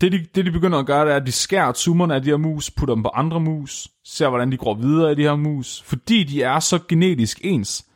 [0.00, 2.30] det de, det de begynder at gøre, det er, at de skærer tumorerne af de
[2.30, 5.36] her mus, putter dem på andre mus, ser hvordan de går videre af de her
[5.36, 5.82] mus.
[5.82, 7.86] Fordi de er så genetisk ens,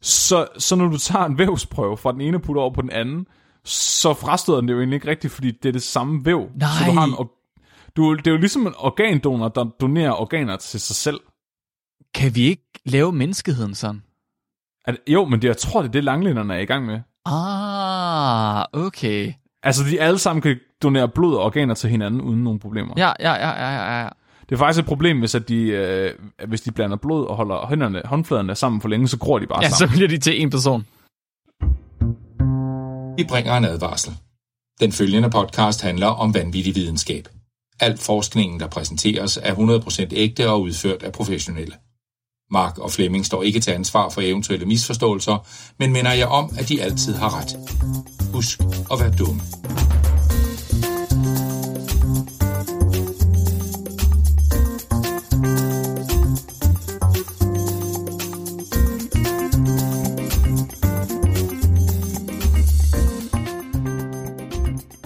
[0.00, 3.26] så, så når du tager en vævsprøve fra den ene putter over på den anden,
[3.64, 6.50] så frastøder den det jo egentlig ikke rigtigt, fordi det er det samme væv.
[6.54, 6.68] Nej.
[6.78, 7.28] Så du har en,
[7.96, 11.20] du, det er jo ligesom en organdonor, der donerer organer til sig selv.
[12.14, 14.02] Kan vi ikke lave menneskeheden sådan?
[14.84, 17.00] At, jo, men det, jeg tror, det er det, langlænderne er i gang med.
[17.24, 19.32] Ah, okay.
[19.62, 22.94] Altså, de alle sammen kan donere blod og organer til hinanden uden nogen problemer.
[22.96, 24.08] Ja, ja, ja, ja, ja, ja.
[24.48, 26.10] Det er faktisk et problem, hvis, at de, øh,
[26.48, 29.62] hvis de blander blod og holder hænderne, håndfladerne sammen for længe, så gror de bare
[29.62, 29.96] Ja, så sammen.
[29.96, 30.86] bliver de til en person.
[33.16, 34.12] Vi bringer en advarsel.
[34.80, 37.28] Den følgende podcast handler om vanvittig videnskab.
[37.80, 41.74] Al forskningen, der præsenteres, er 100% ægte og udført af professionelle.
[42.52, 45.46] Mark og Flemming står ikke til ansvar for eventuelle misforståelser,
[45.78, 47.56] men minder jeg om, at de altid har ret.
[48.34, 48.60] Husk
[48.92, 49.40] at være dumme.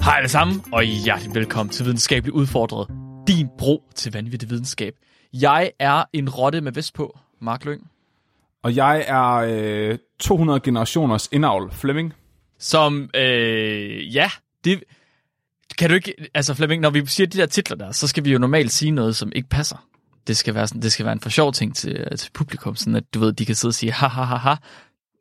[0.04, 2.88] Hej alle sammen, og hjertelig velkommen til Videnskabeligt Udfordret.
[3.28, 4.94] Din bro til vanvittig videnskab.
[5.32, 7.90] Jeg er en rotte med vest på, Mark Lyng,
[8.62, 12.14] Og jeg er øh, 200 generationers indavl Flemming.
[12.58, 14.30] som, øh, ja,
[14.64, 14.84] det...
[15.78, 18.32] Kan du ikke, altså Flemming, når vi siger de der titler der, så skal vi
[18.32, 19.86] jo normalt sige noget, som ikke passer.
[20.26, 22.96] Det skal være, sådan, det skal være en for sjov ting til, til publikum, sådan
[22.96, 24.54] at du ved, de kan sidde og sige ha ha ha ha.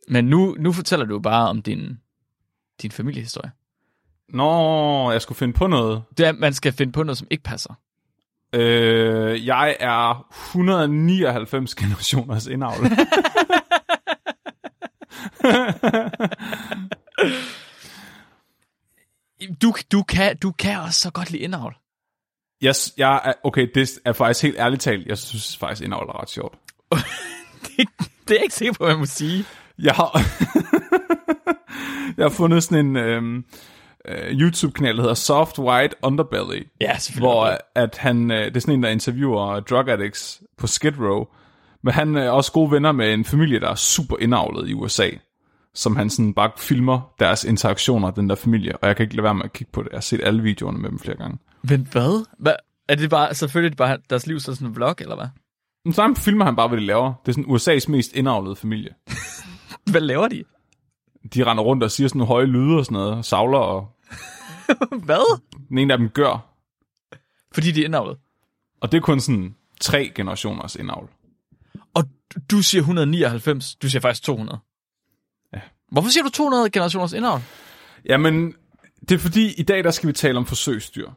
[0.08, 2.00] Men nu, nu fortæller du bare om din,
[2.82, 3.52] din familiehistorie.
[4.30, 6.04] Nå, jeg skulle finde på noget.
[6.18, 7.74] Det er, man skal finde på noget, som ikke passer.
[8.56, 12.84] Øh, jeg er 199 generationers indavl.
[19.62, 21.76] Du, du, kan, du kan også så godt lide indhold.
[22.62, 25.08] jeg, jeg er, okay, det er faktisk helt ærligt talt.
[25.08, 26.58] Jeg synes faktisk, indavl er ret sjovt.
[27.64, 29.46] det, det er jeg ikke sikker på, hvad man må sige.
[29.80, 30.22] Jeg har,
[32.18, 33.46] jeg har fundet sådan en øhm,
[34.08, 36.68] øh, YouTube-kanal, der hedder Soft White Underbelly.
[36.82, 41.00] Ja, hvor at han, øh, det er sådan en, der interviewer drug addicts på Skid
[41.00, 41.26] Row.
[41.84, 45.10] Men han er også gode venner med en familie, der er super indavlet i USA.
[45.74, 48.78] Som han sådan bare filmer deres interaktioner, den der familie.
[48.78, 49.90] Og jeg kan ikke lade være med at kigge på det.
[49.90, 51.38] Jeg har set alle videoerne med dem flere gange.
[51.62, 52.26] Men hvad?
[52.40, 52.54] hvad?
[52.90, 55.28] Er det bare, selvfølgelig det bare deres liv så sådan en vlog, eller hvad?
[55.86, 57.14] Men så filmer han bare, hvad de laver.
[57.26, 58.90] Det er sådan USA's mest indavlede familie.
[59.92, 60.44] Hvad laver de?
[61.34, 63.26] De render rundt og siger sådan nogle høje lyde og sådan noget.
[63.26, 63.95] Savler, og
[65.06, 65.40] hvad?
[65.70, 66.52] den ene af dem gør.
[67.54, 68.18] Fordi de er indavlet.
[68.82, 71.10] Og det er kun sådan tre generationers indavl.
[71.94, 72.04] Og
[72.52, 74.60] du siger 199, du siger faktisk 200.
[75.54, 75.60] Ja.
[75.92, 77.42] Hvorfor siger du 200 generationers indavl?
[78.06, 78.54] Jamen,
[79.10, 81.10] det er fordi, i dag der skal vi tale om forsøgsdyr.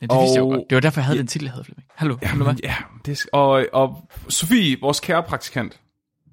[0.00, 0.64] Ja, det vidste jeg jo Og- godt.
[0.70, 1.20] Det var derfor, jeg havde Ja.
[1.20, 1.88] den titel, jeg havde, Flemming.
[1.94, 2.54] Hallo, Ja, hallo hvad?
[2.54, 2.74] men, ja
[3.06, 5.80] det er, og, og Sofie, vores kære praktikant,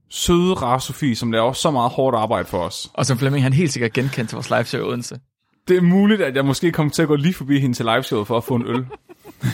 [0.09, 2.91] søde, Sofie, som laver så meget hårdt arbejde for os.
[2.93, 5.19] Og som Flemming, han helt sikkert genkendt til vores live show i Odense.
[5.67, 8.27] Det er muligt, at jeg måske kommer til at gå lige forbi hende til liveshowet
[8.27, 8.85] for at få en øl.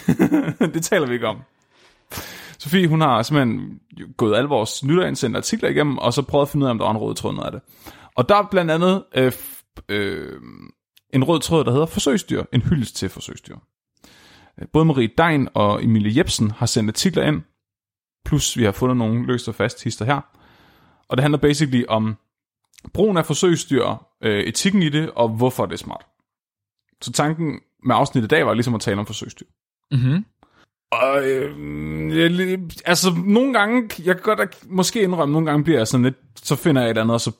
[0.73, 1.37] det taler vi ikke om.
[2.59, 3.79] Sofie, hun har simpelthen
[4.17, 6.85] gået alle vores nytterindsendte artikler igennem, og så prøvet at finde ud af, om der
[6.85, 7.61] var en rød tråd noget af det.
[8.15, 9.31] Og der er blandt andet øh,
[9.89, 10.41] øh,
[11.13, 12.43] en rød tråd, der hedder forsøgsdyr.
[12.53, 13.55] En hyldest til forsøgsdyr.
[14.61, 17.41] Øh, Både Marie Dein og Emilie Jebsen har sendt artikler ind,
[18.25, 20.21] plus vi har fundet nogle løst og fast hister her.
[21.11, 22.15] Og det handler basically om
[22.93, 26.05] brugen af forsøgsdyr, øh, etikken i det, og hvorfor det er smart.
[27.01, 29.45] Så tanken med afsnittet i dag var ligesom at tale om forsøgsdyr.
[29.91, 30.25] Mhm.
[30.91, 35.87] Og øh, jeg, altså nogle gange, jeg kan godt måske indrømme, nogle gange bliver jeg
[35.87, 37.31] sådan lidt, så finder jeg et andet, og så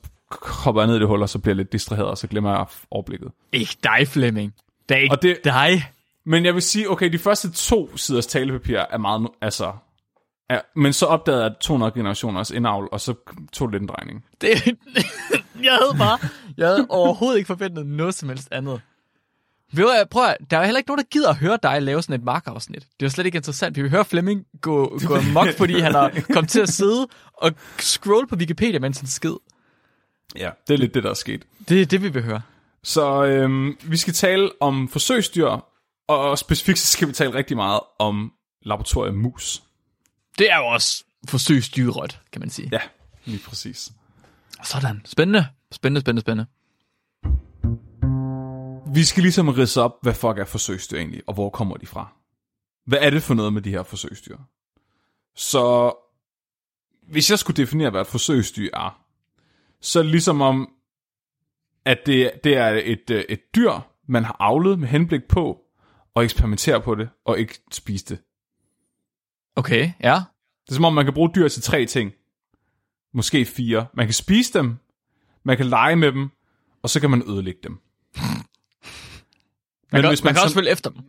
[0.42, 2.50] hopper jeg ned i det hul, og så bliver jeg lidt distraheret, og så glemmer
[2.56, 3.32] jeg overblikket.
[3.52, 4.54] Ikke dig, Flemming.
[4.88, 5.90] Det er ikke Og det- dig.
[6.26, 9.72] Men jeg vil sige, okay, de første to siders talepapir er meget, altså,
[10.50, 13.14] ja, men så opdagede jeg 200 generationers indavl, og så
[13.52, 14.24] tog det lidt en drejning.
[14.40, 14.48] Det,
[15.68, 16.18] jeg havde bare,
[16.56, 18.80] jeg havde overhovedet ikke forventet noget som helst andet.
[19.74, 22.02] Ved du prøv at, der er heller ikke nogen, der gider at høre dig lave
[22.02, 22.82] sådan et markafsnit.
[22.82, 23.76] Det er jo slet ikke interessant.
[23.76, 27.52] Vi vil høre Flemming gå, gå amok, fordi han har kommet til at sidde og
[27.78, 29.34] scrolle på Wikipedia, mens han skid.
[30.36, 31.46] Ja, det er lidt det, der er sket.
[31.68, 32.40] Det er det, vi vil høre.
[32.82, 35.58] Så øhm, vi skal tale om forsøgsdyr,
[36.08, 38.32] og specifikt så skal vi tale rigtig meget om
[38.62, 39.62] laboratoriemus.
[40.38, 42.68] Det er jo også forsøgsdyrret, kan man sige.
[42.72, 42.80] Ja,
[43.24, 43.92] lige præcis.
[44.64, 45.02] Sådan.
[45.04, 45.46] Spændende.
[45.72, 46.46] Spændende, spændende, spændende.
[48.94, 52.12] Vi skal ligesom ridse op, hvad fuck er forsøgsdyr egentlig, og hvor kommer de fra?
[52.86, 54.36] Hvad er det for noget med de her forsøgsdyr?
[55.36, 55.92] Så
[57.02, 59.04] hvis jeg skulle definere, hvad et forsøgsdyr er,
[59.80, 60.68] så er det ligesom om,
[61.84, 63.72] at det, det er et, øh, et dyr,
[64.08, 65.60] man har avlet med henblik på
[66.16, 68.18] at eksperimentere på det, og ikke spise det.
[69.56, 70.14] Okay, ja.
[70.64, 72.12] Det er som om, man kan bruge dyr til tre ting.
[73.14, 73.86] Måske fire.
[73.94, 74.76] Man kan spise dem,
[75.44, 76.30] man kan lege med dem,
[76.82, 77.78] og så kan man ødelægge dem.
[79.92, 81.02] Man, kan, hvis man, man kan så- også følge efter dem.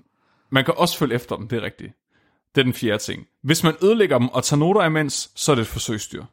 [0.49, 1.93] Man kan også følge efter dem, det er rigtigt.
[2.55, 3.27] Det er den fjerde ting.
[3.41, 6.25] Hvis man ødelægger dem og tager noter imens, så er det et forsøgsdyr.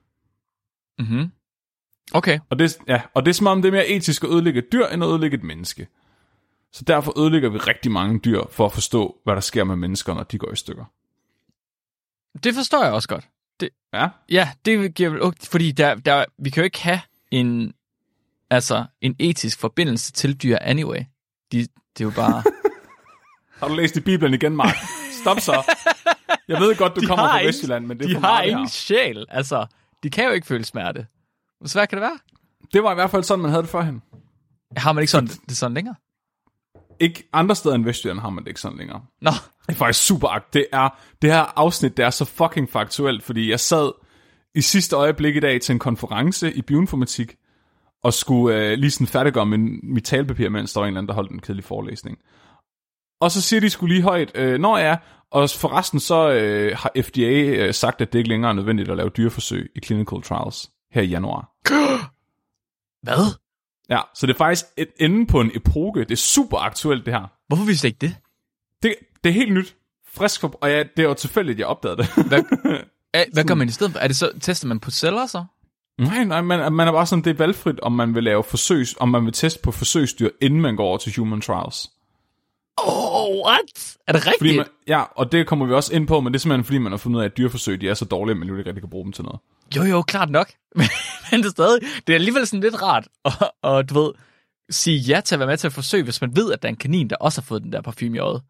[0.98, 1.30] Mm-hmm.
[2.12, 2.38] Okay.
[2.50, 4.72] Og det, ja, og det er som om, det er mere etisk at ødelægge et
[4.72, 5.88] dyr, end at ødelægge et menneske.
[6.72, 10.14] Så derfor ødelægger vi rigtig mange dyr, for at forstå, hvad der sker med mennesker,
[10.14, 10.84] når de går i stykker.
[12.44, 13.28] Det forstår jeg også godt.
[13.92, 15.20] Ja, Ja, det giver vel...
[15.50, 17.00] Fordi der, der, vi kan jo ikke have
[17.30, 17.72] en,
[18.50, 20.98] altså, en etisk forbindelse til dyr anyway.
[21.52, 22.42] De, det er jo bare...
[23.60, 24.74] har du læst i Bibelen igen, Mark?
[25.22, 25.74] Stop så.
[26.48, 28.28] Jeg ved godt, du De kommer har fra Vestjylland, men det er de for har
[28.28, 28.70] meget det ingen her.
[28.70, 29.26] sjæl.
[29.28, 29.66] Altså,
[30.02, 31.06] de kan jo ikke føle smerte.
[31.58, 32.18] Hvor svært kan det være?
[32.72, 34.02] Det var i hvert fald sådan, man havde det førhen.
[34.76, 35.94] Har man ikke sådan, det sådan længere?
[37.00, 39.02] Ikke andre steder end Vestjylland har man det ikke sådan længere.
[39.20, 39.30] Nå,
[39.66, 40.54] Det er faktisk super akt.
[40.54, 40.88] Det er
[41.22, 43.92] det her afsnit, det er så fucking faktuelt, fordi jeg sad
[44.54, 47.36] i sidste øjeblik i dag til en konference i bioinformatik,
[48.02, 51.08] og skulle øh, lige sådan færdiggøre min, mit talpapir, mens der var en eller anden,
[51.08, 52.18] der holdt en kedelig forelæsning.
[53.20, 54.98] Og så siger de skulle lige højt, øh, når jeg
[55.30, 58.96] og forresten så øh, har FDA øh, sagt, at det ikke længere er nødvendigt at
[58.96, 61.52] lave dyreforsøg i clinical trials her i januar.
[63.06, 63.34] hvad?
[63.90, 66.00] Ja, så det er faktisk et ende på en epoke.
[66.00, 67.26] Det er super aktuelt, det her.
[67.48, 68.16] Hvorfor vidste jeg ikke det?
[68.82, 68.94] Det,
[69.24, 69.76] det er helt nyt.
[70.12, 72.08] Frisk for, og ja, det var tilfældigt, jeg opdagede det.
[72.28, 72.42] Hvad,
[73.14, 73.98] Æ, hvad gør man i stedet for?
[73.98, 75.44] Er det så, tester man på celler så?
[75.98, 78.94] Nej, nej, man, man er bare sådan, det er valgfrit, om man vil lave forsøgs,
[79.00, 81.90] om man vil teste på forsøgsdyr, inden man går over til human trials.
[82.86, 83.96] Oh, what?
[84.06, 84.38] Er det rigtigt?
[84.38, 86.78] Fordi man, ja, og det kommer vi også ind på, men det er simpelthen fordi,
[86.78, 88.68] man har fundet ud af, at dyreforsøg, de er så dårlige, at man jo ikke
[88.68, 89.40] rigtig kan bruge dem til noget.
[89.76, 90.50] Jo, jo, klart nok.
[91.30, 93.32] Men, det er stadig, det er alligevel sådan lidt rart at,
[93.62, 94.12] og, du ved,
[94.70, 96.70] sige ja til at være med til at forsøge, hvis man ved, at der er
[96.70, 98.42] en kanin, der også har fået den der parfume i øjet.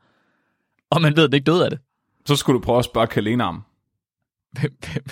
[0.90, 1.78] Og man ved, at den ikke døde af det.
[2.26, 3.62] Så skulle du prøve at spørge.
[4.52, 5.04] Hvem, hvem?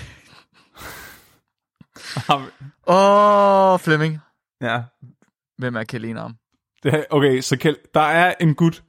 [2.86, 4.18] Åh, oh, Flemming.
[4.60, 4.82] ja.
[5.58, 6.36] Hvem er Kaline om?
[6.82, 8.82] Det okay, så Kjeld, der er en gut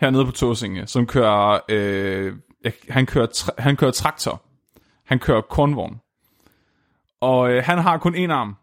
[0.00, 2.32] hernede på Tåsinge, som kører, øh,
[2.88, 4.42] han, kører tra- han kører traktor.
[5.06, 6.00] Han kører kornvogn.
[7.20, 8.56] Og øh, han har kun en arm.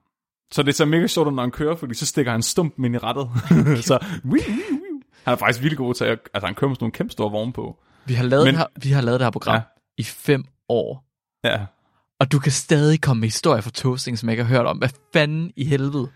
[0.51, 2.95] Så det er så mega sjovt, når han kører, fordi så stikker han stumpen ind
[2.95, 3.29] i rettet.
[3.87, 5.01] så, wii, wii, wii.
[5.23, 7.31] Han er faktisk vildt god til at, altså han kører med sådan nogle kæmpe store
[7.31, 7.79] vogne på.
[8.05, 9.61] Vi har lavet, Men- det, her, vi har lavet det her program Ja.
[9.97, 11.03] i fem år.
[11.43, 11.65] Ja.
[12.19, 14.77] Og du kan stadig komme med historier fra Toasting, som jeg ikke har hørt om.
[14.77, 16.09] Hvad fanden i helvede?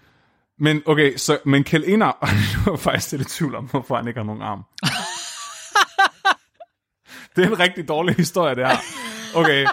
[0.60, 2.18] Men okay, så, men Kjeld Enar,
[2.66, 4.64] du var faktisk lidt i tvivl om, hvorfor han ikke har nogen arm.
[7.36, 8.76] det er en rigtig dårlig historie, det her.
[9.36, 9.66] Okay.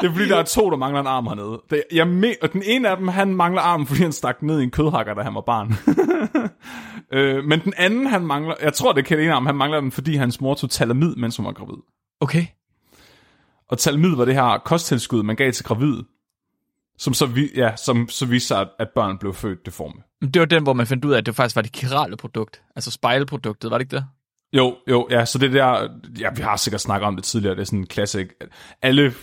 [0.00, 1.62] Det er fordi, der er to, der mangler en arm hernede.
[1.70, 4.60] Det, jeg me- og den ene af dem, han mangler arm, fordi han stak ned
[4.60, 5.74] i en kødhakker, da han var barn.
[7.18, 9.92] øh, men den anden, han mangler, jeg tror, det er Kjeld Enar, han mangler den,
[9.92, 11.76] fordi hans mor tog talamid, mens hun var gravid.
[12.20, 12.46] Okay.
[13.68, 16.04] Og talamid var det her kosttilskud, man gav til gravide,
[16.98, 20.02] som så, vi, ja, som så viste sig, at- børn blev født deforme.
[20.22, 22.62] Det var den, hvor man fandt ud af, at det faktisk var det kirale produkt.
[22.76, 24.06] Altså spejleproduktet, var det ikke det?
[24.52, 25.88] Jo, jo, ja, så det der,
[26.20, 28.28] ja, vi har sikkert snakket om det tidligere, det er sådan en classic.
[28.82, 29.14] Alle,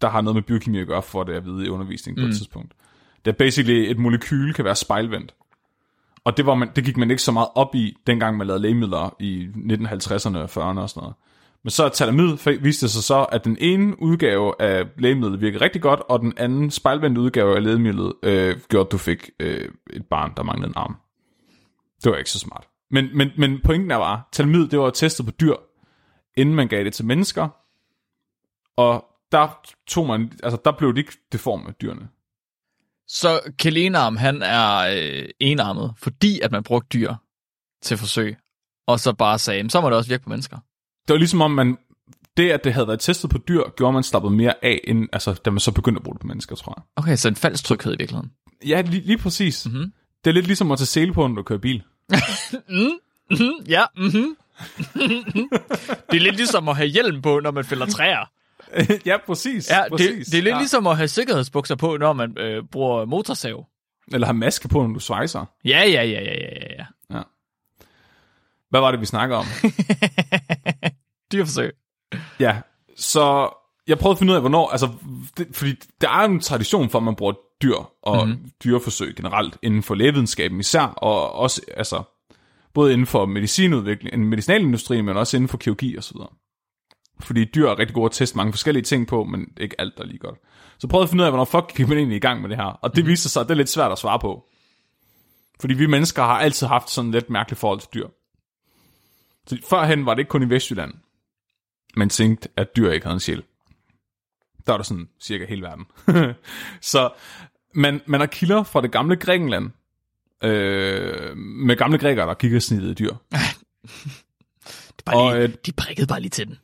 [0.00, 2.28] der har noget med biokemi at gøre, får det at vide i undervisning på mm.
[2.28, 2.72] et tidspunkt.
[3.24, 5.34] Det er basically, et molekyle kan være spejlvendt.
[6.24, 8.62] Og det, var man, det gik man ikke så meget op i, dengang man lavede
[8.62, 11.14] lægemidler i 1950'erne og 40'erne og sådan noget.
[11.62, 16.00] Men så talamid viste sig så, at den ene udgave af lægemidlet virkede rigtig godt,
[16.08, 20.32] og den anden spejlvendte udgave af lægemidlet øh, gjorde, at du fik øh, et barn,
[20.36, 20.96] der manglede en arm.
[22.04, 22.69] Det var ikke så smart.
[22.90, 25.54] Men, men, men pointen er bare, talamid, det var testet på dyr,
[26.36, 27.48] inden man gav det til mennesker,
[28.76, 29.48] og der
[29.86, 32.08] tog man, altså der blev de ikke deforme, dyrene.
[33.06, 37.14] Så Kalenarm, han er øh, enarmet, fordi at man brugte dyr
[37.82, 38.36] til forsøg.
[38.86, 40.56] Og så bare sagde, "Men så må det også virke på mennesker.
[41.08, 41.78] Det var ligesom om man,
[42.36, 45.40] det at det havde været testet på dyr, gjorde man slappet mere af, end, altså,
[45.44, 46.84] da man så begyndte at bruge det på mennesker, tror jeg.
[46.96, 48.32] Okay, så en falsk tryghed i virkeligheden.
[48.66, 49.66] Ja, lige, lige præcis.
[49.66, 49.76] Mhm.
[49.76, 49.92] Mm-hmm.
[50.24, 51.82] Det er lidt ligesom at tage sele på, når du kører bil.
[52.68, 54.36] Mm, ja, mhm.
[56.10, 58.30] det er lidt ligesom at have hjelm på, når man fælder træer.
[59.06, 59.70] ja, præcis.
[59.70, 60.26] Ja, det, præcis.
[60.26, 60.58] det er lidt ja.
[60.58, 63.66] ligesom at have sikkerhedsbukser på, når man øh, bruger motorsav.
[64.12, 65.44] Eller have maske på, når du svejser.
[65.64, 67.22] Ja, ja, ja, ja, ja, ja, ja.
[68.70, 69.46] Hvad var det, vi snakker om?
[71.32, 71.72] Dyrforsøg.
[72.40, 72.60] Ja,
[72.96, 73.54] så
[73.86, 74.88] jeg prøvede at finde ud af, hvornår, altså,
[75.38, 78.28] det, fordi der er en tradition for, at man bruger dyr og Mhm.
[78.34, 78.50] mm-hmm.
[78.64, 82.02] dyreforsøg generelt inden for lægevidenskaben især, og også, altså,
[82.74, 86.30] både inden for medicinudvikling, medicinalindustrien, men også inden for kirurgi og så videre.
[87.20, 90.02] Fordi dyr er rigtig gode at teste mange forskellige ting på, men ikke alt der
[90.02, 90.38] er lige godt.
[90.78, 92.48] Så prøvede jeg at finde ud af, hvornår fuck gik man egentlig i gang med
[92.48, 94.44] det her, og det viste sig, at det er lidt svært at svare på.
[95.60, 98.06] Fordi vi mennesker har altid haft sådan lidt mærkeligt forhold til dyr.
[99.46, 100.92] Så førhen var det ikke kun i Vestjylland,
[101.96, 103.42] man tænkte, at dyr ikke havde en sjæl.
[104.66, 105.86] Der var der sådan cirka hele verden.
[106.92, 107.10] så
[107.74, 109.70] man, man har kilder fra det gamle Grækenland,
[110.44, 113.14] øh, med gamle grækere, der kigger snittet dyr.
[114.96, 116.58] Det bare Og, lige, øh, de prikkede bare lige til den.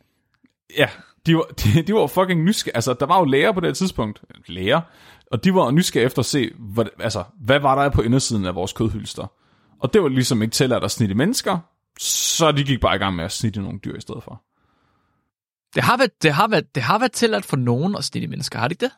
[0.79, 0.89] Ja,
[1.27, 2.77] de var, de, de var fucking nysgerrige.
[2.77, 4.23] Altså, der var jo læger på det tidspunkt.
[4.47, 4.81] Læger.
[5.31, 8.55] Og de var nysgerrige efter at se, hvad, altså, hvad var der på indersiden af
[8.55, 9.33] vores kødhylster.
[9.81, 11.59] Og det var ligesom ikke tilladt at snitte mennesker,
[12.01, 14.43] så de gik bare i gang med at snitte nogle dyr i stedet for.
[15.75, 18.59] Det har været, det har været, det har været tilladt for nogen at snitte mennesker,
[18.59, 18.93] har det ikke det?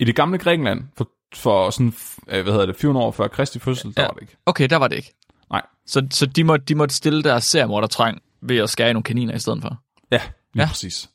[0.00, 1.94] I det gamle Grækenland, for, for sådan,
[2.28, 4.06] øh, hvad hedder det, 400 år før Kristi fødsel, der Ja.
[4.08, 4.36] var det ikke.
[4.46, 5.14] Okay, der var det ikke.
[5.50, 5.62] Nej.
[5.86, 9.38] Så, så de, måtte, de måtte stille deres seriemordertrang ved at skære nogle kaniner i
[9.38, 9.76] stedet for.
[10.12, 10.20] Ja,
[10.54, 10.68] lige Ja.
[10.68, 11.10] præcis.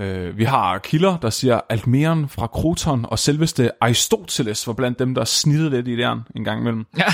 [0.00, 5.14] Øh, vi har kilder, der siger, Alkmeren fra Kroton og selveste Aristoteles var blandt dem,
[5.14, 6.86] der snittede lidt i jern en gang imellem.
[6.98, 7.04] Ja.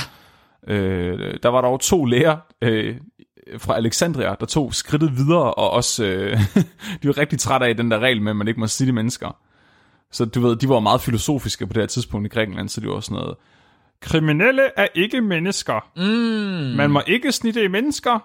[0.75, 2.97] Øh, der var dog to læger øh,
[3.59, 6.41] fra Alexandria, der tog skridtet videre, og også, øh,
[7.03, 9.37] de var rigtig trætte af den der regel med, at man ikke må snitte mennesker.
[10.12, 12.88] Så du ved, de var meget filosofiske på det her tidspunkt i Grækenland, så de
[12.88, 13.37] var sådan noget,
[14.00, 15.90] kriminelle er ikke mennesker.
[15.97, 16.76] Mm.
[16.76, 18.19] Man må ikke snitte i mennesker.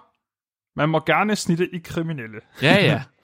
[0.76, 2.40] Man må gerne snitte i kriminelle.
[2.62, 3.02] Ja, ja.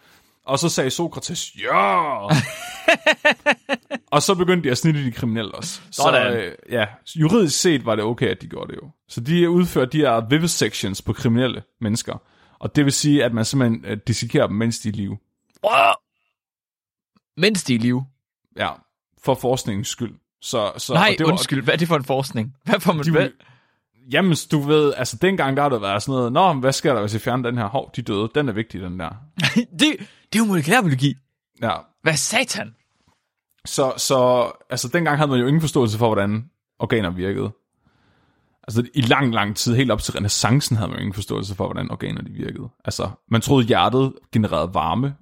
[0.46, 2.26] Og så sagde Sokrates, ja!
[4.12, 5.80] og så begyndte de at snitte de kriminelle også.
[5.90, 6.36] Så Sådan.
[6.36, 8.90] øh, ja, juridisk set var det okay, at de gjorde det jo.
[9.08, 12.22] Så de udførte de her vivisections på kriminelle mennesker.
[12.58, 15.18] Og det vil sige, at man simpelthen øh, dissekerer dem, mens de er i live.
[15.64, 15.92] Wow.
[17.36, 18.06] Mens de er i live.
[18.56, 18.70] Ja,
[19.22, 20.14] for forskningens skyld.
[20.40, 21.62] Så, så, Nej, og det var, undskyld.
[21.64, 22.54] Hvad er det for en forskning?
[22.64, 23.32] Hvad får man De, vil-
[24.12, 27.00] jamen, du ved, altså dengang der har der været sådan noget, Nå, hvad sker der,
[27.00, 27.64] hvis jeg fjerner den her?
[27.66, 28.30] Hov, de døde.
[28.34, 29.08] Den er vigtig, den der.
[29.54, 29.98] det, det
[30.34, 31.14] er jo molekylærbiologi.
[31.62, 32.74] Ja, Hvad satan?
[33.64, 37.50] Så, så altså, dengang havde man jo ingen forståelse for, hvordan organer virkede.
[38.68, 41.90] Altså, i lang, lang tid, helt op til renaissancen, havde man ingen forståelse for, hvordan
[41.90, 42.68] organer de virkede.
[42.84, 45.14] Altså, man troede, hjertet genererede varme,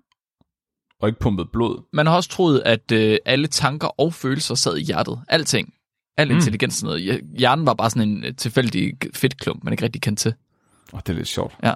[1.01, 1.83] og ikke pumpede blod.
[1.93, 5.21] Man har også troet, at øh, alle tanker og følelser sad i hjertet.
[5.29, 5.75] Alting.
[6.19, 6.35] Al Mm.
[6.37, 7.13] intelligens sådan noget.
[7.23, 10.35] Hj- Hjernen var bare sådan en øh, tilfældig fedtklump, man ikke rigtig kendte til.
[10.93, 11.55] Og det er lidt sjovt.
[11.63, 11.73] Ja.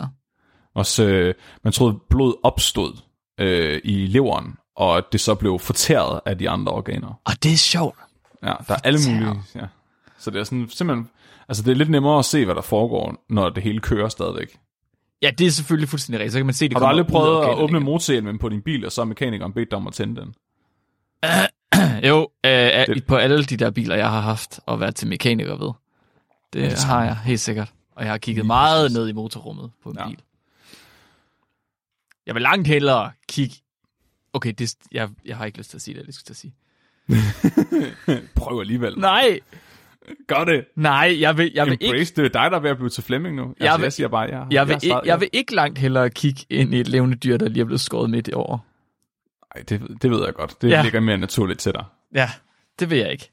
[0.74, 2.92] Også, øh, man troede, blod opstod
[3.40, 7.20] øh, i leveren, og at det så blev fortæret af de andre organer.
[7.24, 7.98] Og det er sjovt.
[8.42, 9.42] Ja, der er alle mulige.
[9.54, 9.66] Ja.
[10.18, 11.08] Så det er sådan, simpelthen,
[11.48, 14.58] altså det er lidt nemmere at se, hvad der foregår, når det hele kører stadigvæk.
[15.24, 16.32] Ja, det er selvfølgelig fuldstændig rigtigt.
[16.32, 18.86] Så kan man se, det Har du aldrig prøvet at åbne motorhjelmen på din bil,
[18.86, 20.34] og så har mekanikeren bedt dig om at tænde den?
[22.08, 25.56] Jo, øh, Det- på alle de der biler, jeg har haft og været til mekaniker
[25.56, 25.72] ved.
[26.52, 27.72] Det, det har jeg helt sikkert.
[27.96, 30.08] Og jeg har kigget meget ned i motorrummet på en Ja.
[30.08, 30.18] bil.
[32.26, 33.54] Jeg vil langt hellere kigge...
[34.32, 36.36] Okay, det, jeg, jeg har ikke lyst til at sige det, jeg skulle til at
[36.36, 36.54] sige.
[38.36, 38.98] Prøv alligevel.
[38.98, 39.40] Nej,
[40.26, 40.64] Gør det.
[40.76, 41.84] nej, jeg vil, jeg vil ikke...
[41.86, 43.42] Embrace, det er dig, der er ved at blive til Flemming nu.
[43.42, 45.78] Jeg Altså, vil- jeg siger bare, jeg, Jeg vil, jeg, ikke, jeg vil ikke langt
[45.78, 48.58] hellere kigge ind i et levende dyr, der lige er blevet skåret midt i over.
[49.56, 50.62] Ej, det, det ved jeg godt.
[50.62, 50.76] Det Ja.
[50.76, 50.82] ja.
[50.82, 51.84] ligger mere naturligt til dig.
[52.14, 52.30] Ja,
[52.78, 53.30] det vil jeg ikke.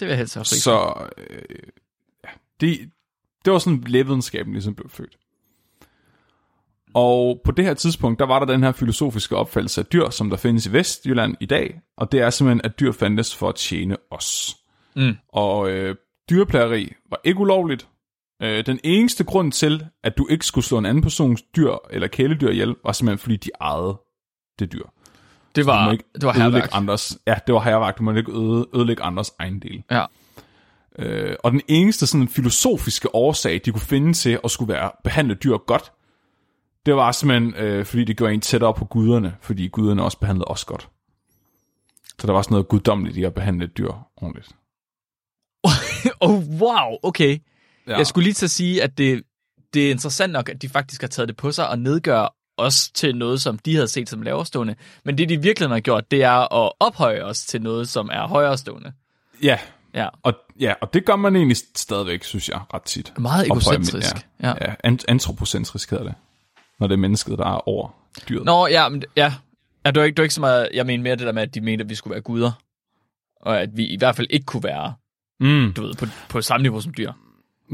[0.00, 0.42] Det vil jeg helst fri.
[0.42, 0.54] for.
[0.54, 1.38] Så øh,
[2.24, 2.28] ja,
[2.60, 2.90] det,
[3.44, 5.16] det var sådan, lægevidenskaben ligesom blev født.
[6.94, 10.30] Og på det her tidspunkt, der var der den her filosofiske opfattelse af dyr, som
[10.30, 13.54] der findes i Vestjylland i dag, og det er simpelthen, at dyr fandtes for at
[13.54, 14.56] tjene os.
[14.96, 15.16] Mm.
[15.28, 15.96] Og øh,
[16.30, 17.88] dyreplageri var ikke ulovligt.
[18.42, 22.08] Øh, den eneste grund til, at du ikke skulle slå en anden persons dyr eller
[22.08, 24.00] kæledyr ihjel, var simpelthen fordi de ejede
[24.58, 24.84] det dyr.
[25.56, 26.68] det var, ikke det var herværk.
[26.72, 27.98] andres, ja, det var herværk.
[27.98, 29.82] Du må ikke øde, ødelægge andres ejendel.
[29.90, 30.04] Ja.
[30.98, 35.34] Øh, og den eneste sådan filosofiske årsag, de kunne finde til at skulle være behandle
[35.34, 35.92] dyr godt,
[36.86, 40.48] det var simpelthen, øh, fordi det gjorde en tættere på guderne, fordi guderne også behandlede
[40.48, 40.88] os godt.
[42.18, 44.48] Så der var sådan noget guddommeligt i at behandle dyr ordentligt.
[46.20, 47.38] oh, wow, okay.
[47.86, 47.96] Ja.
[47.96, 49.22] Jeg skulle lige til at sige, at det,
[49.74, 52.88] det er interessant nok, at de faktisk har taget det på sig og nedgør os
[52.94, 54.74] til noget, som de havde set som laverstående.
[55.04, 58.28] Men det, de virkelig har gjort, det er at ophøje os til noget, som er
[58.28, 58.92] højerestående.
[59.42, 59.58] Ja,
[59.94, 63.12] Ja, og, ja, og det gør man egentlig stadigvæk, synes jeg, ret tit.
[63.18, 64.14] meget Ophøje- egocentrisk.
[64.42, 64.54] Ja, Ja.
[64.60, 66.14] ja ant- antropocentrisk hedder det.
[66.80, 67.88] Når det er mennesket, der er over
[68.28, 68.44] dyret.
[68.44, 69.34] Nå, ja, men, ja.
[69.86, 71.42] ja du, er ikke, du er ikke så meget, jeg mener mere det der med,
[71.42, 72.52] at de mente, at vi skulle være guder.
[73.40, 74.94] Og at vi i hvert fald ikke kunne være,
[75.42, 75.72] Mm.
[75.72, 77.12] du ved, på, på samme niveau som dyr.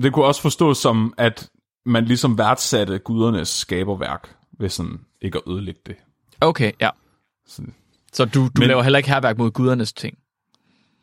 [0.02, 1.50] Det kunne også forstås som, at
[1.86, 5.96] man ligesom værdsatte gudernes skaberværk, ved sådan ikke at ødelægge det.
[6.40, 6.90] Okay, ja.
[7.46, 7.62] Så,
[8.12, 10.18] Så du, du Men- laver heller ikke herværk mod gudernes ting.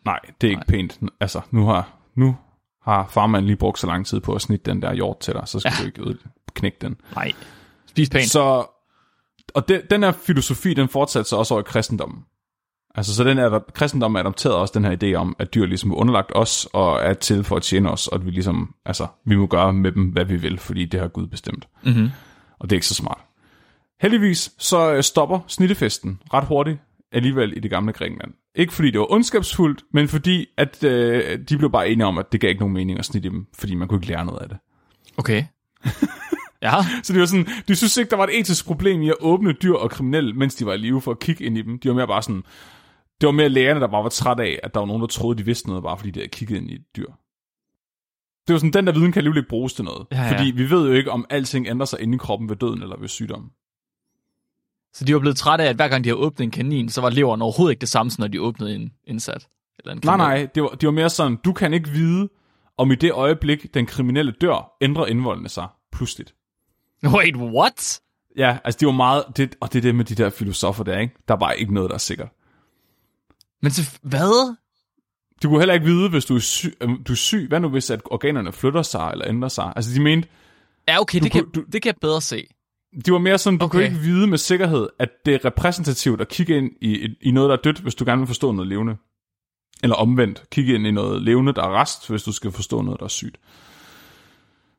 [0.06, 0.68] nej, det er ikke Nej.
[0.68, 1.00] pænt.
[1.20, 2.38] Altså, nu har, nu
[2.84, 5.44] har farmand lige brugt så lang tid på at snitte den der hjort til dig,
[5.48, 5.84] så skal ja.
[6.04, 6.20] Du ikke
[6.54, 6.96] knække den.
[7.16, 7.32] Nej.
[7.86, 8.30] Spis pænt.
[8.30, 8.66] Så,
[9.54, 12.26] og den, den her filosofi, den fortsatte sig også over i kristendommen.
[12.96, 15.96] Altså, så den er, kristendommen adopteret også den her idé om, at dyr ligesom er
[15.96, 19.36] underlagt os, og er til for at tjene os, og at vi ligesom, altså, vi
[19.36, 21.68] må gøre med dem, hvad vi vil, fordi det har Gud bestemt.
[21.84, 22.10] Mm-hmm.
[22.60, 23.20] Og det er ikke så smart.
[24.02, 26.80] Heldigvis så øh, stopper snittefesten ret hurtigt
[27.12, 28.32] alligevel i det gamle Grækenland.
[28.56, 32.32] Ikke fordi det var ondskabsfuldt, men fordi at øh, de blev bare enige om, at
[32.32, 34.50] det gav ikke nogen mening at snitte dem, fordi man kunne ikke lære noget af
[34.50, 34.58] det.
[35.18, 35.44] Okay.
[36.62, 36.74] ja.
[37.04, 39.54] Så det var sådan, de synes ikke, der var et etisk problem i at åbne
[39.54, 41.80] dyr og kriminelle, mens de var i live for at kigge ind i dem.
[41.80, 42.44] De var mere bare sådan,
[43.22, 45.38] det var mere lægerne, der bare var træt af, at der var nogen, der troede,
[45.38, 47.12] de vidste noget, bare fordi de havde kigget ind i et dyr.
[48.48, 50.08] Det var sådan, den der viden kan alligevel ikke bruges til noget.
[50.12, 50.32] Ja, ja.
[50.32, 52.98] Fordi vi ved jo ikke, om alting ændrer sig inde i kroppen ved døden eller
[53.00, 53.52] ved sygdom.
[54.94, 57.02] Så de var blevet trætte af, at hver gang de har åbnet en kanin, så
[57.02, 59.48] var leveren overhovedet ikke det samme, som når de åbnede en indsat.
[59.80, 60.40] Eller en Nej, kriminel.
[60.40, 62.30] nej, det var, det var mere sådan, du kan ikke vide,
[62.78, 66.36] om i det øjeblik, den kriminelle dør, ændrer indvoldene sig pludseligt.
[67.04, 68.02] Wait, what?
[68.38, 71.00] Ja, altså det var meget, det, og det er det med de der filosofer der,
[71.00, 71.16] ikke?
[71.28, 72.30] Der er bare ikke noget, der er sikkert.
[73.62, 74.56] Men så, hvad?
[75.44, 77.70] Du kunne heller ikke vide, hvis du er, syg, øh, du er syg, hvad nu
[77.70, 79.74] hvis at organerne flytter sig eller ændrer sig?
[79.76, 80.28] Altså de mente,
[80.88, 82.48] Ja, okay, det, kan, kunne- du- det kan jeg bedre se.
[83.06, 83.72] de var mere sådan, du okay.
[83.72, 87.50] Kunne ikke vide med sikkerhed, at det er repræsentativt at kigge ind i, i noget,
[87.50, 88.96] der er dødt, hvis du gerne vil forstå noget levende.
[89.84, 93.00] Eller omvendt, kigge ind i noget levende, der er rest, hvis du skal forstå noget,
[93.00, 93.38] der er sygt.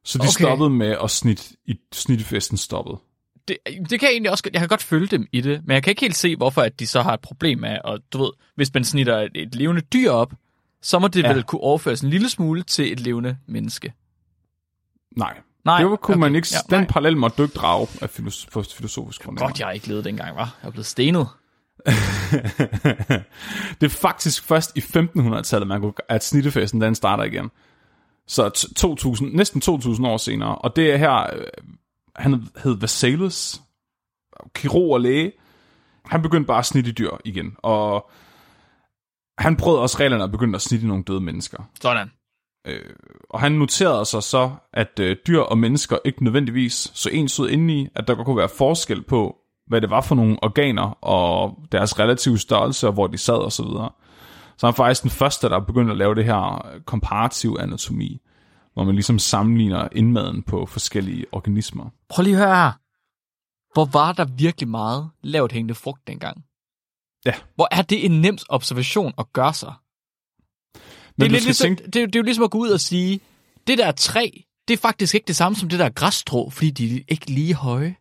[0.05, 0.29] Så de okay.
[0.31, 2.97] Stoppede med at snitte, i snittefesten stoppede.
[3.49, 5.83] Det, det kan jeg egentlig også Jeg kan godt følge dem i det, men jeg
[5.83, 8.31] kan ikke helt se, hvorfor at de så har et problem med, og du ved,
[8.55, 10.33] hvis man snitter et, et levende dyr op,
[10.83, 11.33] så må det Ja.
[11.33, 13.93] vel kunne overføres en lille smule til et levende menneske.
[15.17, 16.21] Nej, Nej, det var, kunne okay.
[16.21, 16.91] man ikke, Ja, den nej.
[16.91, 19.39] parallel måtte du ikke drage af filos, filosofisk grund.
[19.39, 20.57] Godt, jeg har ikke levet dengang, var.
[20.63, 21.29] Jeg er blevet stenet.
[23.81, 27.51] det er faktisk først i 1500-tallet, man kunne, at snittefesten den starter igen.
[28.27, 30.55] Så t- 2000, næsten 2000 år senere.
[30.59, 31.47] Og det er her, øh,
[32.19, 33.61] han hed Vesalius,
[34.55, 35.33] kirurg og læge.
[36.05, 37.57] Han begyndte bare at snitte dyr igen.
[37.59, 38.11] Og
[39.39, 41.63] han brød også reglerne og begyndte at snitte nogle døde mennesker.
[41.81, 42.11] Sådan.
[43.31, 47.49] Og han noterede sig så, at øh, dyr og mennesker ikke nødvendigvis så ens ud
[47.49, 51.59] indeni, at der godt kunne være forskel på, hvad det var for nogle organer og
[51.73, 53.91] deres relative størrelse, og hvor de sad og så videre.
[54.57, 58.21] Så han er faktisk den første, der begyndte at lave det her komparativ anatomi,
[58.77, 61.91] hvor man ligesom sammenligner indmaden på forskellige organismer.
[62.09, 62.73] Prøv lige at høre her.
[63.73, 66.45] Hvor var der virkelig meget lavt hængende frugt dengang?
[67.27, 67.33] Ja.
[67.55, 69.75] Hvor er det en nem observation at gøre sig?
[70.75, 70.81] Men
[71.21, 72.81] det, er lidt ligesom, tænke, det, er- det er jo ligesom at gå ud og
[72.81, 73.21] sige,
[73.67, 74.31] det der træ,
[74.69, 77.55] det er faktisk ikke det samme som det der græsstrå, fordi de er ikke lige
[77.55, 77.97] høje.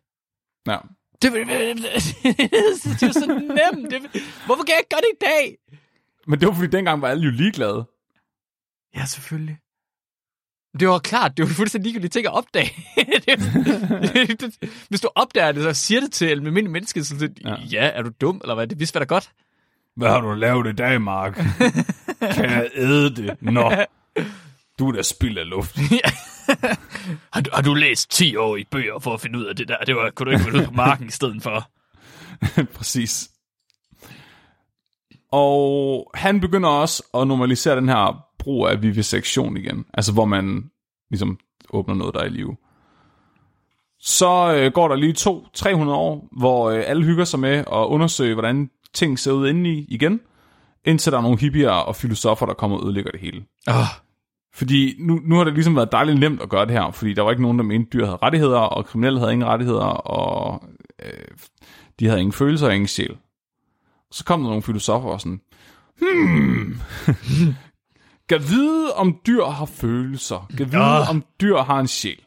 [0.66, 0.78] ja,
[1.22, 3.90] Det, det, det er jo så nemt.
[3.90, 5.56] Det, hvorfor kan jeg ikke gøre det i dag?
[6.26, 7.86] men det var fordi dengang var alle jo ligeglade.
[8.96, 9.58] Ja, selvfølgelig.
[10.80, 12.70] Det var klart, det var fuldstændig ligegyldigt ting at opdage.
[14.88, 17.54] hvis du opdager det, så siger det til en almindelig menneske, så det, Ja.
[17.72, 17.90] ja.
[17.94, 18.66] er du dum, eller hvad?
[18.66, 19.30] Det vidste hvad da godt.
[19.96, 21.34] Hvad har du lavet i dag, Mark?
[22.34, 23.42] kan jeg æde det?
[23.42, 23.72] Nå,
[24.78, 25.78] du er da spild af luft.
[27.32, 29.68] Har du, har du læst 10 år i bøger for at finde ud af det
[29.68, 29.76] der?
[29.78, 31.70] Det var, kunne du ikke være ude på marken i stedet for?
[32.76, 33.28] Præcis.
[35.32, 39.84] Og han begynder også at normalisere den her brug af vivisektion igen.
[39.94, 40.70] Altså hvor man
[41.10, 41.38] ligesom
[41.70, 42.56] åbner noget, der er i live.
[43.98, 47.86] Så øh, går der lige to 300 år, hvor øh, alle hygger sig med at
[47.86, 50.20] undersøge, hvordan ting ser ud indeni igen,
[50.84, 53.44] indtil der er nogle hippier og filosofer, der kommer og ødelægger det hele.
[53.68, 53.74] Oh,
[54.54, 57.22] Fordi nu, nu har det ligesom været dejligt nemt at gøre det her, fordi der
[57.22, 60.62] var ikke nogen, der mente, dyr havde rettigheder, og kriminelle havde ingen rettigheder, og
[61.04, 61.28] øh,
[62.00, 63.16] de havde ingen følelser og ingen sjæl.
[64.10, 65.40] Så kom der nogle filosofer og sådan,
[65.98, 66.80] hmm,
[68.28, 71.10] kan vide, om dyr har følelser, kan vide, Ah.
[71.10, 72.20] om dyr har en sjæl.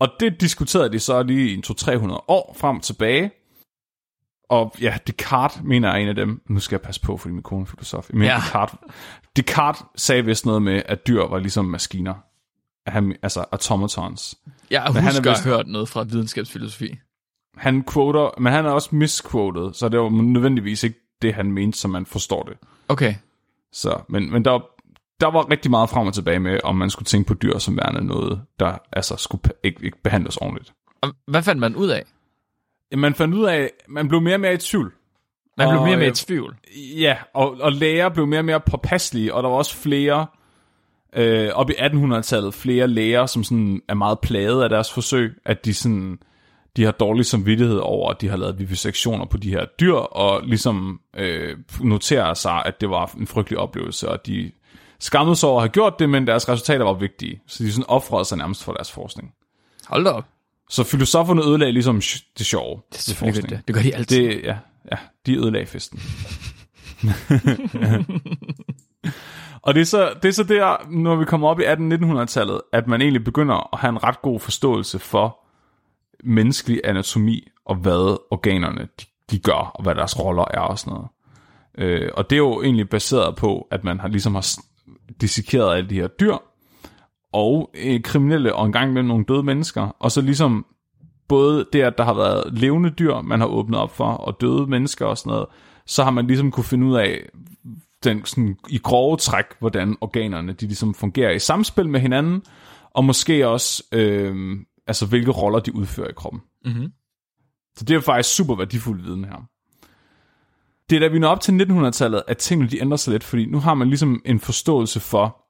[0.00, 3.30] Og det diskuterede de så lige i en 200-300 år frem og tilbage.
[4.48, 6.42] Og ja, Descartes mener er en af dem.
[6.48, 8.08] Nu skal jeg passe på, fordi min kone er filosof.
[8.12, 8.36] Men ja.
[8.36, 8.78] Descartes,
[9.36, 12.14] Descartes sagde vist noget med, at dyr var ligesom maskiner.
[12.86, 14.34] At han, altså automatons.
[14.70, 16.98] jeg han er husker at vist- hørt noget fra videnskabsfilosofi.
[17.56, 21.78] Han quoter, men han er også misquoted, så det var nødvendigvis ikke det, han mente,
[21.78, 22.56] som man forstår det.
[22.88, 23.14] Okay.
[23.72, 24.68] Så, men, men der, var-
[25.20, 27.76] der var rigtig meget frem og tilbage med, om man skulle tænke på dyr som
[27.76, 30.72] værende noget, der altså skulle ikke, ikke behandles ordentligt.
[31.00, 32.04] Og hvad fandt man ud af?
[32.96, 34.92] Man fandt ud af, man blev mere og mere i tvivl.
[35.58, 36.56] Man blev Og, mere med øh, i tvivl.
[36.98, 40.26] Ja, og, og læger blev mere og mere påpasselige, og der var også flere,
[41.16, 45.64] øh, op i 1800-tallet, flere læger, som sådan er meget plaget af deres forsøg, at
[45.64, 46.18] de sådan,
[46.76, 50.46] de har dårlig samvittighed over, at de har lavet vivisektioner på de her dyr, og
[50.46, 54.50] ligesom øh, noterer sig, at det var en frygtelig oplevelse, og de
[55.00, 57.86] skammede sig over at have gjort det, men deres resultater var vigtige, så de sådan
[57.88, 59.32] offrede sig nærmest for deres forskning.
[59.86, 60.24] Hold da op.
[60.70, 62.02] Så filosoferne ødelagde ligesom
[62.38, 62.80] det sjove.
[62.92, 63.60] Det er selvfølgelig det.
[63.66, 64.28] Det gør de altid.
[64.28, 64.56] Det, ja,
[64.92, 66.00] ja, de ødelagde festen.
[69.62, 72.86] og det er, så, det er så der, når vi kommer op i 1800-1900-tallet, at
[72.86, 75.41] man egentlig begynder at have en ret god forståelse for
[76.22, 80.92] menneskelig anatomi, og hvad organerne de, de gør, og hvad deres roller er og sådan
[80.92, 81.08] noget.
[81.78, 84.46] Øh, og det er jo egentlig baseret på, at man har ligesom har
[85.20, 86.36] dissekeret alle de her dyr,
[87.32, 90.66] og øh, kriminelle, og engang med nogle døde mennesker, og så ligesom
[91.28, 94.66] både det, at der har været levende dyr, man har åbnet op for, og døde
[94.66, 95.46] mennesker og sådan noget,
[95.86, 97.28] så har man ligesom kunne finde ud af,
[98.04, 102.42] den, sådan, i grove træk, hvordan organerne de ligesom fungerer i samspil med hinanden,
[102.90, 106.42] og måske også, øh, altså hvilke roller de udfører i kroppen.
[106.64, 106.92] Mm-hmm.
[107.76, 109.48] Så det er faktisk super værdifuld viden her.
[110.90, 113.46] Det er da vi når op til 1900-tallet, at tingene de ændrer sig lidt, fordi
[113.46, 115.46] nu har man ligesom en forståelse for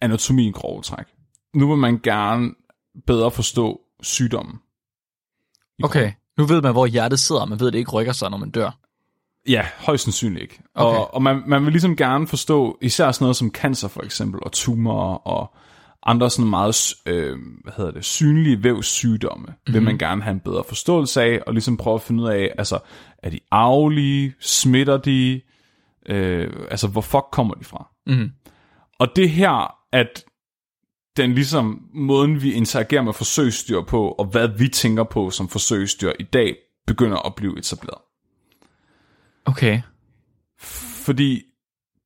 [0.00, 1.06] anatomi i grove træk.
[1.54, 2.54] Nu vil man gerne
[3.06, 4.58] bedre forstå sygdommen.
[5.82, 8.38] Okay, nu ved man, hvor hjertet sidder, man ved, at det ikke rykker sig, når
[8.38, 8.78] man dør.
[9.48, 10.62] Ja, højst sandsynligt ikke.
[10.74, 10.98] Okay.
[10.98, 14.40] Og, og man, man vil ligesom gerne forstå især sådan noget som cancer for eksempel,
[14.42, 15.54] og tumorer og
[16.02, 19.74] andre sådan meget øh, hvad hedder det, synlige vævssygdomme, mm-hmm.
[19.74, 22.54] vil man gerne have en bedre forståelse af, og ligesom prøve at finde ud af,
[22.58, 22.78] altså,
[23.18, 25.40] er de arvelige, smitter de,
[26.08, 27.88] øh, altså, hvor fuck kommer de fra?
[28.06, 28.30] Mm-hmm.
[28.98, 30.24] Og det her, at
[31.16, 36.12] den ligesom måden, vi interagerer med forsøgsdyr på, og hvad vi tænker på som forsøgsdyr
[36.20, 36.56] i dag,
[36.86, 38.00] begynder at blive etableret.
[39.44, 39.80] Okay.
[41.04, 41.42] Fordi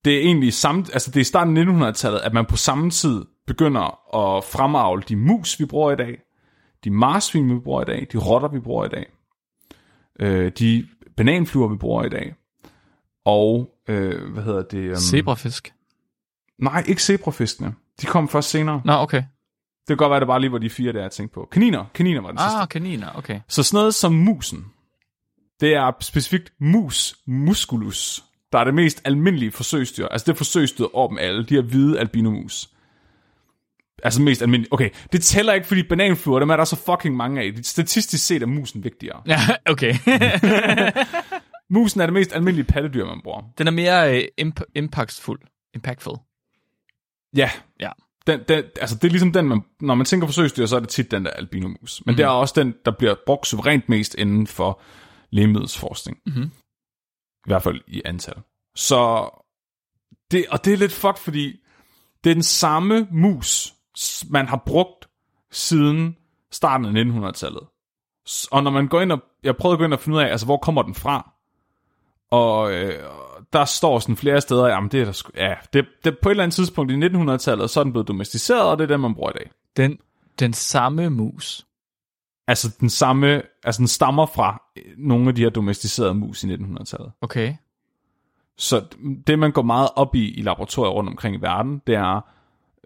[0.05, 2.91] det er egentlig samme, altså det er i starten af 1900-tallet, at man på samme
[2.91, 6.19] tid begynder at fremavle de mus, vi bruger i dag,
[6.85, 9.07] de marsvin, vi bruger i dag, de rotter, vi bruger i dag,
[10.21, 12.35] øh, de bananfluer, vi bruger i dag,
[13.25, 14.91] og, øh, hvad hedder det?
[14.91, 15.73] Um, Zebrafisk.
[16.59, 17.75] Nej, ikke zebrafiskene.
[18.01, 18.83] De kom først senere.
[18.85, 19.23] Nå, okay.
[19.81, 21.49] Det kan godt være, det bare lige var de fire, der jeg tænkte på.
[21.53, 21.85] Kaniner.
[21.95, 22.59] Kaniner var den sidste.
[22.59, 23.41] Ah, kaniner, okay.
[23.49, 24.67] Så sådan noget som musen,
[25.61, 30.07] det er specifikt mus musculus, der er det mest almindelige forsøgsdyr.
[30.07, 31.45] Altså det forsøgsdyr over dem alle.
[31.45, 32.71] De her hvide albinomus.
[34.03, 34.73] Altså mest almindelige.
[34.73, 37.53] Okay, det tæller ikke, fordi bananfluer, dem er der så fucking mange af.
[37.63, 39.23] Statistisk set er musen vigtigere.
[39.27, 39.39] Ja,
[39.73, 39.95] okay.
[41.75, 43.43] Musen er det mest almindelige pattedyr, man bruger.
[43.59, 45.39] Den er mere øh, imp- impactful.
[45.75, 46.17] Impactful.
[47.37, 47.51] Ja.
[47.81, 47.91] Ja.
[48.27, 50.89] Den, den, altså det er ligesom den, man, når man tænker forsøgsdyr, så er det
[50.89, 52.03] tit den der albinomus.
[52.07, 52.17] Men mm.
[52.17, 54.81] det er også den, der bliver brugt suverænt mest inden for
[55.31, 56.19] lægemiddelsforskning.
[56.27, 56.43] Mhm.
[57.47, 58.35] I hvert fald i antal.
[58.77, 59.31] Så
[60.31, 61.61] det, og det er lidt fucked, fordi
[62.25, 63.75] det er den samme mus,
[64.31, 65.09] man har brugt
[65.51, 66.17] siden
[66.51, 67.63] starten af 1900-tallet.
[68.29, 70.23] S- Og når man går ind og, jeg prøvede at gå ind og finde ud
[70.23, 71.31] af, altså hvor kommer den fra?
[72.31, 73.03] Og øh,
[73.53, 76.31] der står sådan flere steder, jamen det er der sgu, ja, det, det, på et
[76.31, 79.15] eller andet tidspunkt i 1900-tallet, så er den blevet domesticeret, og det er den, man
[79.15, 79.51] bruger i dag.
[79.77, 79.99] Den,
[80.39, 81.67] den samme mus.
[82.49, 86.55] Altså den samme, altså den stammer fra øh, nogle af de her domesticerede mus i
[86.55, 87.13] 1900-tallet.
[87.21, 87.55] Okay.
[88.59, 88.85] Så
[89.27, 92.21] det, man går meget op i i laboratorier rundt omkring i verden, det er,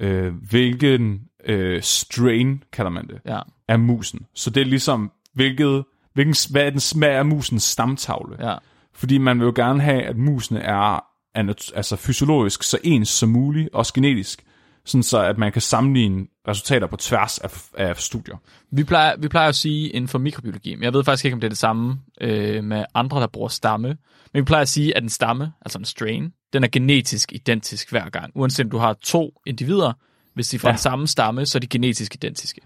[0.01, 4.27] øh, hvilken øh, strain, kalder man det, Ja, af musen.
[4.35, 8.37] Så det er ligesom, hvilket, hvilken, hvad er den smag af musens stamtavle.
[8.51, 8.57] ja.
[8.95, 11.05] Fordi man vil jo gerne have, at musene er
[11.35, 14.45] altså fysiologisk så ens som muligt, også genetisk,
[14.85, 18.37] sådan så at man kan sammenligne resultater på tværs af, af studier.
[18.71, 21.41] Vi plejer, vi plejer at sige inden for mikrobiologi, men jeg ved faktisk ikke, om
[21.41, 23.89] det er det samme øh, med andre, der bruger stamme.
[24.33, 27.90] Men vi plejer at sige, at en stamme, altså en strain, den er genetisk identisk
[27.90, 28.33] hver gang.
[28.35, 29.92] Uanset om du har to individer,
[30.35, 30.71] hvis de får Ja.
[30.71, 30.73] ja.
[30.77, 32.61] den samme stamme, så er de genetisk identiske.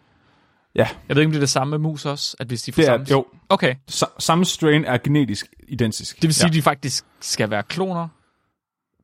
[0.75, 2.73] Ja, Jeg ved ikke, om det er det samme med mus også, at hvis de
[2.73, 3.07] får det er, samme...
[3.11, 6.17] jo, Okay, sa- samme strain er genetisk identisk.
[6.17, 6.49] det vil sige, ja.
[6.49, 8.09] at de faktisk skal være kloner.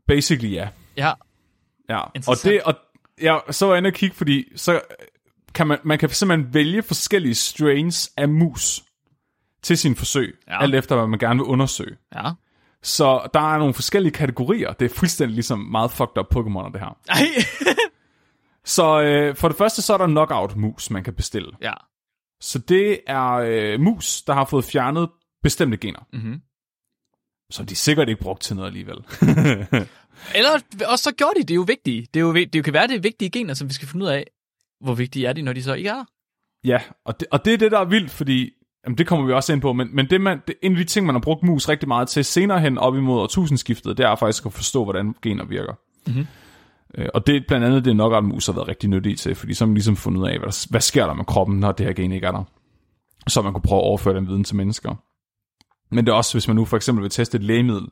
[0.07, 0.69] Basically, ja.
[0.97, 1.13] Ja,
[1.89, 2.01] ja.
[2.01, 2.75] Og det, og
[3.23, 4.81] ja, så var jeg inde og kigge, fordi så
[5.55, 8.83] kan man, man kan simpelthen vælge forskellige strains af mus
[9.63, 10.63] til sin forsøg, Ja.
[10.63, 11.97] alt efter hvad man gerne vil undersøge.
[12.15, 12.31] ja.
[12.87, 14.73] Så der er nogle forskellige kategorier.
[14.73, 16.99] Det er fuldstændig ligesom meget fucked up Pokémoner, det her.
[17.09, 17.27] Ej.
[18.65, 21.53] Så øh, for det første, så er der knockout-mus, man kan bestille.
[21.63, 21.73] ja.
[22.41, 25.09] Så det er øh, mus, der har fået fjernet
[25.43, 26.07] bestemte gener.
[26.13, 26.41] Mm-hmm.
[27.51, 28.97] Så de er sikkert ikke brugt til noget alligevel.
[30.39, 30.51] Eller
[30.89, 32.15] også så gjorde de, det er jo vigtigt.
[32.15, 34.11] Det, er jo, det kan være, det er vigtige gener, som vi skal finde ud
[34.11, 34.27] af,
[34.81, 36.05] hvor vigtige er de, når de så ikke er
[36.67, 38.51] ja, og det, og det er det, der er vildt, fordi
[38.87, 40.85] jamen, det kommer vi også ind på, men, men det, man, det, en af de
[40.85, 44.15] ting, man har brugt mus rigtig meget til senere hen op imod årtusindskiftet, det er
[44.15, 45.73] faktisk at forstå, hvordan gener virker.
[46.07, 46.27] Mhm.
[46.99, 49.65] Øh, og det er blandt andet det, knockout-mus har været rigtig nyttige til, fordi så
[49.65, 51.93] har man ligesom fundet ud af, hvad, hvad sker der med kroppen, når det her
[51.93, 52.43] gen ikke er der.
[53.29, 54.95] Så man kunne prøve at overføre den viden til mennesker.
[55.91, 57.89] Men det er også, hvis man nu for eksempel vil teste et lægemiddel,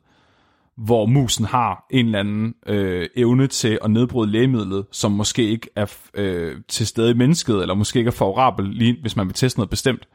[0.77, 5.69] hvor musen har en eller anden øh, evne til at nedbryde lægemidlet, som måske ikke
[5.75, 9.33] er øh, til stede i mennesket, eller måske ikke er favorabel, lige hvis man vil
[9.33, 10.07] teste noget bestemt,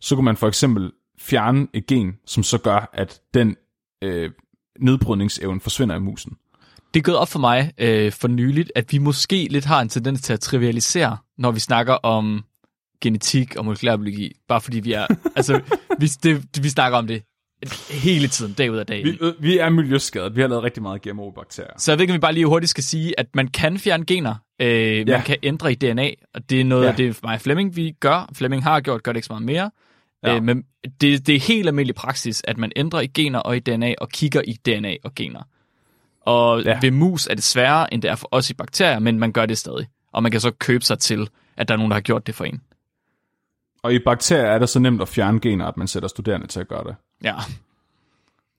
[0.00, 3.56] så kunne man for eksempel fjerne et gen, som så gør, at den
[4.04, 4.30] øh,
[4.80, 6.32] nedbrydningsevne forsvinder i musen.
[6.94, 9.88] Det er gået op for mig øh, for nyligt, at vi måske lidt har en
[9.88, 12.44] tendens til at trivialisere, når vi snakker om
[13.00, 15.06] genetik og molekylærbiologi, bare fordi vi er,
[15.36, 15.60] altså,
[15.98, 17.22] vi, det, vi snakker om det
[17.90, 19.04] hele tiden, dag ud af dag.
[19.04, 20.36] Vi, øh, vi er miljøskadet.
[20.36, 21.70] Vi har lavet rigtig meget GMO-bakterier.
[21.78, 24.04] Så jeg ved ikke, om vi bare lige hurtigt skal sige, at man kan fjerne
[24.04, 24.34] gener.
[24.62, 25.22] Øh, man Ja.
[25.22, 26.88] kan ændre i DNA, og det er noget Ja.
[26.90, 28.30] af det, mig og Flemming vi gør.
[28.34, 29.70] Flemming har gjort, gør det ikke så meget mere.
[30.22, 30.36] Ja.
[30.36, 30.64] Øh, men
[31.00, 34.08] det, det er helt almindelig praksis, at man ændrer i gener og i DNA, og
[34.08, 35.42] kigger i DNA og gener.
[36.20, 36.78] Og Ja.
[36.82, 39.46] ved mus er det sværere, end det er for os i bakterier, men man gør
[39.46, 39.86] det stadig.
[40.12, 42.34] Og man kan så købe sig til, at der er nogen, der har gjort det
[42.34, 42.60] for en.
[43.82, 46.60] Og i bakterier er det så nemt at fjerne gener, at man sætter studerende til
[46.60, 46.94] at gøre det.
[47.24, 47.34] Ja.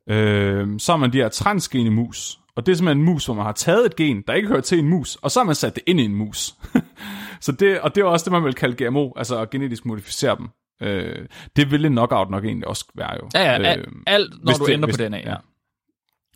[0.10, 2.40] Øh, så har man de her transgene mus.
[2.56, 4.62] Og det er simpelthen en mus, hvor man har taget et gen, der ikke hører
[4.62, 6.54] til en mus, og så har man sat det ind i en mus.
[7.42, 10.36] så det, og det er også det, man vil kalde GMO, altså at genetisk modificere
[10.38, 10.48] dem.
[10.82, 13.30] Øh, det ville en knockout nok egentlig også være jo.
[13.36, 15.18] Ja, ja, alt, Øh, alt når du det- ændrer hvis- på DNA.
[15.26, 15.36] ja.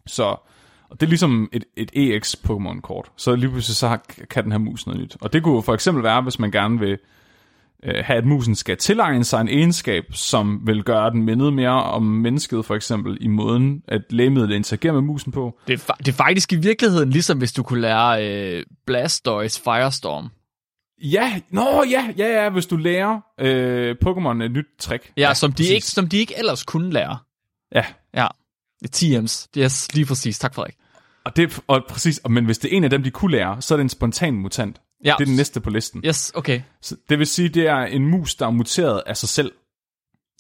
[0.07, 0.23] Så
[0.89, 3.11] og det er ligesom et, et EX Pokémon-kort.
[3.17, 5.17] Så lige pludselig så har, kan den her mus noget nyt.
[5.21, 6.97] Og det kunne for eksempel være, hvis man gerne vil
[7.83, 11.83] øh, have, at musen skal tilegne sig en egenskab, som vil gøre den mindet mere
[11.83, 15.59] om mennesket, for eksempel i måden, at lægemidlet interagerer med musen på.
[15.67, 18.27] Det, er, det er faktisk i virkeligheden ligesom, hvis du kunne lære
[18.57, 20.29] øh, Blastoise Firestorm.
[21.03, 25.11] Ja, nå ja, ja, ja, hvis du lærer øh, Pokémon et nyt trick.
[25.17, 25.69] Ja, ja som, de præcis.
[25.71, 27.17] ikke, som de ikke ellers kunne lære.
[27.75, 28.27] Ja, Ja,
[28.83, 29.47] det TM's.
[29.61, 30.39] Er lige præcis.
[30.39, 30.75] Tak, Frederik.
[31.25, 33.61] og, det, og præcis, og- men hvis det er en af dem, de kunne lære,
[33.61, 34.81] så er det en spontan mutant.
[35.05, 35.15] Ja.
[35.17, 36.01] Det er den næste på listen.
[36.05, 36.61] Yes, okay.
[36.81, 39.51] Så det vil sige, det er en mus, der er muteret af sig selv,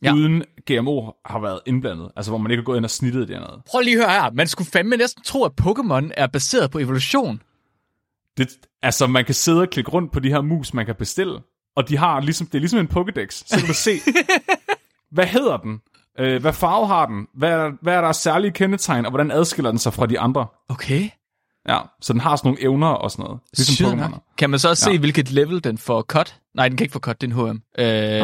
[0.03, 0.07] ja.
[0.07, 0.13] Ja.
[0.13, 2.11] uden GMO har været indblandet.
[2.15, 3.61] Altså, hvor man ikke har gået ind og snittet det noget.
[3.67, 4.31] Prøv lige at høre her.
[4.31, 7.41] Man skulle fandme næsten tro, at Pokémon er baseret på evolution.
[8.37, 8.49] Det,
[8.83, 11.39] altså, man kan sidde og klikke rundt på de her mus, man kan bestille,
[11.75, 13.29] og de har ligesom, det er ligesom en Pokédex.
[13.29, 13.91] Så kan du se,
[15.11, 15.81] hvad hedder den?
[16.19, 17.27] Øh, hvad farve har den?
[17.33, 20.47] Hvad er, hvad er der særlige kendetegn, og hvordan adskiller den sig fra de andre?
[20.69, 21.09] Okay.
[21.69, 23.39] Ja, så den har sådan nogle evner og sådan noget.
[23.57, 24.35] Ligesom Pokémon.
[24.37, 24.95] Kan man så også Ja.
[24.95, 26.39] se, hvilket level den får cut?
[26.55, 27.81] Nej, den kan ikke få cut, det er en HM.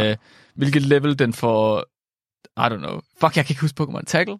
[0.09, 0.15] Øh,
[0.55, 1.83] hvilket level den får...
[2.57, 2.99] I don't know.
[3.19, 4.03] Fuck, jeg kan ikke huske Pokémon.
[4.07, 4.37] Tackle?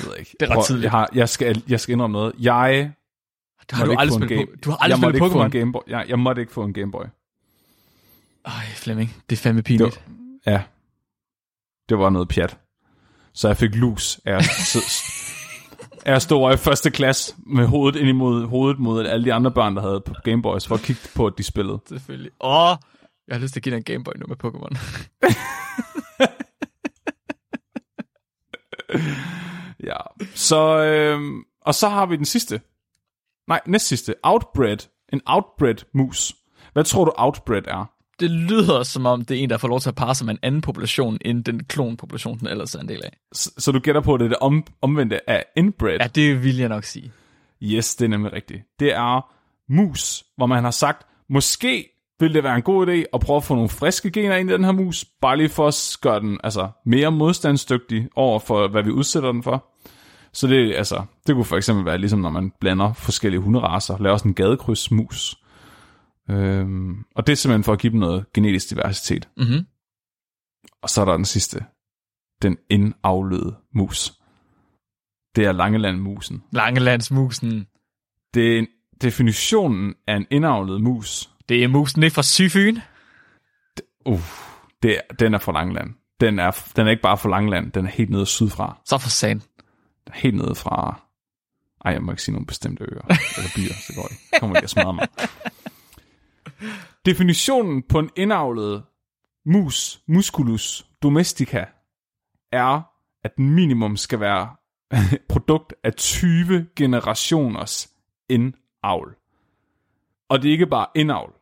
[0.00, 0.36] Jeg ved ikke.
[0.40, 0.82] Det er ret tidligt.
[0.82, 2.32] Jeg, har, jeg, skal, jeg skal indrømme noget.
[2.38, 2.92] Jeg
[3.70, 4.42] Du har du aldrig spillet game.
[4.52, 5.58] po- Du har aldrig jeg spillet ikke få en Pokémon?
[5.58, 5.80] Game Boy.
[5.88, 7.04] Jeg, jeg måtte ikke få en Game Boy.
[8.44, 9.16] Ej, Flemming.
[9.30, 10.04] Det er fandme pinligt.
[10.46, 10.62] Ja.
[11.88, 12.58] Det var noget pjat.
[13.34, 15.36] Så jeg fik lus af at, s-
[16.06, 19.32] af at stå over i første klasse med hovedet ind imod hovedet mod alle de
[19.32, 21.80] andre børn, der havde på Game Boys, for at kigge på, at de spillede.
[21.88, 22.30] Selvfølgelig.
[22.40, 22.76] Åh,
[23.28, 24.78] jeg har lyst til at give dig en Gameboy nu med Pokémon.
[29.84, 29.96] Ja.
[30.34, 32.60] Så, øhm, og så har vi den sidste.
[33.48, 34.14] Nej, næst sidste.
[34.22, 34.76] Outbred.
[35.12, 36.36] En outbred mus.
[36.72, 37.84] Hvad tror du outbred er?
[38.20, 40.34] Det lyder som om, det er en, der får lov til at parre sig med
[40.34, 43.16] en anden population, end den klonpopulation, den ellers er en del af.
[43.32, 45.96] Så, så du gætter på, at det er det om, omvendte af inbred?
[46.00, 47.12] Ja, det vil jeg nok sige.
[47.62, 48.62] Yes, det er nemlig rigtigt.
[48.80, 49.32] Det er
[49.72, 51.88] mus, hvor man har sagt, måske
[52.20, 54.52] vil det være en god idé at prøve at få nogle friske gener ind i
[54.52, 58.82] den her mus, bare lige for at gøre den altså, mere modstandsdygtig over for, hvad
[58.82, 59.71] vi udsætter den for.
[60.34, 64.16] Så det, altså, det kunne for eksempel være ligesom, når man blander forskellige hunderaser, laver
[64.16, 65.36] sådan en gadekrydsmus.
[66.30, 69.28] Øhm, og det er simpelthen for at give dem noget genetisk diversitet.
[69.36, 69.66] Mhm.
[70.82, 71.64] Og så er der den sidste.
[72.42, 74.12] Den indavlede mus.
[75.36, 76.42] Det er Langelandmusen.
[76.52, 77.66] Langelandsmusen.
[78.34, 78.66] Det er en,
[79.02, 81.30] definitionen af en indavlet mus.
[81.48, 82.76] Det er musen ikke fra Syfyn.
[84.06, 84.20] Uh,
[84.82, 85.94] det, er- den er fra Langeland.
[86.20, 88.78] Den er, den er ikke bare fra Langeland, den er helt nede sydfra.
[88.84, 89.40] Så for sand.
[90.12, 91.00] Helt nede fra...
[91.84, 94.40] Ej, jeg må ikke sige nogle bestemte øer eller byer, så går det.
[94.40, 95.08] Kommer ikke at smadre mig.
[97.06, 98.82] Definitionen på en indavlet
[99.46, 101.64] mus, musculus domestica,
[102.52, 102.82] er,
[103.24, 104.56] at den minimum skal være
[105.32, 107.90] produkt af 20 generationers
[108.28, 109.16] indavl.
[110.28, 111.32] Og det er ikke bare indavl.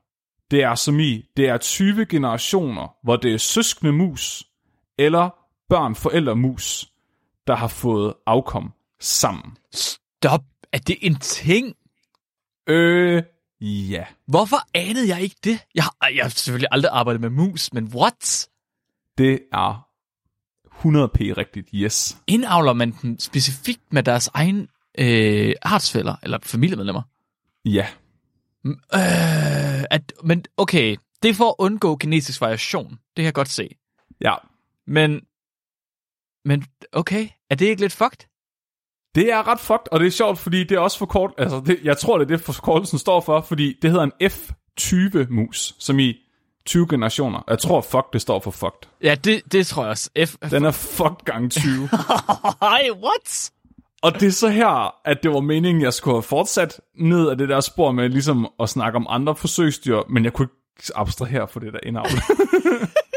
[0.50, 4.44] Det er som i, det er 20 generationer, hvor det er søskende mus,
[4.98, 5.30] eller
[5.68, 6.89] børn forældre mus,
[7.50, 9.56] der har fået afkom sammen.
[9.72, 10.44] Stop.
[10.72, 11.76] Er det en ting?
[12.66, 13.22] Øh,
[13.60, 14.04] ja.
[14.26, 15.58] Hvorfor anede jeg ikke det?
[15.74, 18.48] Jeg har, jeg har selvfølgelig aldrig arbejdet med mus, men what?
[19.18, 19.88] Det er
[20.66, 22.18] 100p rigtigt, yes.
[22.26, 27.02] Indavler man den specifikt med deres egen øh, artsfælder, eller familiemedlemmer?
[27.64, 27.86] Ja.
[28.66, 32.90] Øh, at, men okay, det er for at undgå genetisk variation.
[32.90, 33.68] Det kan jeg godt se.
[34.20, 34.34] Ja.
[34.86, 35.20] Men,
[36.44, 38.26] men okay, er det ikke lidt fucked?
[39.14, 41.62] Det er ret fucked, og det er sjovt, fordi det er også for kort, altså
[41.66, 45.98] det, jeg tror, det er det, forkortelsen står for, fordi det hedder en F20-mus, som
[45.98, 46.14] i
[46.66, 47.40] 20 generationer.
[47.48, 48.88] Jeg tror, fuck, det står for fucked.
[49.02, 50.10] Ja, det, det tror jeg også.
[50.26, 50.34] F...
[50.50, 51.88] Den er fuck gang 20.
[52.62, 53.50] Ej, what?
[54.02, 57.38] Og det er så her, at det var meningen, jeg skulle have fortsat ned af
[57.38, 61.48] det der spor med ligesom at snakke om andre forsøgsdyr, men jeg kunne ikke abstrahere
[61.48, 62.08] for det der indavl.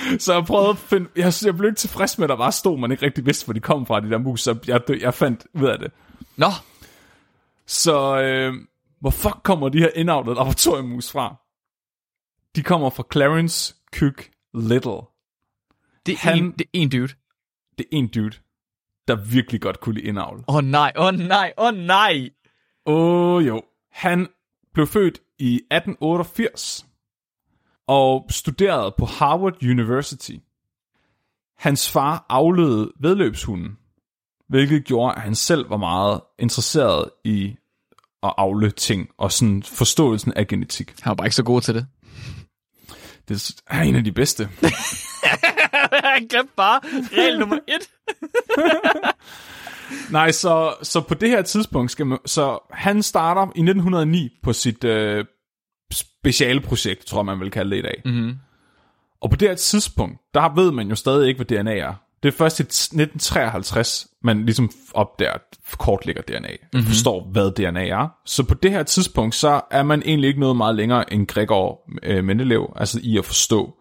[0.18, 1.08] så jeg prøvede at finde...
[1.16, 3.52] Jeg, jeg blev ikke tilfreds med, at der bare stod, man ikke rigtig vidste, hvor
[3.54, 5.92] de kom fra, de der mus, så jeg, jeg fandt ud af det.
[6.36, 6.46] Nå,
[7.66, 8.54] Så øh,
[9.00, 11.36] hvor fuck kommer de her indavlede laboratoriemus fra?
[12.56, 15.00] De kommer fra Clarence Cook Little.
[16.06, 17.08] det er, Han- en, det er en dude.
[17.78, 18.36] Det er en dude,
[19.08, 20.44] der virkelig godt kunne lide indavl.
[20.48, 22.30] Åh oh, nej, åh oh, nej, åh oh, nej.
[22.86, 23.62] Åh oh, jo.
[23.92, 24.28] Han
[24.74, 26.86] blev født i 1888
[27.90, 30.32] og studerede på Harvard University.
[31.58, 33.78] Hans far aflede vedløbshunden,
[34.48, 37.56] hvilket gjorde, at han selv var meget interesseret i
[38.22, 40.94] at afle ting og sådan forståelsen af genetik.
[41.00, 41.86] Han var bare ikke så god til det.
[43.28, 44.44] Det er en af de bedste.
[46.04, 46.80] Han glemte bare
[47.12, 47.90] regel nummer et.
[50.12, 54.52] Nej, så, så på det her tidspunkt skal man, så han starter i 1909 på
[54.52, 55.24] sit øh,
[56.20, 58.02] specialprojekt, tror man vil kalde det i dag.
[58.04, 58.36] Mm-hmm.
[59.20, 61.94] Og på det her tidspunkt, der ved man jo stadig ikke, hvad DNA er.
[62.22, 65.38] Det er først i 1953, man ligesom opdager,
[65.78, 66.86] kortlægger DNA, mm-hmm.
[66.86, 68.08] forstår, hvad DNA er.
[68.26, 71.80] Så på det her tidspunkt, så er man egentlig ikke noget meget længere end Gregor
[72.02, 73.74] øh, Mendeleev, altså i at forstå,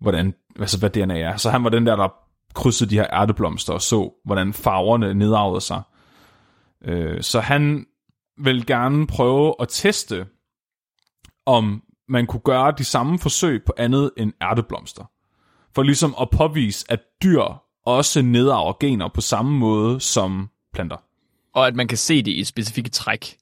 [0.00, 1.36] hvordan, altså hvad DNA er.
[1.36, 2.08] Så han var den der, der
[2.54, 5.82] krydsede de her ærteblomster og så, hvordan farverne nedarvede sig.
[6.84, 7.86] Øh, så han
[8.38, 10.26] vil gerne prøve at teste,
[11.46, 15.04] om man kunne gøre de samme forsøg på andet end ærteblomster.
[15.74, 17.42] For ligesom at påvise, at dyr
[17.86, 20.96] også nedarver gener på samme måde som planter.
[21.54, 23.36] Og at man kan se det i specifikke træk.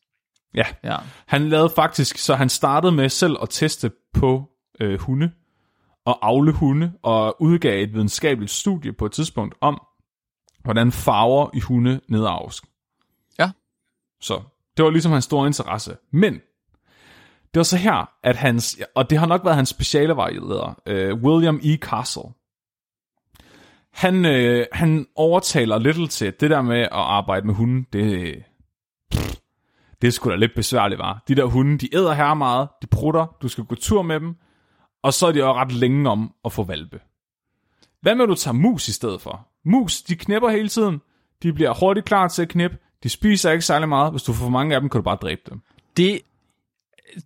[0.55, 0.97] Ja, Ja.
[1.27, 5.31] han lavede faktisk, så han startede med selv at teste på øh, hunde,
[6.05, 9.81] og afle hunde, og udgav et videnskabeligt studie på et tidspunkt om,
[10.63, 12.63] hvordan farver i hunde nedarves.
[13.39, 13.51] Ja.
[14.21, 14.43] Så
[14.77, 15.97] det var ligesom hans store interesse.
[16.13, 16.41] Men
[17.55, 21.15] det var så her, at hans, og det har nok været hans speciale vejleder, øh,
[21.15, 21.77] William E.
[21.77, 22.23] Castle.
[23.93, 27.87] Han, øh, han overtaler Little til at det der med at arbejde med hunden.
[27.93, 28.35] det,
[29.13, 29.35] pff,
[30.03, 31.23] det er sgu da lidt besværligt, var.
[31.29, 34.35] De der hunde, de æder her meget, de prutter, du skal gå tur med dem,
[35.03, 37.01] og så er de jo ret længe om at få valpe.
[38.01, 39.49] Hvad med, at du tager mus i stedet for?
[39.65, 41.01] Mus, de knipper hele tiden,
[41.43, 44.45] de bliver hurtigt klar til at knippe, de spiser ikke særlig meget, hvis du får
[44.45, 45.61] for mange af dem, kan du bare dræbe dem.
[45.97, 46.21] Det,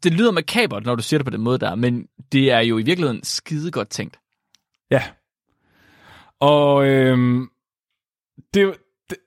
[0.03, 2.79] det lyder makabert, når du siger det på den måde der, men det er jo
[2.79, 4.19] i virkeligheden skide godt tænkt.
[4.91, 5.03] Ja.
[6.41, 7.49] Og øhm,
[8.55, 8.75] det,
[9.11, 9.19] det,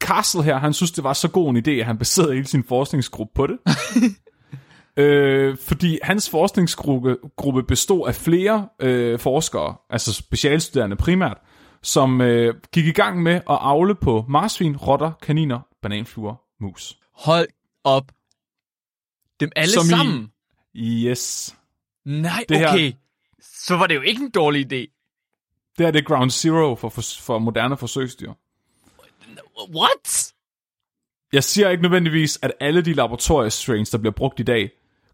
[0.00, 2.64] Castle her, han synes, det var så god en idé, at han baserede hele sin
[2.64, 3.58] forskningsgruppe på det.
[5.02, 11.38] øh, fordi hans forskningsgruppe gruppe bestod af flere øh, forskere, altså specialstuderende primært,
[11.82, 16.98] som øh, gik i gang med at afle på marsvin, rotter, kaniner, bananfluer, mus.
[17.14, 17.48] Hold
[17.84, 18.12] op.
[19.40, 20.30] Dem alle Som i- sammen?
[20.76, 21.56] Yes.
[22.04, 22.92] Nej, det her- okay.
[23.40, 24.90] Så var det jo ikke en dårlig idé.
[25.78, 28.32] Det er det ground zero for, for, for moderne forsøgsdyr.
[29.74, 30.32] What?
[31.32, 34.70] Jeg siger ikke nødvendigvis, at alle de laboratoriestrains, der bliver brugt i dag,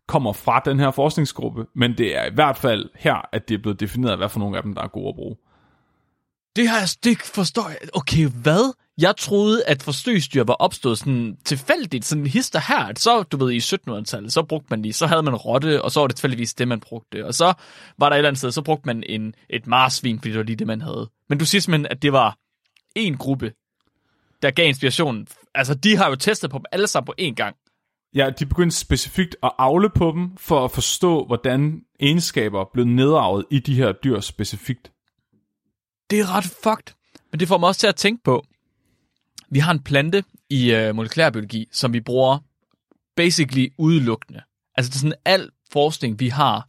[0.07, 3.59] kommer fra den her forskningsgruppe, men det er i hvert fald her, at det er
[3.59, 5.37] blevet defineret, hvad for nogle af dem, der er gode at bruge.
[6.57, 7.79] Det har jeg stik forstår jeg.
[7.95, 8.73] Okay, hvad?
[8.99, 12.79] Jeg troede, at forsøgsdyr var opstået sådan tilfældigt, sådan hister her.
[12.79, 15.91] At så, du ved, i 1700-tallet, så brugte man lige, så havde man rotte, og
[15.91, 17.27] så var det tilfældigvis det, man brugte.
[17.27, 17.53] Og så
[17.99, 20.45] var der et eller andet sted, så brugte man en, et marsvin, fordi det var
[20.45, 21.11] lige det, man havde.
[21.29, 22.37] Men du siger simpelthen, at det var
[22.97, 23.53] en gruppe,
[24.43, 25.27] der gav inspiration.
[25.55, 27.57] Altså, de har jo testet på dem alle sammen på én gang.
[28.15, 33.45] Ja, de begyndte specifikt at afle på dem, for at forstå, hvordan egenskaber blev nedarvet
[33.51, 34.91] i de her dyr specifikt.
[36.11, 36.95] Det er ret fucked.
[37.33, 38.45] Men det får mig også til at tænke på,
[39.51, 42.39] vi har en plante i øh, molekylærbiologi, som vi bruger
[43.17, 44.41] basically udelukkende.
[44.77, 46.67] Altså det er sådan al forskning, vi har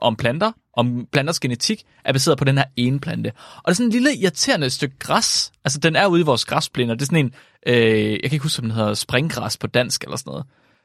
[0.00, 3.32] om planter, om planters genetik, er baseret på den her ene plante.
[3.56, 5.52] Og det er sådan en lille irriterende stykke græs.
[5.64, 6.94] Altså den er ude i vores græsplæner.
[6.94, 7.34] Det er sådan en,
[7.66, 10.44] øh, jeg kan ikke huske, om den hedder springgræs på dansk eller sådan noget.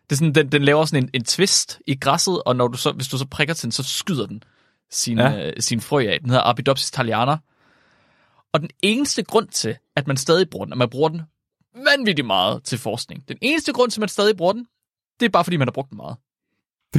[0.10, 2.78] Det er sådan, den, den laver sådan en, en twist i græsset, og når du
[2.78, 4.44] så, hvis du så prikker til den, så skyder den
[4.92, 5.48] sin, Ja.
[5.48, 6.20] øh, sin frø af.
[6.20, 7.38] Den hedder Arabidopsis thaliana.
[8.54, 11.22] Og den eneste grund til, at man stadig bruger den, og man bruger den
[11.76, 14.66] vanvittigt meget til forskning, den eneste grund til, at man stadig bruger den,
[15.20, 16.18] det er bare fordi, man har brugt den meget.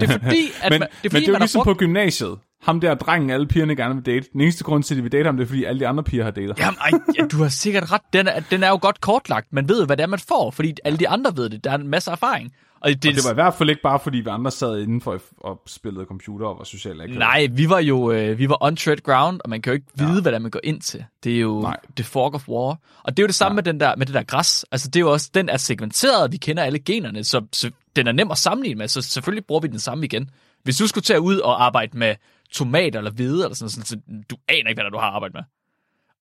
[0.00, 1.58] Det er fordi, at men, man, det er fordi, men det er jo man ligesom
[1.58, 1.66] brugt...
[1.66, 2.38] på gymnasiet.
[2.62, 4.28] Ham der drengen, alle pigerne gerne vil date.
[4.32, 6.04] Den eneste grund til, at de vil date ham, det er, fordi alle de andre
[6.04, 6.74] piger har datet ham.
[6.82, 8.00] Jamen, ej, ja, du har sikkert ret.
[8.12, 9.52] Den er, den er jo godt kortlagt.
[9.52, 11.64] Man ved jo, hvad det er, man får, fordi alle de andre ved det.
[11.64, 12.52] Der er en masse erfaring.
[12.80, 15.20] Og det, Og det var i hvert fald ikke bare, fordi vi andre sad indenfor
[15.38, 17.18] og spillede computer og var sociale akavet.
[17.18, 19.86] Nej, vi var jo øh, vi var on tread ground, og man kan jo ikke
[19.94, 20.20] vide, ja.
[20.20, 21.04] hvad der man går ind til.
[21.24, 21.76] Det er jo Nej.
[21.96, 22.78] the fork of war.
[23.02, 24.64] Og det er jo det samme med, den der, med det der græs.
[24.72, 28.06] Altså, det er jo også, den er segmenteret, vi kender alle generne, så, så den
[28.06, 30.30] er nem at sammenligne med, så selvfølgelig bruger vi den samme igen.
[30.62, 32.14] Hvis du skulle tage ud og arbejde med
[32.52, 33.96] tomater eller hvede, eller sådan, noget, så
[34.30, 35.42] du aner ikke, hvad du har arbejdet med.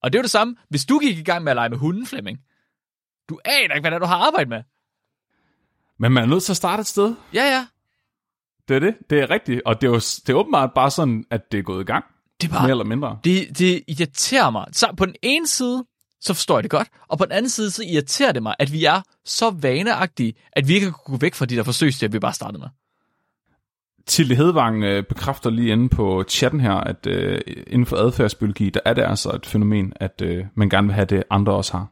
[0.04, 1.78] Og det er jo det samme, hvis du gik i gang med at lege med
[1.78, 2.40] hunden, Flemming.
[3.30, 4.64] Du aner ikke, hvad du har arbejdet med.
[6.00, 7.16] Men man er nødt til at starte et sted.
[7.34, 7.66] Ja, ja.
[8.68, 8.96] Det er det.
[9.10, 9.62] Det er rigtigt.
[9.66, 12.06] Og det er jo det er åbenbart bare sådan, at det er gået i gang.
[12.42, 13.20] Det er Mere bare, eller mindre.
[13.24, 14.66] det, det irriterer mig.
[14.72, 15.86] Så på den ene side,
[16.22, 18.72] så forstår jeg det godt, og på den anden side, så irriterer det mig, at
[18.74, 22.20] vi er så vaneagtige, at vi ikke kan gå væk fra de der forsøgssteder, vi
[22.20, 22.68] bare startede med.
[24.06, 28.80] Tilde Hedvang øh, bekræfter lige inde på chatten her, at øh, inden for adfærdsbiologi, der
[28.86, 31.88] er det altså et fænomen, at øh, man gerne vil have det, andre også har.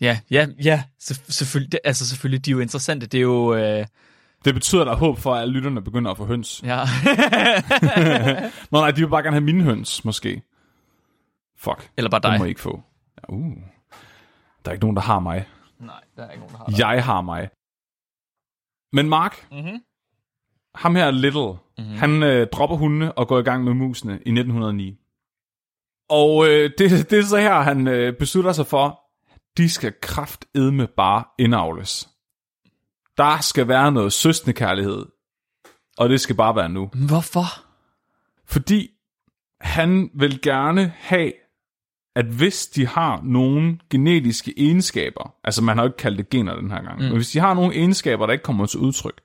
[0.00, 3.54] Ja, ja, ja, Selvf- selvfølgelig, det, altså selvfølgelig, de er jo interessante, det er jo,
[3.54, 3.86] øh,
[4.44, 6.62] Det betyder, at der er håb for, at alle lytterne begynder at få høns.
[6.64, 6.76] ja,
[8.70, 10.42] Nå nej, de vil bare gerne have mine høns, måske.
[11.58, 12.38] Fuck, eller bare det dig.
[12.38, 12.82] må I ikke få.
[13.16, 13.56] Ja, uh.
[14.64, 15.48] Der er ikke nogen, der har mig.
[15.80, 16.78] Nej, der er ikke nogen, der har det.
[16.78, 17.48] Jeg har mig.
[18.92, 19.80] Men Mark, Mhm.
[20.74, 21.96] ham her Little, mm-hmm.
[21.98, 24.98] han øh, dropper hundene og går i gang med musene i 1909.
[26.08, 29.00] Og øh, det, det er så her, han øh, beslutter sig for,
[29.56, 32.08] de skal kraftedme bare indavles.
[33.16, 35.06] Der skal være noget søstende kærlighed,
[35.98, 36.90] og det skal bare være nu.
[37.06, 37.64] Hvorfor?
[38.46, 38.90] Fordi
[39.60, 41.32] han vil gerne have,
[42.16, 46.54] at hvis de har nogle genetiske egenskaber, altså man har jo ikke kaldt det gener
[46.54, 47.04] den her gang, mm.
[47.04, 49.20] men hvis de har nogle egenskaber, der ikke kommer til udtryk,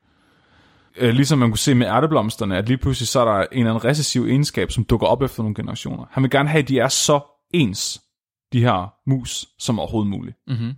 [0.97, 3.71] øh, ligesom man kunne se med ærteblomsterne, at lige pludselig så er der en eller
[3.71, 6.05] anden recessiv egenskab, som dukker op efter nogle generationer.
[6.11, 7.19] Han vil gerne have, at de er så
[7.53, 8.01] ens,
[8.55, 10.37] de her mus, som overhovedet muligt.
[10.47, 10.73] Mhm.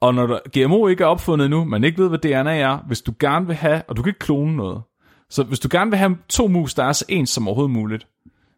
[0.00, 3.02] Og når der, GMO ikke er opfundet endnu, man ikke ved, hvad DNA er, hvis
[3.02, 4.82] du gerne vil have, og du kan ikke klone noget,
[5.30, 8.06] så hvis du gerne vil have to mus, der er så ens som overhovedet muligt,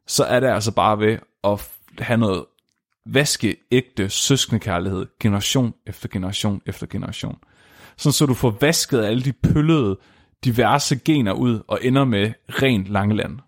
[0.07, 2.45] så er det altså bare ved at have noget
[3.07, 7.39] vaskeægte søskende kærlighed, generation efter generation efter generation.
[7.97, 9.99] Sådan så du får vasket alle de pøllede
[10.45, 13.39] diverse gener ud og ender med ren Langeland.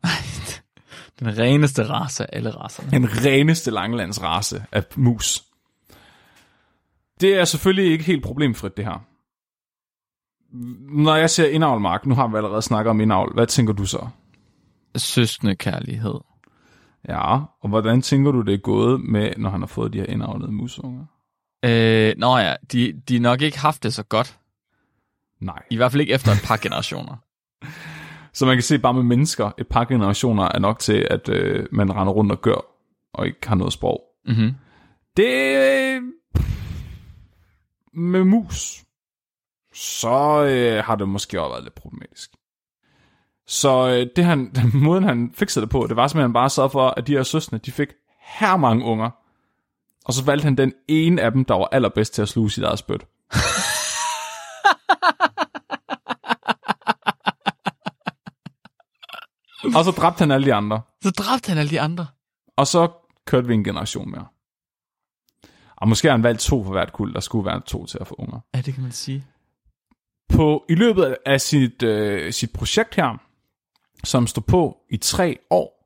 [1.18, 2.90] Den reneste race af alle racerne.
[2.90, 5.44] Den reneste Langelands race af mus.
[7.20, 9.04] Det er selvfølgelig ikke helt problemfrit, det her.
[11.02, 13.86] Når jeg ser indavl, Mark, nu har vi allerede snakket om indavl, hvad tænker du
[13.86, 14.08] så?
[14.96, 16.14] Søskende kærlighed.
[17.08, 20.06] Ja, og hvordan tænker du, det er gået med, når han har fået de her
[20.06, 21.04] indavlede musunger?
[21.64, 24.38] Øh, nå ja, de, de nok ikke haft det så godt.
[25.40, 25.62] Nej.
[25.70, 27.16] I hvert fald ikke efter et par generationer.
[28.32, 31.66] Så man kan se bare med mennesker, et par generationer er nok til, at øh,
[31.72, 32.64] man render rundt og gør,
[33.12, 34.02] og ikke har noget sprog.
[34.26, 34.54] Mhm.
[35.16, 36.02] Det øh,
[37.94, 38.84] med mus,
[39.74, 42.30] så øh, har det måske også været lidt problematisk.
[43.46, 46.68] Så øh, det han, den måden, han fikset det på, det var simpelthen bare så
[46.68, 47.88] for, at de her søstre, de fik
[48.20, 49.10] her mange unger.
[50.04, 52.64] Og så valgte han den ene af dem, der var allerbedst til at sluge sit
[52.64, 53.06] eget spyt.
[59.76, 60.80] Og så dræbte han alle de andre.
[61.02, 62.06] Så dræbte han alle de andre.
[62.56, 62.88] Og så
[63.26, 64.26] kørte vi en generation mere.
[65.76, 67.14] Og måske har han valgt to for hvert kuld.
[67.14, 68.40] Der skulle være to til at få unger.
[68.54, 69.26] Ja, det kan man sige.
[70.28, 73.18] På, I løbet af sit, øh, sit projekt her,
[74.04, 75.78] som stod på i tre år,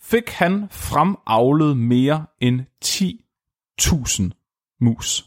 [0.00, 5.24] fik han fremavlet mere end 10.000 mus.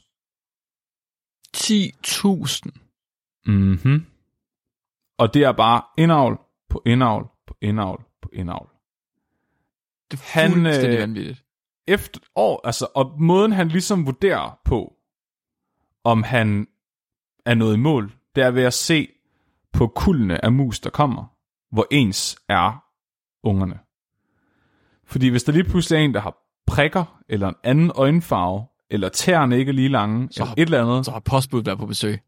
[1.58, 2.72] 10.000.
[3.46, 4.06] Mhm.
[5.18, 7.35] Og det er bare indavl på indavl
[7.66, 8.70] indavl på indavl.
[10.12, 11.44] Det er Han, fuldstændig øh, vanvittigt.
[11.88, 14.94] efter år, altså, og måden han ligesom vurderer på,
[16.04, 16.68] om han
[17.46, 19.08] er nået i mål, det er ved at se
[19.74, 21.26] på kuldene af mus, der kommer,
[21.72, 22.84] hvor ens er
[23.44, 23.80] ungerne.
[25.06, 26.38] Fordi hvis der lige pludselig er en, der har
[26.68, 30.66] prikker, eller en anden øjenfarve, eller tæerne ikke er lige lange, så har- eller et
[30.66, 32.20] eller andet, Så har postbuddet været på besøg.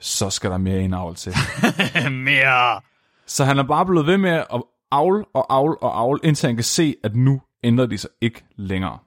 [0.00, 1.32] så skal der mere indavl til.
[2.10, 2.80] Mere.
[3.26, 6.56] Så han er bare blevet ved med at avle og avle og avle, indtil han
[6.56, 8.98] kan se, at nu ændrer de sig ikke længere.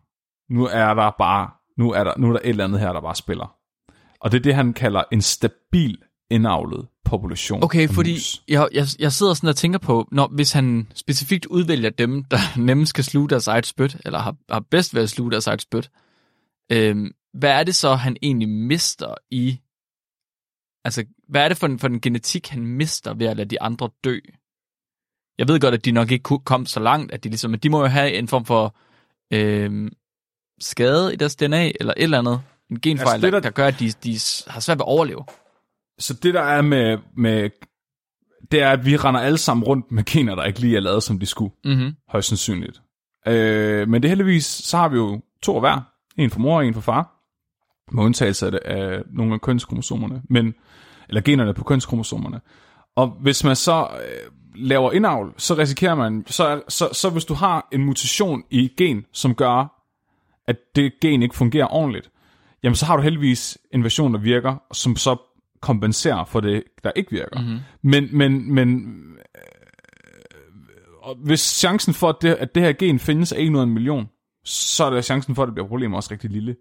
[0.50, 3.02] Nu er der bare, nu er der, nu er der et eller andet her, der
[3.02, 3.56] bare spiller.
[4.20, 5.98] Og det er det, han kalder en stabil
[6.30, 8.44] indavlet population Okay, fordi mus.
[8.48, 12.38] jeg, jeg, jeg sidder sådan og tænker på, når, hvis han specifikt udvælger dem, der
[12.70, 15.62] nemmest kan sluge deres eget spyt, eller har, har bedst ved at sluge deres eget
[15.62, 15.92] spyt,
[16.72, 19.60] øhm, hvad er det så, han egentlig mister i...
[20.86, 23.62] Altså, hvad er det for en, for en genetik, han mister ved at lade de
[23.62, 24.20] andre dø?
[25.40, 27.70] Jeg ved godt, at de nok ikke komme så langt, at de ligesom, men de
[27.70, 28.76] må jo have en form for
[29.34, 29.90] øhm,
[30.62, 32.42] skade i deres DNA, eller et eller andet.
[32.72, 34.12] En genfejl, Altså, det der- der, der gør, at de, de
[34.48, 35.26] har svært ved at overleve.
[36.00, 37.50] så det der er med, med,
[38.52, 41.04] det er, at vi render alle sammen rundt med gener, der ikke lige er lavet,
[41.04, 41.96] som de skulle, Mm-hmm.
[42.10, 42.82] højst sandsynligt.
[43.28, 45.82] Øh, men det heldigvis, så har vi jo to af hver.
[46.18, 47.16] En for mor og en for far.
[47.92, 50.22] Med undtagelse af, det, af nogle af kønskromosomerne.
[50.30, 50.54] Men,
[51.10, 52.42] eller generne på kønskromosomerne.
[52.96, 57.34] Og hvis man så øh, laver indavl, så risikerer man, så, så, så hvis du
[57.34, 59.86] har en mutation i et gen, som gør,
[60.48, 62.10] at det gen ikke fungerer ordentligt,
[62.64, 65.18] jamen så har du heldigvis en version, der virker, som så
[65.62, 67.40] kompenserer for det, der ikke virker.
[67.40, 67.60] Mm-hmm.
[67.82, 68.96] Men, men, men
[71.02, 73.64] og hvis chancen for, at det, at det her gen findes er 1 ud af
[73.64, 74.08] en million,
[74.46, 76.56] så er der chancen for, at det bliver problemer også rigtig lille.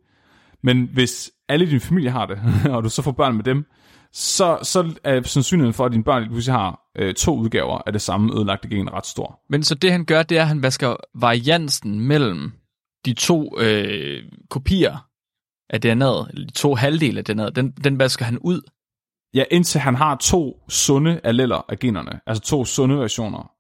[0.63, 2.39] Men hvis alle i din familie har det,
[2.75, 3.67] og du så får børn med dem,
[4.13, 8.03] så, så er sandsynligheden for, at dine børn pludselig har øh, to udgaver af det
[8.03, 9.41] samme ødelagte gen ret stor.
[9.49, 12.53] Men så det han gør, det er, at han vasker variansen mellem
[13.05, 15.09] de to øh, kopier
[15.71, 18.61] af DNA'et, eller de to halvdele af DNA'et, den, den vasker han ud.
[19.35, 23.51] Ja, indtil han har to sunde alleller af generne, altså to sunde versioner,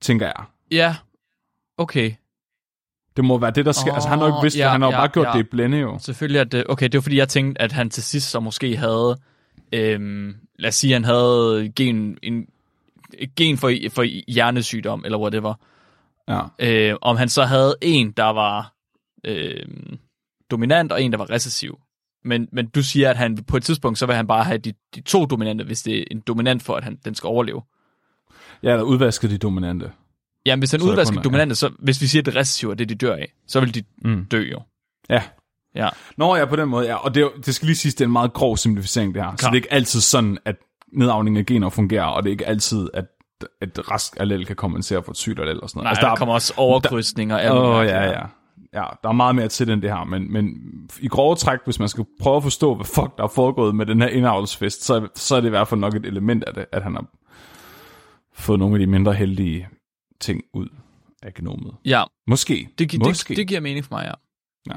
[0.00, 0.44] tænker jeg.
[0.70, 0.96] Ja,
[1.78, 2.12] okay.
[3.16, 3.90] Det må være det, der sker.
[3.90, 4.70] Oh, altså, han har jo ikke vidst ja, det.
[4.70, 5.32] Han har jo ja, bare gjort ja.
[5.32, 5.98] det i blinde jo.
[5.98, 6.64] Selvfølgelig er det...
[6.68, 9.16] Okay, det var fordi, jeg tænkte, at han til sidst så måske havde...
[9.72, 12.46] Øhm, lad os sige, han havde gen, en,
[13.36, 14.02] gen for, for
[14.32, 15.54] hjernesygdom, eller whatever.
[16.28, 16.40] Ja.
[16.58, 18.72] Øh, om han så havde en, der var
[19.24, 19.66] øh,
[20.50, 21.78] dominant, og en, der var recessiv.
[22.24, 24.72] Men, men du siger, at han på et tidspunkt, så vil han bare have de,
[24.94, 27.62] de to dominante, hvis det er en dominant for, at han, den skal overleve.
[28.62, 29.92] Ja, eller udvasket de dominante.
[30.46, 32.70] Jamen, hvis han Så er udvasker kun- dominante, så hvis vi siger, at det recessive
[32.70, 34.24] er det, de dør af, så vil de Mm.
[34.24, 34.62] dø jo.
[35.10, 35.22] Ja.
[35.76, 35.88] Ja.
[36.16, 36.94] Nå ja, på den måde, ja.
[36.94, 39.30] Og det, det skal lige siges, det er en meget grov simplificering, det her.
[39.30, 39.52] Så Klart.
[39.52, 40.56] det er ikke altid sådan, at
[40.92, 43.04] nedavning af gener fungerer, og det er ikke altid, at
[43.62, 45.84] et rask allel kan kompensere for et sygt allel og sådan noget.
[45.84, 47.38] Nej, altså, der, der kommer også overkrydsninger.
[47.38, 48.20] alt Åh, oh, ja, ja.
[48.74, 50.54] Ja, der er meget mere til end det her, men, men
[51.00, 53.86] i grove træk, hvis man skal prøve at forstå, hvad fuck der er foregået med
[53.86, 56.54] den her indavlsfest, så, er- så er det i hvert fald nok et element af
[56.54, 57.04] det, at han har
[58.34, 59.68] fået nogle af de mindre heldige
[60.20, 60.68] ting ud
[61.22, 61.74] af genomet.
[61.84, 62.68] Ja, Måske.
[62.78, 63.28] det, gi- Måske.
[63.28, 64.12] det, det giver mening for mig,
[64.68, 64.74] ja.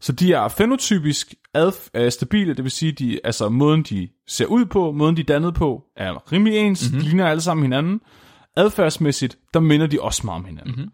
[0.00, 4.46] Så de er fenotypisk adf- er stabile, det vil sige, de, altså måden de ser
[4.46, 7.00] ud på, måden de er dannet på, er rimelig ens, mm-hmm.
[7.00, 8.00] de ligner alle sammen hinanden.
[8.56, 10.74] Adfærdsmæssigt, der minder de også meget om hinanden.
[10.74, 10.90] Mm-hmm.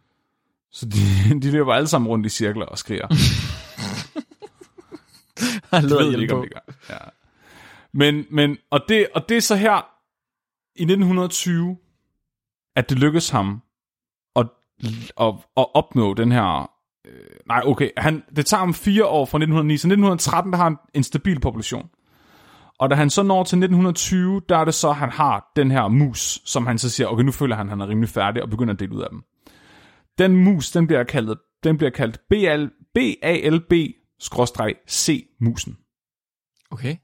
[0.73, 3.09] Så de, de løber alle sammen rundt i cirkler og skriger.
[5.73, 6.75] Det ved ikke, om det gør.
[6.91, 6.99] Ja.
[7.93, 9.87] Men, men og, det, og det er så her
[10.77, 11.77] i 1920,
[12.77, 13.63] at det lykkes ham
[14.37, 14.47] at,
[15.21, 16.71] at, at opnå den her...
[17.05, 17.13] Øh,
[17.49, 20.77] nej, okay, han, det tager ham fire år fra 1909, så 1913 der har han
[20.95, 21.89] en stabil population.
[22.79, 25.71] Og da han så når til 1920, der er det så, at han har den
[25.71, 28.43] her mus, som han så siger, okay, nu føler han, at han er rimelig færdig,
[28.43, 29.23] og begynder at dele ud af dem.
[30.19, 33.97] Den mus, den bliver kaldt, den bliver kaldt BL, BALB-C-musen.
[36.71, 36.97] Okay.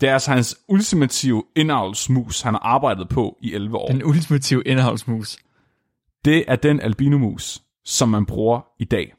[0.00, 3.88] Det er altså hans ultimative indavlsmus, han har arbejdet på i 11 år.
[3.88, 5.38] Den ultimative indholdsmus.
[6.24, 9.14] Det er den albinomus, som man bruger i dag.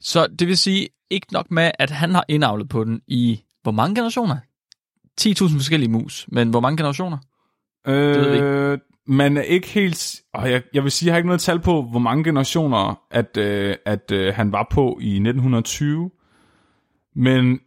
[0.00, 3.72] Så det vil sige, ikke nok med, at han har indavlet på den i hvor
[3.72, 4.36] mange generationer?
[5.20, 7.18] 10.000 forskellige mus, men hvor mange generationer?
[7.86, 10.22] ved vi Øh, man er ikke helt...
[10.34, 13.36] Og jeg, jeg vil sige, jeg har ikke noget tal på, hvor mange generationer, at,
[13.36, 16.10] øh, at øh, han var på i 1920.
[17.14, 17.60] Men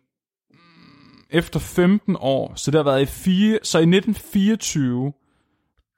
[1.29, 5.13] efter 15 år, så det har været i fire, så i 1924,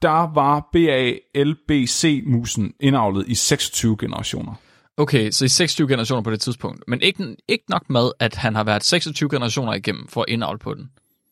[0.01, 4.53] der var BALBC-musen indavlet i 26 generationer.
[4.97, 6.83] Okay, så i 26 generationer på det tidspunkt.
[6.87, 10.59] Men ikke, ikke nok med, at han har været 26 generationer igennem for at indavle
[10.59, 10.91] på den.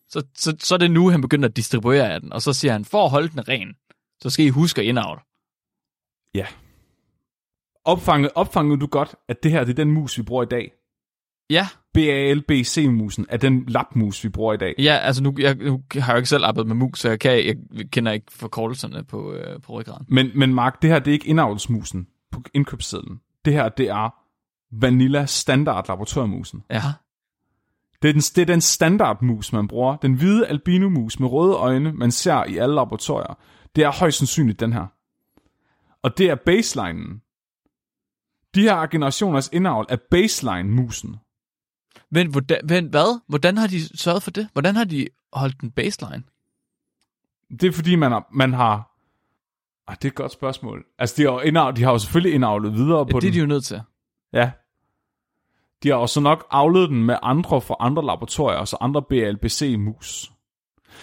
[0.10, 2.72] Så, så, så er det nu, han begynder at distribuere af den, og så siger
[2.72, 3.76] han, for at holde den ren,
[4.22, 5.22] så skal I huske at indavle.
[6.34, 6.48] Ja.
[7.86, 10.72] Opfanget, opfangede du godt, at det her det er den mus, vi bruger i dag?
[11.50, 14.76] Ja, BALBC-musen er den lapmus, vi bruger i dag.
[14.80, 17.20] ja altså nu, jeg, nu har jeg jo ikke selv arbejdet med mus, så jeg,
[17.20, 17.56] kan, jeg
[17.92, 20.06] kender ikke forkortelserne på, øh, på ryggraden.
[20.10, 23.20] Men, men Mark, det her det er ikke indavlsmusen på indkøbssedlen.
[23.46, 24.16] Det her det er
[24.82, 26.64] Vanilla Standard Laboratoriemusen.
[26.70, 26.82] Ja,
[28.02, 29.96] Det er, den, det er den standardmus, man bruger.
[29.96, 33.38] Den hvide albinomus med røde øjne, man ser i alle laboratorier.
[33.76, 34.86] Det er højst sandsynligt den her.
[36.04, 37.22] Og det er baselinen.
[38.56, 41.16] De her generationers indavl er baseline-musen.
[42.16, 43.20] Men hvordan, men hvad?
[43.28, 44.48] Hvordan har de sørget for det?
[44.54, 46.24] Hvordan har de holdt den baseline?
[47.50, 48.28] Det er fordi, man har...
[48.32, 48.92] Man har
[49.88, 50.86] ah, det er et godt spørgsmål.
[51.00, 53.22] Altså, de har, jo indavl, de har jo selvfølgelig indavlet videre Ja, på det er
[53.22, 53.34] den.
[53.34, 53.82] de jo nødt til.
[54.34, 54.52] Ja.
[55.84, 60.32] De har også nok afledt den med andre fra andre laboratorier, altså andre BLBC-mus.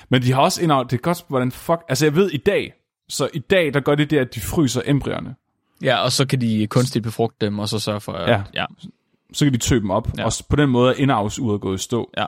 [0.08, 2.72] Men de har også indavlet, det er godt, hvordan fuck, altså jeg ved i dag,
[3.08, 5.34] så i dag, der gør de det, at de fryser embryerne.
[5.82, 8.30] Ja, og så kan de kunstigt befrugte dem, og så sørge for, at...
[8.30, 8.42] Ja.
[8.54, 8.66] ja.
[9.32, 10.24] Så kan de tøbe dem op, Ja.
[10.24, 12.10] og på den måde er indavlsuret gået i stå.
[12.16, 12.26] Ja.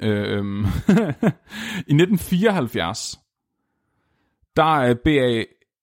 [0.00, 0.60] Øhm,
[1.90, 3.18] I 1974,
[4.56, 4.94] der er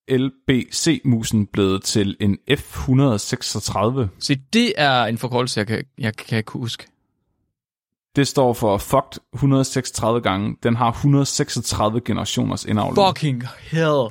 [0.07, 4.07] BALBC-musen blevet til en F-136.
[4.19, 6.87] Se, det er en forkortelse, jeg kan, jeg kan ikke huske.
[8.15, 10.55] Det står for fucked 136 gange.
[10.63, 12.95] Den har 136 generationers indavl.
[12.95, 14.09] Fucking hell.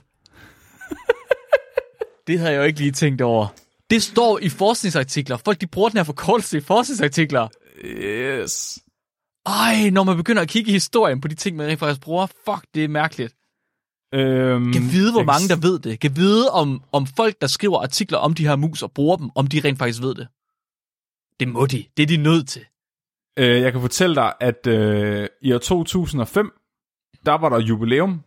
[2.26, 3.46] det havde jeg jo ikke lige tænkt over.
[3.90, 5.36] Det står i forskningsartikler.
[5.36, 7.48] Folk, de bruger den her forkortelse i forskningsartikler.
[7.84, 8.78] Yes.
[9.46, 12.26] Ej, når man begynder at kigge i historien på de ting, man rent faktisk bruger,
[12.26, 13.34] fuck, det er mærkeligt.
[14.14, 16.00] Øhm, Kan vide, hvor mange der ved det.
[16.00, 19.30] Kan vide, om, om folk, der skriver artikler om de her mus og bruger dem,
[19.34, 20.28] om de rent faktisk ved det.
[21.40, 21.84] Det må de.
[21.96, 22.64] Det er de nødt til.
[23.38, 26.52] Øh, jeg kan fortælle dig, at øh, i år 2005,
[27.26, 28.22] der var der jubilæum.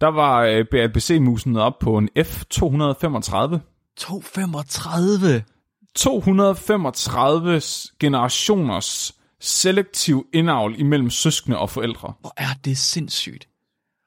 [0.00, 3.58] Der var øh, BLBC-musen op på en F235.
[3.96, 5.42] 235.
[5.94, 7.62] 235
[8.00, 12.12] generationers selektiv indavl imellem søskende og forældre.
[12.20, 13.42] Hvor er det sindssygt.
[13.42, 13.48] Det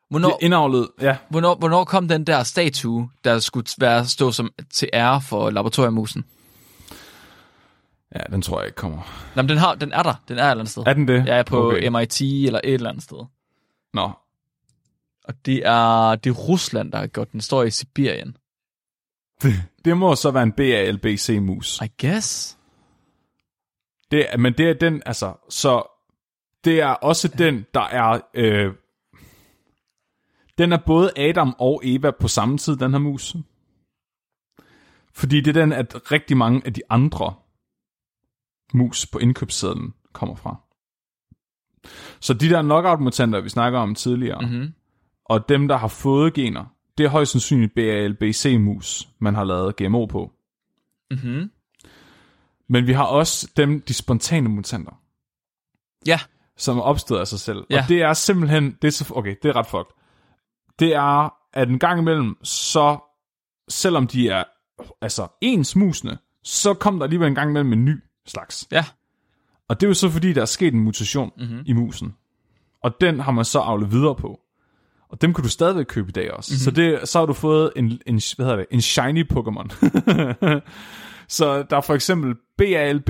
[0.09, 1.17] Hvornår, er indavlet, ja.
[1.29, 6.25] hvornår, hvornår kom den der statue, der skulle være, stå som til ære for laboratoriemusen?
[8.15, 8.97] Ja, den tror jeg ikke kommer.
[9.35, 10.13] Nå, men den, har, den er der.
[10.27, 10.83] Den er et eller andet sted.
[10.85, 11.25] Er den det?
[11.27, 11.87] Er på Okay.
[11.87, 13.17] MIT eller et eller andet sted.
[13.93, 14.11] Nå,
[15.23, 17.37] Og det er, det er Rusland, der har gjort den.
[17.37, 18.35] Den står i Sibirien.
[19.41, 19.53] Det,
[19.85, 21.81] det må så være en BALBC-mus.
[21.81, 22.57] I guess.
[24.11, 25.83] Det, men det er den, altså, så
[26.63, 28.73] det er også den, der er, øh,
[30.57, 33.35] den er både Adam og Eva på samme tid, den her mus.
[35.13, 37.33] Fordi det er den, at rigtig mange af de andre
[38.73, 40.55] mus på indkøbssedlen kommer fra.
[42.19, 44.73] Så de der knockout-mutanter, vi snakker om tidligere, Mm-hmm.
[45.25, 46.65] og dem, der har fået gener,
[46.99, 50.31] det er højst sandsynligt BALBC-mus, man har lavet GMO på.
[51.11, 51.51] Mm-hmm.
[52.69, 55.01] Men vi har også dem, de spontane mutanter.
[56.05, 56.19] Ja.
[56.57, 57.63] som er opstået af sig selv.
[57.69, 57.81] Ja.
[57.83, 59.93] Og det er simpelthen, det er så, okay, det er ret fucked.
[60.79, 62.97] Det er, at en gang imellem, så
[63.69, 64.43] selvom de er
[65.01, 68.67] altså ens musene, så kom der alligevel en gang imellem en ny slags.
[68.71, 68.85] Ja.
[69.67, 71.45] Og det er jo så fordi, der er sket en mutation Mhm.
[71.47, 71.63] mm-hmm.
[71.65, 72.15] i musen.
[72.83, 74.39] Og den har man så avlet videre på.
[75.09, 76.51] Og dem kan du stadigvæk købe i dag også.
[76.51, 76.55] Mhm.
[76.55, 76.63] Mm-hmm.
[76.63, 79.67] Så, det, så har du fået en, en, hvad hedder det, en shiny Pokémon.
[81.37, 83.09] så der er for eksempel BALB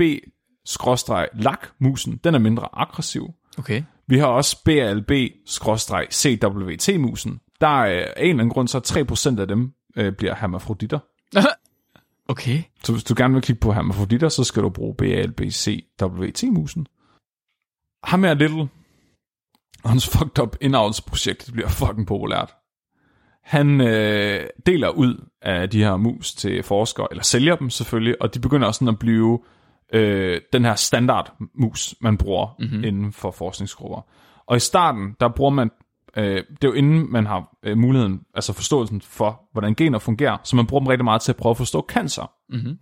[1.34, 2.20] lak-musen.
[2.24, 3.34] Den er mindre aggressiv.
[3.58, 3.82] Okay.
[4.06, 7.40] Vi har også BALB-CWT-musen.
[7.60, 10.98] Der er af en eller anden grund, så 3% af dem øh, bliver hermafroditter.
[12.28, 12.62] Okay.
[12.84, 16.86] Så hvis du gerne vil kigge på hermafroditter, så skal du bruge BALB-CWT-musen.
[18.04, 18.68] Ham her Little,
[19.84, 22.54] og hans fucked up indavlsprojekt bliver fucking populært.
[23.44, 28.34] Han øh, deler ud af de her mus til forskere, eller sælger dem selvfølgelig, og
[28.34, 29.40] de begynder også sådan at blive
[29.92, 32.84] øh, den her standard mus, man bruger mm-hmm.
[32.84, 34.06] inden for forskningsgrupper.
[34.46, 35.70] Og i starten, der bruger man,
[36.16, 40.36] øh, det er jo inden man har øh, muligheden, altså forståelsen for, hvordan gener fungerer,
[40.44, 42.32] så man bruger dem rigtig meget til at prøve at forstå cancer.
[42.48, 42.78] Mm-hmm.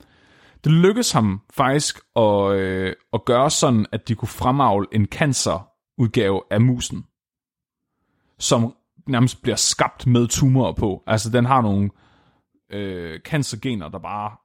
[0.65, 5.07] Det lykkedes ham faktisk at, øh, at gøre sådan, at de kunne fremavle en
[5.99, 7.05] cancerudgave af musen,
[8.39, 8.75] som
[9.07, 11.03] nærmest bliver skabt med tumorer på.
[11.07, 11.91] Altså, den har nogle
[12.73, 14.37] øh, cancergener, der bare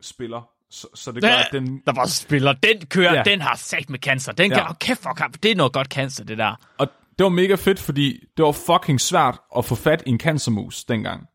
[0.00, 0.48] spiller.
[0.70, 1.82] Så, så det gør, at den...
[1.86, 2.52] Der bare spiller.
[2.52, 3.22] Den kører, Ja.
[3.26, 3.30] ja.
[3.30, 4.32] den har sagt med cancer.
[4.32, 4.56] Den Ja.
[4.58, 5.42] kan, oh, kæft for kamp.
[5.42, 6.54] Det er noget godt cancer, det der.
[6.78, 6.88] Og
[7.18, 10.84] det var mega fedt, fordi det var fucking svært at få fat i en cancermus
[10.84, 11.26] dengang.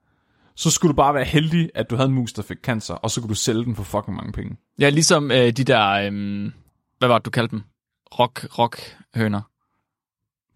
[0.56, 3.12] Så skulle du bare være heldig, at du havde en mus, der fik cancer, og
[3.12, 4.58] så kunne du sælge den for fucking mange penge.
[4.80, 6.52] Ja, ligesom øh, de der, øh,
[6.98, 7.64] hvad var det, du kaldte dem?
[8.20, 9.42] Rock, rock høner.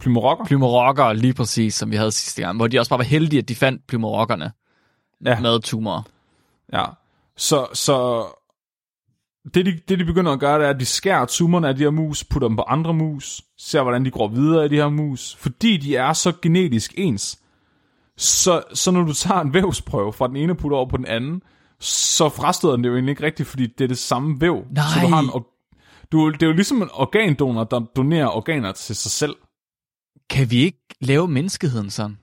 [0.03, 0.45] Plymorokker?
[0.45, 2.57] Plymorokker, lige præcis, som vi havde sidste gang.
[2.57, 4.51] Hvor de også bare var heldige, at de fandt plymorokkerne
[5.25, 5.39] Ja.
[5.39, 6.01] med tumorer.
[6.73, 6.85] Ja,
[7.37, 8.25] så, så
[9.53, 11.83] det, de, det de begynder at gøre, det er, at de skærer tumorerne af de
[11.83, 14.89] her mus, putter dem på andre mus, ser hvordan de går videre i de her
[14.89, 17.39] mus, fordi de er så genetisk ens.
[18.17, 21.41] Så, så når du tager en vævsprøve fra den ene putter over på den anden,
[21.79, 24.55] så frastøder den det jo egentlig ikke rigtigt, fordi det er det samme væv.
[24.55, 25.09] Så du Nej.
[25.09, 25.43] har en,
[26.11, 29.35] du, det er jo ligesom en organdonor, der donerer organer til sig selv.
[30.29, 32.17] Kan vi ikke lave menneskeheden sådan?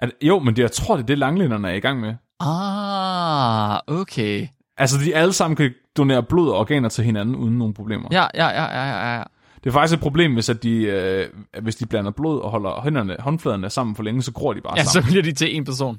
[0.00, 2.14] At, jo, men det, jeg tror, det er det, langlænderne er i gang med.
[2.40, 4.46] Ah, okay.
[4.76, 8.08] Altså, de alle sammen kan donere blod og organer til hinanden uden nogen problemer.
[8.12, 9.22] Ja, ja, ja, ja, ja, ja.
[9.64, 11.28] Det er faktisk et problem, hvis, at de, øh,
[11.62, 14.74] hvis de blander blod og holder hænderne, håndfladerne sammen for længe, så gror de bare
[14.76, 15.10] Ja, så sammen.
[15.10, 15.98] bliver de til en person.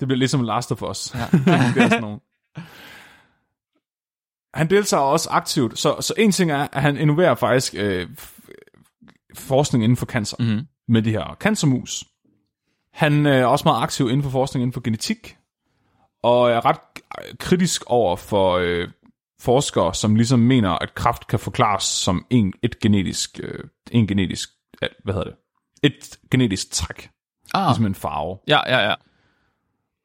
[0.00, 1.14] Det bliver ligesom Last of Us.
[1.14, 1.26] Ja.
[1.74, 2.18] det er sådan nogle.
[4.54, 8.08] Han deltager også aktivt, så, så en ting er, at han innoverer faktisk øh,
[9.36, 10.66] forskning inden for cancer Mm-hmm.
[10.88, 12.04] med de her cancermus.
[12.92, 15.36] Han øh, er også meget aktiv inden for forskning inden for genetik,
[16.22, 16.78] og er ret
[17.38, 18.88] kritisk over for øh,
[19.40, 24.48] forskere, som ligesom mener, at kraft kan forklares som en, et genetisk, øh, en genetisk,
[24.82, 25.36] ja, hvad hedder det,
[25.82, 27.10] et genetisk træk,
[27.54, 28.38] Ah, ligesom en farve.
[28.48, 28.94] ja, ja, ja.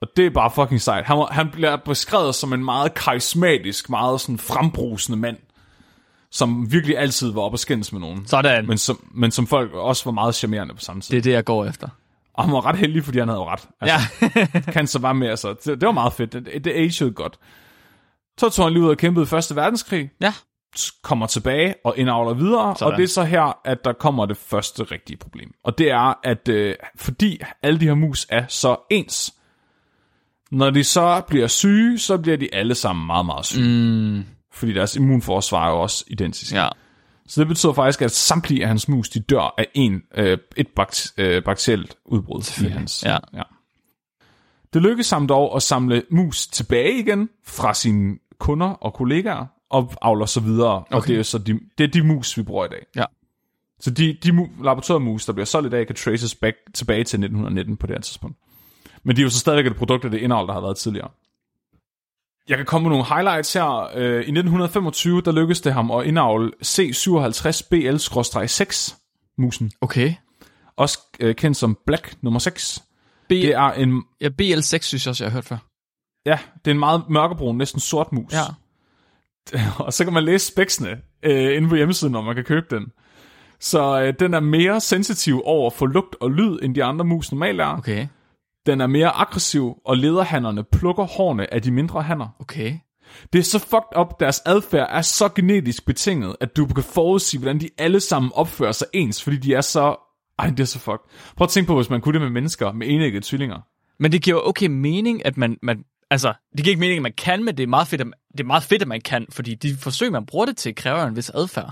[0.01, 1.05] Og det er bare fucking sejt.
[1.05, 5.37] Han, han bliver beskrevet som en meget karismatisk, meget sådan frembrusende mand,
[6.31, 8.27] som virkelig altid var op og skændes med nogen.
[8.27, 8.67] Sådan.
[8.67, 11.11] Men som, men som folk også var meget charmerende på samme tid.
[11.11, 11.87] Det er det, jeg går efter.
[12.33, 13.67] Og han var ret heldig, fordi han havde jo ret.
[13.81, 14.71] Altså, Ja.
[14.73, 15.49] kan så bare med, altså.
[15.53, 16.33] Det, det var meget fedt.
[16.33, 17.39] Det, det agede godt.
[18.39, 20.33] Så tog han lige ud og kæmpede i Første Verdenskrig, ja.
[21.03, 22.91] kommer tilbage og indavler videre, Sådan.
[22.93, 25.51] og det er så her, at der kommer det første rigtige problem.
[25.63, 29.33] Og det er, at øh, fordi alle de her mus er så ens,
[30.51, 33.67] når de så bliver syge, så bliver de alle sammen meget, meget syge.
[34.19, 34.25] Mm.
[34.53, 36.53] Fordi deres immunforsvar er jo også identisk.
[36.53, 36.67] Ja.
[37.27, 40.67] Så det betyder faktisk, at samtlige af hans mus, de dør af en, øh, et
[40.67, 43.03] bakt, øh, bakterielt udbrud i hans.
[43.05, 43.17] Ja.
[43.33, 43.43] ja.
[44.73, 49.93] Det lykkedes ham dog at samle mus tilbage igen fra sine kunder og kollegaer, og
[50.01, 50.77] avler så videre.
[50.77, 50.95] Okay.
[50.95, 52.85] Og det er så de, det er de mus, vi bruger i dag.
[52.95, 53.05] Ja.
[53.79, 57.17] Så de, de mu- laboratoriemus, der bliver solgt i dag, kan traces back, tilbage til
[57.17, 58.37] 1919 på det her tidspunkt.
[59.03, 61.09] Men de er jo så stadigvæk et produkt af det indhold, der har været tidligere.
[62.49, 63.89] Jeg kan komme med nogle highlights her.
[63.95, 68.95] Øh, I 1925, der lykkedes det ham at indavle C57BL-6
[69.37, 69.71] musen.
[69.81, 70.13] Okay.
[70.77, 72.83] Også øh, kendt som Black nummer 6.
[73.27, 75.57] B- Det er en, ja, BL6 synes jeg også, jeg har hørt før.
[76.25, 78.33] ja, det er en meget mørkebrun, næsten sort mus.
[78.33, 78.43] Ja.
[79.85, 82.85] og så kan man læse spæksene øh, inde på hjemmesiden, når man kan købe den.
[83.59, 87.31] Så øh, den er mere sensitiv over for lugt og lyd, end de andre mus
[87.31, 87.77] normalt er.
[87.77, 88.07] Okay.
[88.65, 92.27] Den er mere aggressiv, og lederhannerne plukker hårene af de mindre hanner.
[92.39, 92.73] Okay.
[93.33, 97.39] Det er så fucked up, deres adfærd er så genetisk betinget, at du kan forudsige,
[97.39, 99.95] hvordan de alle sammen opfører sig ens, fordi de er så...
[100.39, 101.33] Ej, det er så fucked.
[101.37, 103.59] Prøv at tænke på, hvis man kunne det med mennesker, med enæggede tvillinger.
[103.99, 107.13] Men det giver okay mening, at man, man altså, det giver ikke mening, at man
[107.17, 109.55] kan, men det er meget fedt, at, det er meget fedt, at man kan, fordi
[109.55, 111.71] de forsøg, man bruger det til, kræver en vis adfærd.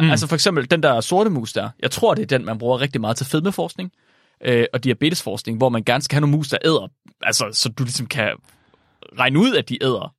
[0.00, 0.10] Mm.
[0.10, 2.80] Altså for eksempel den der sorte mus der, jeg tror, det er den, man bruger
[2.80, 3.90] rigtig meget til fedmeforskning
[4.44, 6.88] øh, og diabetesforskning, hvor man gerne skal have nogle mus, der æder,
[7.22, 8.32] altså så du ligesom kan
[9.18, 10.14] regne ud, at de æder.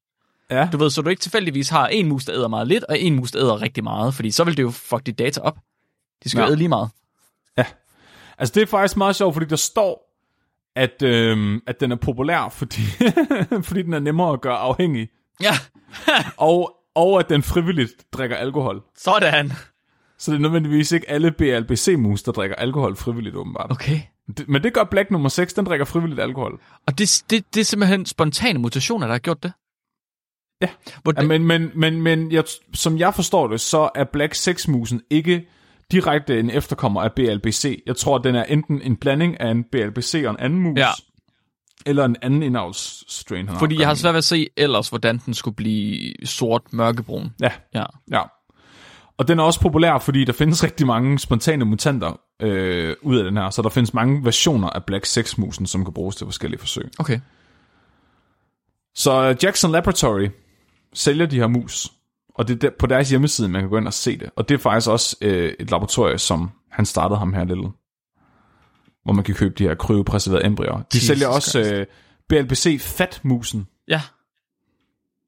[0.52, 0.70] Ja.
[0.72, 3.16] Du ved, så du ikke tilfældigvis har en mus, der æder meget lidt, og en
[3.16, 5.58] mus, der æder rigtig meget, fordi så vil det jo fuck dit data op.
[6.24, 6.44] De skal Ja.
[6.46, 6.50] ja.
[6.50, 6.90] æde lige meget.
[8.40, 10.14] Altså, det er faktisk meget sjovt, fordi der står,
[10.76, 12.82] at, øhm, at den er populær, fordi,
[13.68, 15.10] fordi den er nemmere at gøre afhængig,
[15.42, 15.52] Ja,
[16.38, 18.82] og, og at den frivilligt drikker alkohol.
[18.98, 19.52] sådan.
[20.20, 23.72] Så det er nødvendigvis ikke alle BLBC-mus, der drikker alkohol frivilligt, åbenbart.
[23.72, 24.00] Okay.
[24.48, 26.62] Men det gør Black nummer 6, den drikker frivilligt alkohol.
[26.88, 29.52] Og det, det, det er simpelthen spontane mutationer, der har gjort det?
[30.62, 30.70] Ja.
[31.04, 32.44] Hvor Ja, men men, men, men jeg,
[32.74, 35.48] som jeg forstår det, så er Black 6-musen ikke
[35.92, 37.84] direkte en efterkommer af BLBC.
[37.86, 40.90] Jeg tror, den er enten en blanding af en BLBC og en anden mus, Ja.
[41.86, 43.50] eller en anden indavlsstrain.
[43.60, 47.34] fordi jeg har svært ved at se ellers, hvordan den skulle blive sort mørkebrun.
[47.42, 47.86] Ja, Ja.
[48.12, 48.22] ja.
[49.18, 53.24] Og den er også populær, fordi der findes rigtig mange spontane mutanter øh, ud af
[53.24, 56.60] den her, så der findes mange versioner af Black 6-musen, som kan bruges til forskellige
[56.60, 56.90] forsøg.
[57.00, 57.20] Okay.
[58.96, 60.30] Så Jackson Laboratory
[60.94, 61.92] sælger de her mus,
[62.36, 64.30] og det er der, på deres hjemmeside, man kan gå ind og se det.
[64.36, 67.60] Og det er faktisk også øh, et laboratorie, som han startede ham her lidt,
[69.04, 70.78] hvor man kan købe de her kryopreserverede embryoer.
[70.78, 71.72] De Jesus sælger også Christ.
[71.72, 71.86] øh,
[72.30, 73.68] BLBC Fat-musen.
[73.88, 74.02] Ja.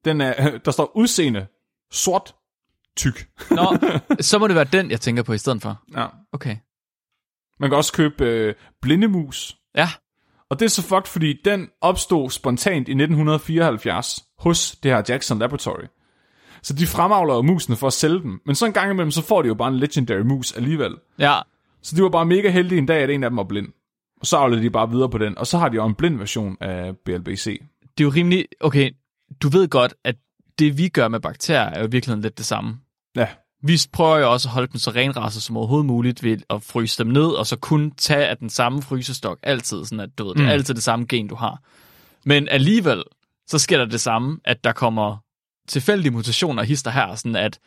[0.04, 1.46] Den er, der står udseende
[1.90, 2.34] sort
[2.96, 3.28] tyk.
[3.50, 3.76] Nå,
[4.20, 5.82] så må det være den, jeg tænker på i stedet for.
[5.96, 6.06] Ja.
[6.32, 6.56] Okay.
[7.60, 9.56] Man kan også købe øh, blindemus.
[9.76, 9.88] Ja.
[10.50, 15.38] Og det er så fucked, fordi den opstod spontant i 1974 hos det her Jackson
[15.38, 15.84] Laboratory.
[16.62, 18.40] Så de fremavler jo musene for at sælge dem.
[18.46, 20.96] Men så en gang imellem, så får de jo bare en legendary mus alligevel.
[21.18, 21.40] Ja.
[21.82, 23.68] Så de var bare mega heldige en dag, at en af dem var blind.
[24.20, 25.38] Og så avlede de bare videre på den.
[25.38, 27.44] Og så har de jo en blind version af BLBC.
[27.98, 28.46] Det er jo rimelig...
[28.60, 28.90] Okay,
[29.42, 30.16] du ved godt, at
[30.60, 32.78] det vi gør med bakterier, er jo i virkeligheden lidt det samme.
[33.16, 33.28] Ja,
[33.62, 37.04] Vi prøver jo også at holde dem så renrasset som overhovedet muligt ved at fryse
[37.04, 40.34] dem ned, og så kun tage af den samme frysestok altid, sådan at du ved,
[40.34, 40.50] det er Mm.
[40.50, 41.62] altid det samme gen, du har.
[42.24, 43.02] Men alligevel,
[43.46, 45.16] så sker der det samme, at der kommer
[45.68, 47.58] tilfældige mutationer hister her, sådan at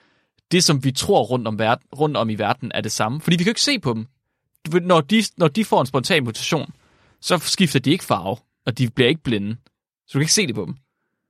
[0.52, 3.22] det, som vi tror rundt om, verden, rundt om i verden, er det samme.
[3.22, 4.08] Fordi vi kan jo ikke se på dem.
[4.82, 6.74] Når de, når de får en spontan mutation,
[7.22, 9.56] så skifter de ikke farve, og de bliver ikke blinde.
[10.08, 10.76] Så du kan ikke se det på dem.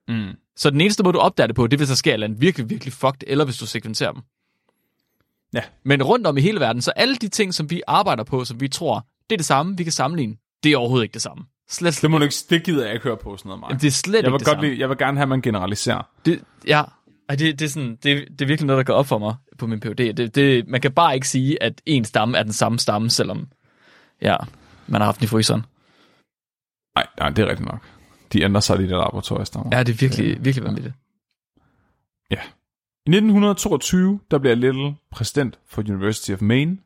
[0.07, 0.33] Mm.
[0.55, 2.69] Så den eneste måde, du opdager det på, det er, hvis der sker et virkelig,
[2.69, 4.21] virkelig fucked, eller hvis du sekventerer dem.
[5.53, 5.61] Ja.
[5.83, 8.61] Men rundt om i hele verden, så alle de ting, som vi arbejder på, som
[8.61, 11.43] vi tror, det er det samme, vi kan sammenligne, det er overhovedet ikke det samme.
[11.69, 13.69] Slet, det, må du ikke, det gider jeg ikke høre på sådan noget, Mark.
[13.69, 14.69] Jamen, det er slet Jeg ikke vil, det godt samme.
[14.69, 16.09] lide, jeg vil gerne have, at man generaliserer.
[16.25, 16.83] Det, ja,
[17.29, 19.67] det, det, er sådan, det, det er virkelig noget, der går op for mig på
[19.67, 20.13] min PhD.
[20.13, 23.47] Det, det, man kan bare ikke sige, at en stamme er den samme stamme, selvom
[24.21, 24.37] ja,
[24.87, 25.65] man har haft den i fryseren.
[26.95, 27.79] Nej, nej, det er rigtigt nok.
[28.33, 29.77] De ændrer sig, de der laboratoriestammer.
[29.77, 30.95] Ja, det er virkelig, virkelig vanvittigt.
[33.05, 36.77] I 1922, der bliver Little præsident for University of Maine.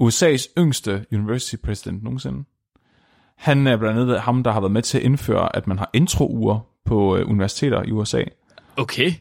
[0.00, 2.44] USA's yngste university president nogensinde.
[3.36, 5.90] Han er blandt andet ham, der har været med til at indføre, at man har
[5.92, 8.22] intro-uger på øh, universiteter i USA.
[8.76, 9.12] Okay.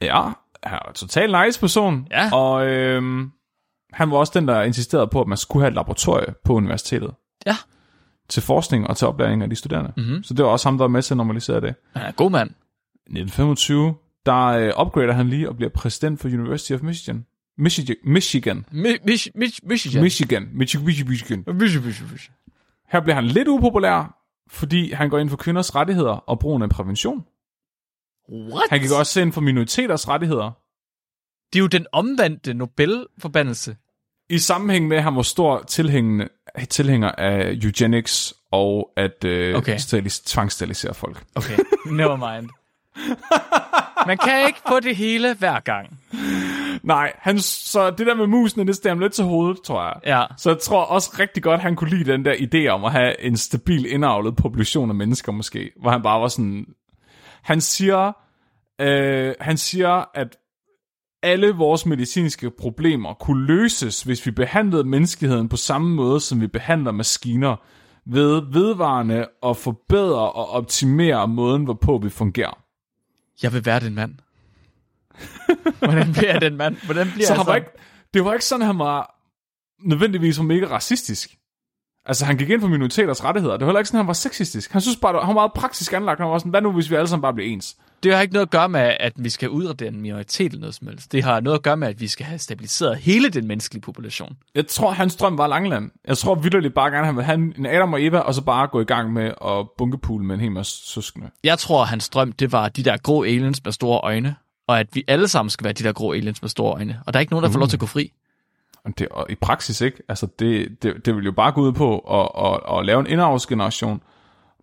[0.00, 0.22] Ja,
[0.62, 2.06] han er en total nice person.
[2.10, 2.32] Ja.
[2.32, 3.30] Og øhm,
[3.92, 7.14] han var også den, der insisterede på, at man skulle have et laboratorie på universitetet.
[7.46, 7.56] Ja.
[8.28, 9.92] Til forskning og til oplæring af de studerende.
[9.96, 10.22] Mm-hmm.
[10.22, 11.74] Så det var også ham, der var med til at normalisere det.
[11.96, 12.50] En god mand.
[12.50, 13.94] 1925,
[14.26, 17.26] der øh, upgrader han lige og bliver præsident for University of Michigan.
[17.58, 17.96] Michigan.
[18.04, 18.64] Michigan.
[18.72, 20.02] Mi- Mich- Mich- Michigan.
[20.02, 20.02] Michigan.
[20.02, 20.48] Michigan.
[20.52, 20.98] Michigan.
[21.08, 21.44] Michigan.
[21.56, 21.84] Michigan.
[21.86, 22.20] Michigan.
[22.88, 24.18] Her bliver han lidt upopulær,
[24.50, 27.24] fordi han går ind for kvinders rettigheder og brugen af prævention.
[28.32, 28.70] What?
[28.70, 30.50] Han gik også ind for minoriteters rettigheder.
[31.52, 33.76] Det er jo den omvendte Nobel-forbandelse.
[34.30, 36.28] I sammenhæng med, at han var stor tilhængende,
[36.64, 39.78] tilhænger af eugenics og at øh, Okay.
[39.92, 40.08] okay.
[40.26, 41.22] tvangssterilisere folk.
[41.34, 42.48] Okay, never mind.
[44.06, 45.98] Man kan ikke få det hele hver gang.
[46.82, 49.94] Nej, han, så det der med musene, det stemmer lidt til hovedet, tror jeg.
[50.06, 50.24] Ja.
[50.36, 53.20] Så jeg tror også rigtig godt, han kunne lide den der idé om at have
[53.20, 56.66] en stabil indavlet population af mennesker måske, hvor han bare var sådan...
[57.42, 58.12] Han siger,
[58.80, 60.36] øh, han siger, at
[61.22, 66.46] alle vores medicinske problemer kunne løses, hvis vi behandlede menneskeheden på samme måde, som vi
[66.46, 67.56] behandler maskiner,
[68.06, 72.62] ved vedvarende at forbedre og optimere måden, hvorpå vi fungerer.
[73.42, 74.14] Jeg vil være den mand.
[75.78, 76.76] Hvordan bliver jeg den mand?
[76.84, 77.68] Hvordan bliver Så jeg han var ikke,
[78.14, 79.16] det var ikke sådan, at han var
[79.88, 81.36] nødvendigvis var mega racistisk.
[82.06, 83.56] Altså, han gik ind for minoriteters rettigheder.
[83.56, 84.72] Det var heller ikke sådan, at han var sexistisk.
[84.72, 86.20] Han synes bare, han var meget praktisk anlagt.
[86.20, 87.76] Han var sådan, hvad nu, hvis vi alle sammen bare bliver ens?
[88.02, 90.74] Det har ikke noget at gøre med, at vi skal udradere en minoritet eller noget
[90.74, 91.12] som helst.
[91.12, 94.36] Det har noget at gøre med, at vi skal have stabiliseret hele den menneskelige population.
[94.54, 95.90] Jeg tror, hans drøm var Langeland.
[96.08, 98.66] Jeg tror vildt bare gerne, han ville have en Adam og Eva, og så bare
[98.66, 101.30] gå i gang med at bunkepool med en hel masse søskende.
[101.44, 104.36] Jeg tror, at hans drøm, det var de der grå aliens med store øjne.
[104.68, 107.00] Og at vi alle sammen skal være de der grå aliens med store øjne.
[107.06, 108.12] Og der er ikke nogen, der får lov til at gå fri.
[108.98, 110.02] Det, og i praksis ikke.
[110.08, 113.06] Altså, det, det, det vil jo bare gå ud på at, at, at lave en
[113.06, 114.02] indavsgeneration,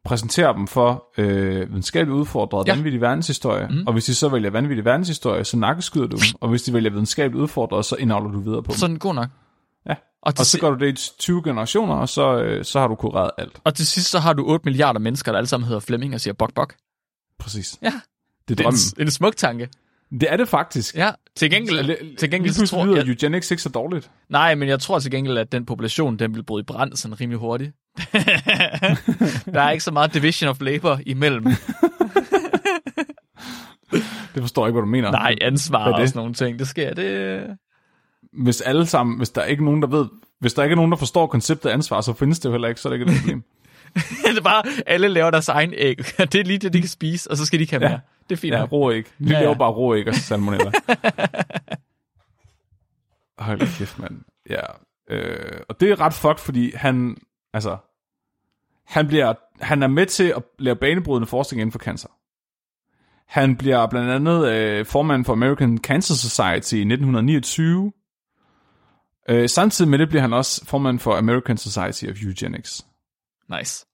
[0.06, 2.74] præsentere dem for øh, videnskabeligt udfordret Ja.
[2.76, 3.84] vanvittig verdenshistorie, mm.
[3.88, 6.90] og hvis de så vælger vanvittig verdenshistorie, så nakkeskyder du dem, og hvis de vælger
[6.92, 8.78] videnskabeligt udfordret, så indavler du videre på dem.
[8.78, 9.28] Sådan god nok.
[9.90, 9.96] Ja.
[10.22, 12.96] Og Og så gør du det i 20 generationer, og så, øh, så har du
[12.96, 13.62] kureret alt.
[13.64, 16.22] og til sidst så har du 8 milliarder mennesker, der alle sammen hedder Flemming og
[16.22, 16.76] siger bok bok.
[17.40, 17.78] Præcis.
[17.82, 18.80] Ja, Det det er er drømmen.
[18.98, 19.70] en, en smuk tanke.
[20.20, 20.96] Det er det faktisk.
[20.96, 24.12] Ja, til gengæld, til gengæld så tror jeg, eugenics ikke så dårligt.
[24.30, 27.22] nej, men jeg tror til gengæld, at den population, den vil bryde i brand sådan
[27.22, 27.72] rimelig hurtigt.
[29.54, 31.46] der er ikke så meget division of labor imellem.
[34.36, 35.12] Det forstår jeg ikke, hvad du mener.
[35.12, 36.10] Nej, ansvar og det?
[36.10, 36.60] sådan nogle ting.
[36.60, 37.44] Det sker, det...
[38.44, 40.06] Hvis alle sammen, hvis der er ikke nogen, der ved,
[40.40, 42.82] hvis der ikke er nogen, der forstår konceptet ansvar, så findes det jo heller ikke,
[42.82, 43.44] så er det ikke et problem.
[44.26, 45.98] det er bare, alle laver deres egen æg.
[46.18, 47.98] det er lige det, de kan spise, og så skal de ikke have Ja.
[48.30, 48.54] Det er fint.
[48.54, 48.66] Ja, Ja.
[48.66, 49.06] rå æg.
[49.18, 50.72] Vi Ja, ja, laver bare rå æg og salmonella.
[53.38, 54.22] Hold kæft, mand.
[54.50, 54.62] Ja.
[55.10, 57.18] Øh, og det er ret fucked, fordi han,
[57.54, 57.78] altså,
[58.86, 62.10] han, bliver, han er med til at lave banebrydende forskning inden for cancer.
[63.28, 67.92] Han bliver blandt andet øh, formand for American Cancer Society i 1929.
[69.30, 72.86] Øh, samtidig med det bliver han også formand for American Society of Eugenics.
[73.60, 73.86] Nice.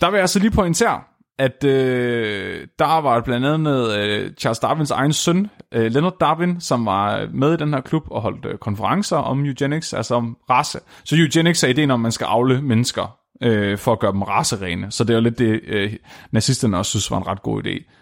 [0.00, 1.02] Der vil jeg så lige pointere,
[1.40, 6.86] at øh, der var blandt andet øh, Charles Darwins egen søn, øh, Leonard Darwin, som
[6.86, 10.80] var med i den her klub og holdt øh, konferencer om eugenics, altså om race.
[11.04, 14.22] Så eugenics er ideen om, at man skal afle mennesker øh, for at gøre dem
[14.22, 14.90] racerene.
[14.90, 15.92] Så det er jo lidt det, øh,
[16.30, 17.96] nazisterne også synes var en ret god idé.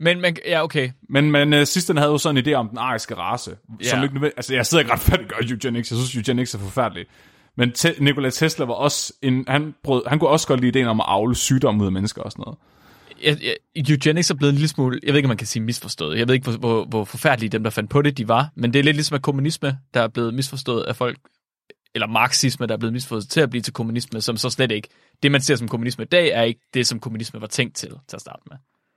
[0.00, 0.90] Men, men ja, okay.
[1.08, 3.56] Men, men øh, nazisterne havde jo sådan en idé om den ariske race.
[3.84, 3.88] Ja.
[3.88, 5.90] Som ikke, altså, jeg sidder ikke ret færdig gør eugenics.
[5.90, 7.08] Jeg synes, eugenics er forfærdeligt.
[7.56, 10.86] Men te- Nikola Tesla var også en, han, brød, han kunne også godt lide ideen
[10.86, 12.58] om at afle sygdomme ud af mennesker og sådan noget.
[13.22, 13.56] Jeg, jeg,
[13.90, 16.18] eugenics er blevet en lille smule, jeg ved ikke, om man kan sige misforstået.
[16.18, 18.48] Jeg ved ikke, hvor, hvor, hvor forfærdelige dem, der fandt på det, de var.
[18.54, 21.18] Men det er lidt ligesom at kommunisme, der er blevet misforstået af folk,
[21.94, 24.88] eller marxisme, der er blevet misforstået til at blive til kommunisme, som så slet ikke,
[25.22, 27.88] det man ser som kommunisme i dag, er ikke det, som kommunisme var tænkt til,
[28.08, 28.56] til at starte med.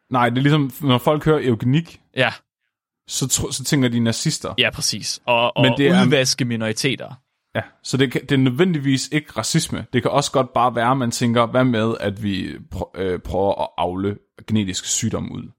[0.09, 2.33] Nej, det er ligesom, når folk hører eugenik, Ja,
[3.07, 4.53] så, så tænker de nazister.
[4.57, 5.19] ja præcis.
[5.25, 7.13] Og, og Men det er- udvaske minoriteter.
[7.55, 7.61] Ja.
[7.83, 9.85] Så det, kan- det er nødvendigvis ikke racisme.
[9.93, 13.19] Det kan også godt bare være, at man tænker, hvad med, at vi pr- øh,
[13.19, 15.51] prøver at afle genetisk sygdom ud.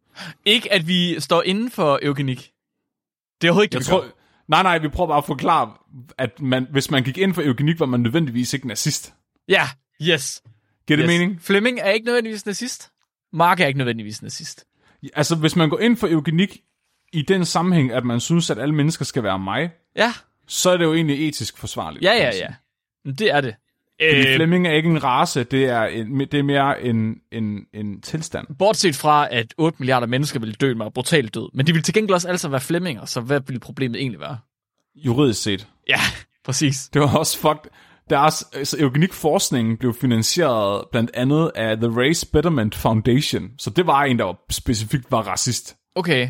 [0.44, 2.50] Ikke, at vi står inden for eugenik.
[3.40, 4.08] Det er overhovedet ikke, Jeg det, vi tror, gør.
[4.48, 5.72] nej, nej, vi prøver bare at forklare,
[6.18, 9.14] at man, hvis man gik ind for eugenik, var man nødvendigvis ikke nazist.
[9.48, 9.62] Ja,
[10.02, 10.42] yes.
[10.86, 11.18] Giver det yes.
[11.18, 11.42] mening?
[11.42, 12.90] Flemming er ikke nødvendigvis nazist.
[13.32, 14.64] Mark er ikke nødvendigvis nazist.
[15.14, 16.60] Altså, hvis man går ind for eugenik
[17.12, 20.12] i den sammenhæng, at man synes, at alle mennesker skal være mig, Ja,
[20.50, 22.04] så er det jo egentlig etisk forsvarligt.
[22.04, 22.46] ja, ja, ja.
[23.04, 23.54] Men Det er det.
[24.10, 27.60] Fordi Øh, Flemming er ikke en race, det er, en, det er mere en, en,
[27.74, 28.46] en tilstand.
[28.58, 31.50] bortset fra, at 8 milliarder mennesker ville dø med brutalt død.
[31.54, 34.20] Men de ville til gengæld også alle sammen være flemminger, så hvad ville problemet egentlig
[34.20, 34.38] være?
[34.96, 35.66] Juridisk set.
[35.88, 35.98] Ja,
[36.46, 36.88] præcis.
[36.92, 37.70] Det var også fucked.
[38.10, 43.50] Deres altså, eugenikforskningen blev finansieret blandt andet af The Race Betterment Foundation.
[43.58, 45.76] Så det var en, der var specifikt var racist.
[45.94, 46.28] Okay,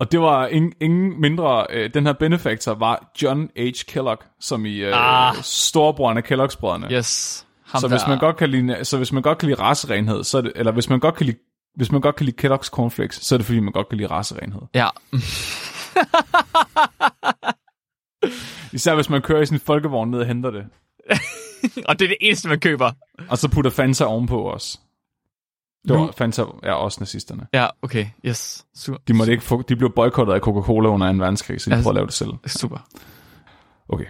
[0.00, 3.60] Og det var ingen, ingen mindre, øh, den her benefactor var John H.
[3.88, 5.34] Kellogg, som i øh, Ah.
[5.42, 6.92] storebrorne af Kellogg's-brødrene.
[6.92, 7.46] yes.
[7.66, 10.24] Ham Så der, hvis man godt kan lide, så hvis man godt kan lide racerenhed,
[10.24, 11.36] så det, eller hvis man godt kan lide,
[11.76, 14.10] hvis man godt kan lide Kellogg's Cornflakes, så er det fordi, man godt kan lide
[14.10, 14.60] racerenhed.
[14.74, 14.88] Ja,
[18.72, 20.64] Især hvis man kører i sin folkevogn ned og henter det.
[21.88, 22.90] og det er det eneste, man køber.
[23.28, 24.78] Og så putter Fanta ovenpå også.
[25.88, 27.46] Det var, Fanta er også nazisterne.
[27.54, 28.66] Ja, okay, yes.
[28.76, 28.98] Super.
[29.08, 31.18] De, måtte ikke få, de blev boykottet af Coca-Cola under 2.
[31.18, 32.58] verdenskrig, så de Altså- prøvede at lave det selv.
[32.60, 32.78] Super.
[33.88, 34.06] Okay.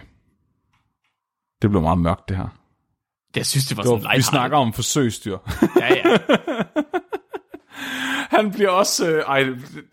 [1.61, 2.47] Det blev meget mørkt, det her.
[3.35, 5.37] Jeg synes, det var Det sådan var, vi snakker om forsøgsdyr.
[5.79, 6.17] Ja, ja.
[8.37, 9.09] Han bliver også...
[9.09, 9.39] Øh, ej,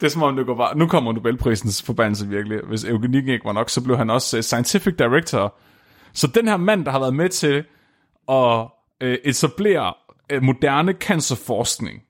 [0.01, 0.79] det er som om, det går bare...
[0.79, 2.61] Nu kommer Nobelprisens forbandelse virkelig.
[2.69, 5.55] Hvis eugenikken ikke var nok, så blev han også øh, scientific director.
[6.13, 7.65] Så den her mand, der har været med til
[8.29, 8.67] at
[9.01, 9.95] øh, etablere
[10.43, 12.03] moderne cancerforskning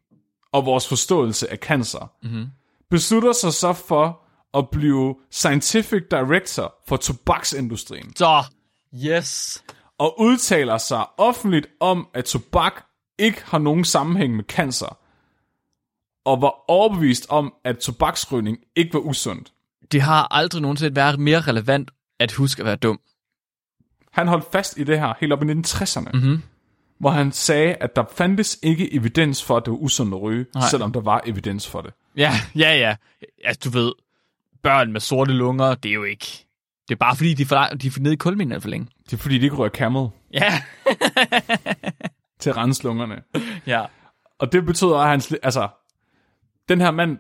[0.53, 2.47] og vores forståelse af cancer, mm-hmm.
[2.91, 4.21] beslutter sig så for
[4.55, 8.17] at blive scientific director for tobaksindustrien.
[8.17, 8.45] Så,
[9.07, 9.65] yes.
[9.99, 12.85] og udtaler sig offentligt om, at tobak
[13.19, 14.99] ikke har nogen sammenhæng med cancer,
[16.25, 19.53] og var overbevist om, at tobaksrygning ikke var usundt.
[19.93, 23.01] Det har aldrig nogensinde været mere relevant at huske at være dum.
[24.13, 26.23] Han holdt fast i det her helt op i 1960'erne, Mhm.
[26.23, 26.43] mm-hmm.
[26.99, 30.47] Hvor han sagde, at der fandtes ikke evidens for, at det var usundt at ryge,
[30.55, 30.69] Nej.
[30.71, 31.93] selvom der var evidens for det.
[32.17, 32.97] Ja, ja, ja.
[33.45, 33.93] Altså, du ved,
[34.63, 36.27] børn med sorte lunger, det er jo ikke...
[36.89, 38.89] Det er bare fordi, de er for, de er nede i kulminen for længe.
[39.05, 40.53] Det er fordi, de ikke rører camel Ja.
[42.41, 43.23] til at rense lungerne.
[43.67, 43.85] ja.
[44.39, 45.69] Og det betyder, at hans, altså,
[46.69, 47.19] den her mand,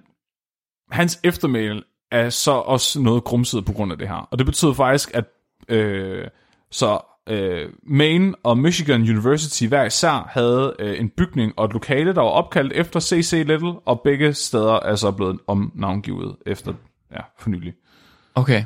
[0.90, 4.28] hans eftermæl er så også noget grumset på grund af det her.
[4.30, 5.24] Og det betyder faktisk, at
[5.68, 6.28] øh,
[6.70, 12.14] så øh, Maine og Michigan University hver især havde øh, en bygning og et lokale,
[12.14, 13.32] der var opkaldt efter C.C.
[13.32, 16.74] Little, og begge steder er så blevet omnavngivet efter,
[17.12, 17.74] ja, for nylig.
[18.34, 18.64] Okay.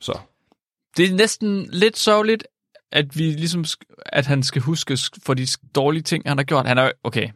[0.00, 0.18] Så
[0.96, 2.46] Det er næsten lidt sørgeligt,
[2.92, 3.64] at vi ligesom,
[4.06, 6.66] at han skal huskes for de dårlige ting, han har gjort.
[6.66, 7.28] Han er okay.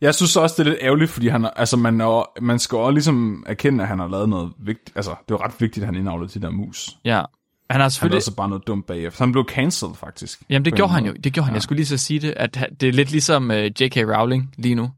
[0.00, 2.90] jeg synes også, det er lidt ærgerligt, fordi han, altså, man, er, man skal også
[2.90, 4.96] ligesom erkende, at han har lavet noget vigtigt.
[4.96, 6.96] Altså, det var ret vigtigt, at han indavlede de der mus.
[7.04, 7.22] Ja.
[7.70, 8.12] Han har Han selvfølgelig...
[8.14, 9.24] lavede så bare noget dumt bagefter.
[9.24, 10.42] Han blev cancelled, faktisk.
[10.50, 11.12] Jamen, det gjorde han jo.
[11.24, 11.52] Det gjorde han.
[11.52, 11.54] Ja.
[11.54, 13.96] Jeg skulle lige så sige det, at han- det er lidt ligesom uh, J.K.
[13.96, 14.90] Rowling lige nu.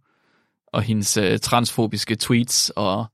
[0.73, 3.07] Og hendes uh, transfobiske tweets og...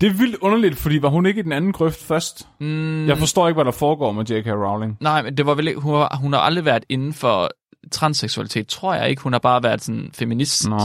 [0.00, 2.48] Det er vildt underligt, fordi var hun ikke i den anden grøft først?
[2.60, 3.06] Mm.
[3.06, 4.46] Jeg forstår ikke, hvad der foregår med J.K.
[4.46, 4.96] Rowling.
[5.00, 5.80] Nej, men det var vel ikke...
[5.80, 7.50] Hun har, hun har aldrig været inden for
[7.92, 9.22] transseksualitet, tror jeg ikke.
[9.22, 10.68] Hun har bare været sådan feminist.
[10.68, 10.76] Nå.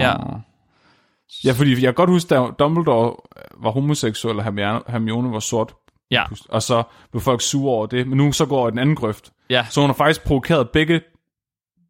[0.00, 0.12] Ja.
[1.44, 3.16] Ja, fordi jeg kan godt huske, da Dumbledore
[3.62, 4.44] var homoseksuel, og
[4.88, 5.74] Hermione var sort.
[6.10, 8.06] Ja, Og så blev folk sure over det.
[8.08, 9.32] Men nu så går den anden grøft.
[9.50, 9.66] ja.
[9.70, 11.00] Så hun har faktisk provokeret begge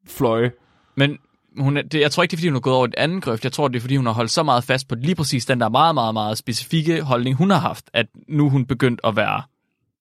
[0.09, 0.53] fløje.
[0.97, 1.19] Men
[1.59, 3.21] hun er, det, jeg tror ikke, det er, fordi hun er gået over den anden
[3.21, 3.45] grøft.
[3.45, 5.61] Jeg tror, det er, fordi hun har holdt så meget fast på lige præcis den
[5.61, 9.43] der meget, meget, meget specifikke holdning, hun har haft, at nu hun begyndt at være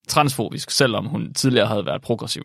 [0.08, 2.42] transfobisk, selvom hun tidligere havde været progressiv.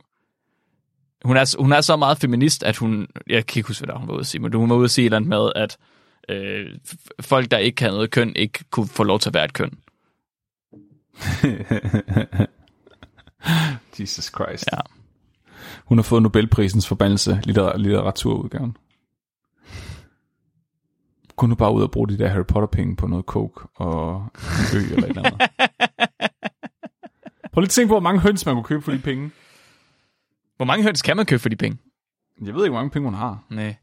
[1.26, 3.08] Hun er, hun er så meget feminist, at hun...
[3.30, 4.92] Jeg kan ikke huske, hvad hun var ude at sige, men hun var ude at
[4.92, 5.78] sige et eller andet med, at
[6.30, 6.66] øh,
[7.22, 9.72] folk, der ikke kan noget køn, ikke kunne få lov til at være et køn.
[14.00, 14.66] Jesus Christ.
[14.74, 14.78] Ja.
[15.86, 18.78] Hun har fået Nobelprisens forbandelse, litter- litteraturudgaven.
[21.36, 24.78] Gå nu bare ud og bruge de der Harry Potter-penge på noget coke og en
[24.78, 25.42] ø eller et eller andet.
[27.54, 29.32] Prøv lige at tænke på, hvor mange høns man kunne købe for de penge.
[30.58, 31.78] Hvor mange høns kan man købe for de penge?
[32.46, 33.44] Jeg ved ikke, hvor mange penge hun har.
[33.50, 33.76] Nej.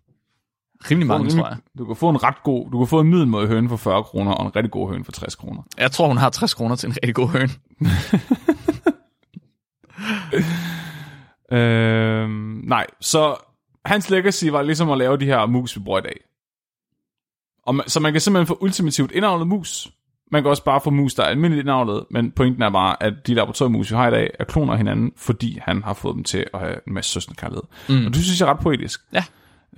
[0.91, 1.57] Rimelig mange, en- tror jeg.
[1.79, 4.33] Du kan få en ret god, du kan få en middelmåde høne for 40 kroner,
[4.33, 5.63] og en rigtig god høne for 60 kroner.
[5.79, 7.51] Jeg tror, hun har 60 kroner til en rigtig god høn.
[11.53, 13.35] Øhm, nej, så
[13.85, 16.17] hans legacy var ligesom at lave de her mus, vi bruger i dag.
[17.67, 19.89] Og man, så man kan simpelthen få ultimativt indavlet mus.
[20.33, 23.13] Man kan også bare få mus, der er almindeligt indavlet, men pointen er bare, at
[23.27, 26.25] de laboratoriemus, vi har i dag, er kloner af hinanden, fordi han har fået dem
[26.25, 27.63] til at have en masse søsterkærlighed.
[27.89, 28.07] Mm.
[28.07, 29.01] Og det synes jeg er ret poetisk.
[29.13, 29.25] Ja.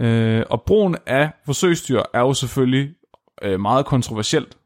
[0.01, 2.95] Øh, og brugen af forsøgsdyr er jo selvfølgelig
[3.43, 4.59] øh, meget kontroversielt.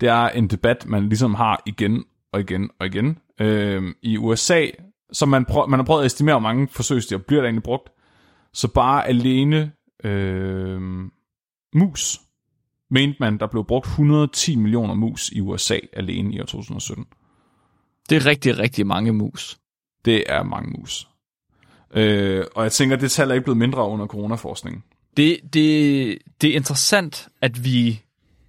[0.00, 3.18] Det er en debat, man ligesom har igen og igen og igen.
[3.40, 4.66] Øh, I USA,
[5.12, 7.88] så man, prøv, man har prøvet at estimere, hvor mange forsøgsdyr bliver der egentlig brugt.
[8.52, 9.72] Så bare alene
[10.04, 10.80] øh,
[11.74, 12.20] mus,
[12.90, 17.06] mente man, der blev brugt 110 millioner mus i USA alene i år 2017.
[18.10, 19.58] Det er rigtig, rigtig mange mus.
[20.04, 21.09] Det er mange mus.
[21.94, 24.82] Øh, og jeg tænker, at det tal er ikke blevet mindre under coronaforskningen.
[25.16, 28.02] Det, det, det er interessant, at vi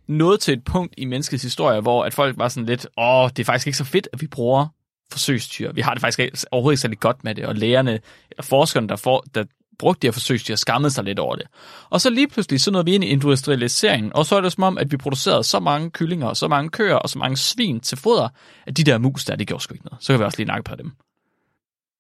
[0.08, 3.39] nåede til et punkt i menneskets historie, hvor at folk var sådan lidt, åh, det
[3.39, 4.68] er faktisk ikke så fedt, at vi bruger
[5.12, 5.72] forsøgsdyr.
[5.72, 7.92] Vi har det faktisk overhovedet ikke særlig godt med det, og lægerne,
[8.32, 9.44] eller forskerne, der, for, der
[9.80, 11.46] brugte de her forsøgsdyr, skammede sig lidt over det.
[11.89, 14.64] Og så lige pludselig, så nåede vi ind i industrialiseringen, og så er det som
[14.64, 17.98] om, at vi producerede så mange kyllinger, så mange køer og så mange svin til
[17.98, 18.30] foder,
[18.68, 20.04] at de der mus der, det gjorde sgu ikke noget.
[20.04, 20.92] Så kan vi også lige nakke på dem.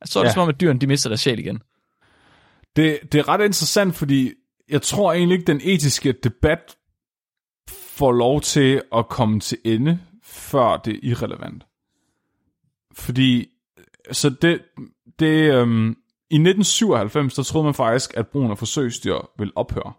[0.05, 0.33] Så er det Ja.
[0.33, 1.61] som om, at dyrene de mister deres sjæl igen.
[2.75, 4.31] Det, det er ret interessant, fordi
[4.69, 6.75] jeg tror egentlig ikke, den etiske debat
[7.69, 11.63] får lov til at komme til ende, før det er irrelevant.
[12.93, 13.47] Fordi,
[14.11, 14.61] så det,
[15.19, 15.89] det øhm,
[16.29, 19.93] i 1997, der troede man faktisk, at brugen af forsøgsdyr ville ophøre.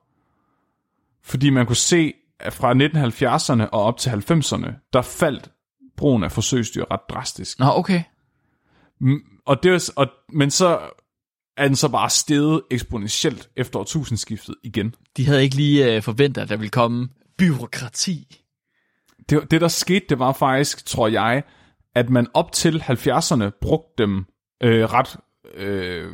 [1.22, 5.50] Fordi man kunne se, at fra 1970'erne og op til 90'erne, der faldt
[5.96, 7.59] brugen af forsøgsdyr ret drastisk.
[7.59, 8.03] Nå, okay.
[9.47, 10.80] Og det var, og, men så
[11.57, 14.95] er den så bare steget eksponentielt efter årtusindskiftet igen.
[15.16, 18.40] De havde ikke lige øh, forventet, at der ville komme byråkrati.
[19.30, 21.43] Det, det, der skete, det var faktisk, tror jeg,
[21.95, 24.26] at man op til 70'erne brugte dem
[24.62, 25.16] øh, ret
[25.55, 26.11] øh,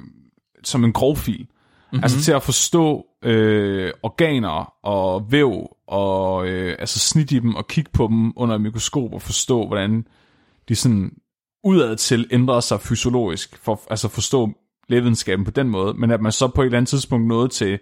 [0.65, 1.41] som en grovfil.
[1.41, 2.05] Mm-hmm.
[2.05, 7.69] Altså til at forstå øh, organer og væv, og øh, altså snit i dem og
[7.69, 10.07] kigge på dem under et mikroskop og forstå, hvordan
[10.69, 11.13] de sådan
[11.69, 14.51] udad til ændrer sig fysiologisk, for altså forstå
[14.89, 17.79] lægevidenskaben på den måde, men at man så på et eller andet tidspunkt nåede til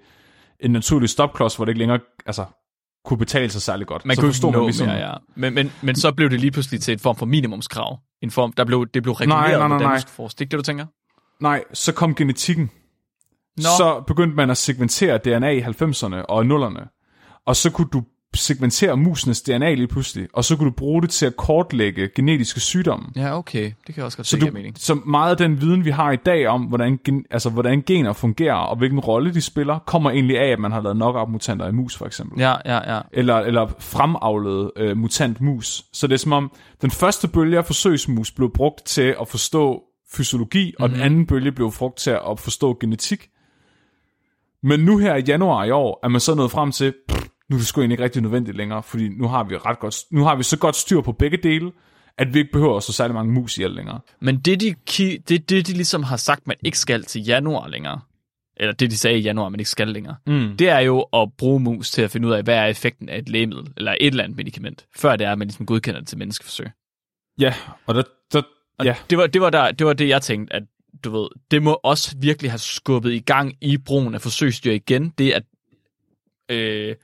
[0.61, 2.45] en naturlig stopklods, hvor det ikke længere altså,
[3.05, 4.05] kunne betale sig særlig godt.
[4.05, 5.15] Man så kunne ikke nå ligesom, mere, ja.
[5.37, 7.99] Men, men, men så blev det lige pludselig til et form for minimumskrav.
[8.23, 10.01] En form, der blev, det blev reguleret, Nej, nej, nej, nej.
[10.09, 10.39] forske.
[10.39, 10.87] Det ikke det, du tænker?
[11.41, 12.71] Nej, så kom genetikken.
[13.57, 13.63] Nå.
[13.63, 17.43] Så begyndte man at segmentere DNA i 90'erne og 0'erne.
[17.47, 18.03] Og så kunne du
[18.37, 22.61] segmentere musenes DNA lige pludselig, og så kunne du bruge det til at kortlægge genetiske
[22.61, 23.07] sygdomme.
[23.17, 23.65] Ja, okay.
[23.65, 24.53] Det kan jeg også godt Så, se, du, du...
[24.53, 24.75] mening.
[24.79, 28.13] så meget af den viden, vi har i dag om, hvordan, gen, altså, hvordan gener
[28.13, 31.73] fungerer, og hvilken rolle de spiller, kommer egentlig af, at man har lavet knock-up-mutanter i
[31.73, 32.41] mus, for eksempel.
[32.41, 33.01] Ja, ja, ja.
[33.13, 35.85] Eller, eller fremavlet øh, mutant mus.
[35.93, 39.83] Så det er som om, den første bølge af forsøgsmus blev brugt til at forstå
[40.13, 40.95] fysiologi, og Mhm.
[40.95, 43.29] den anden bølge blev brugt til at forstå genetik.
[44.63, 47.57] Men nu her i januar i år, er man så nået frem til, pff, nu
[47.57, 50.25] er det sgu egentlig ikke rigtig nødvendigt længere, fordi nu har vi ret godt, nu
[50.25, 51.73] har vi så godt styr på begge dele,
[52.19, 54.01] at vi ikke behøver så særlig mange mus ihjel længere.
[54.21, 54.75] Men det de,
[55.29, 58.01] det, det, de ligesom har sagt, man ikke skal til januar længere,
[58.57, 60.57] eller det, de sagde i januar, man ikke skal længere, Mm.
[60.57, 63.19] det er jo at bruge mus til at finde ud af, hvad er effekten af
[63.19, 66.09] et lægemiddel, eller et eller andet medicament, før det er, at man ligesom godkender det
[66.09, 66.67] til menneskeforsøg.
[67.41, 67.55] Ja,
[67.87, 68.43] og der, der
[68.79, 70.63] Og ja, det, var, det, var der, det var det, jeg tænkte, at
[71.05, 75.13] du ved, det må også virkelig have skubbet i gang i brugen af forsøgsdyr igen.
[75.19, 75.43] Det at,
[76.51, 76.95] øh,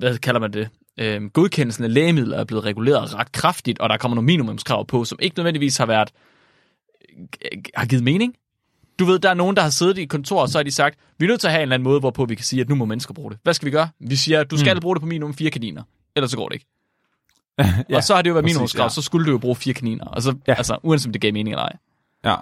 [0.00, 3.96] hvad kalder man det, øh, godkendelsen af lægemidler er blevet reguleret ret kraftigt, og der
[3.96, 6.10] kommer nogle minimumskrav på, som ikke nødvendigvis har været,
[7.18, 8.34] øh, har givet mening.
[8.98, 10.70] Du ved, der er nogen, der har siddet i et kontor, og så har de
[10.70, 12.60] sagt, vi er nødt til at have en eller anden måde, hvorpå vi kan sige,
[12.60, 13.38] at nu må mennesker bruge det.
[13.42, 13.88] Hvad skal vi gøre?
[14.00, 14.80] Vi siger, du skal mm.
[14.80, 15.82] bruge det på minimum fire kaniner,
[16.16, 16.66] ellers så går det ikke.
[17.90, 18.88] ja, og så har det jo været minimumskrav, ja.
[18.88, 20.04] så skulle du jo bruge fire kaniner.
[20.04, 20.52] Altså, Ja.
[20.52, 20.54] ja.
[20.54, 21.76] altså uanset om det gav mening eller ej.
[22.24, 22.36] Ja.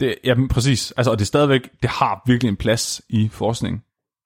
[0.00, 0.92] Det, ja, præcis.
[0.96, 3.84] Altså, og det er stadigvæk, det har virkelig en plads i forskning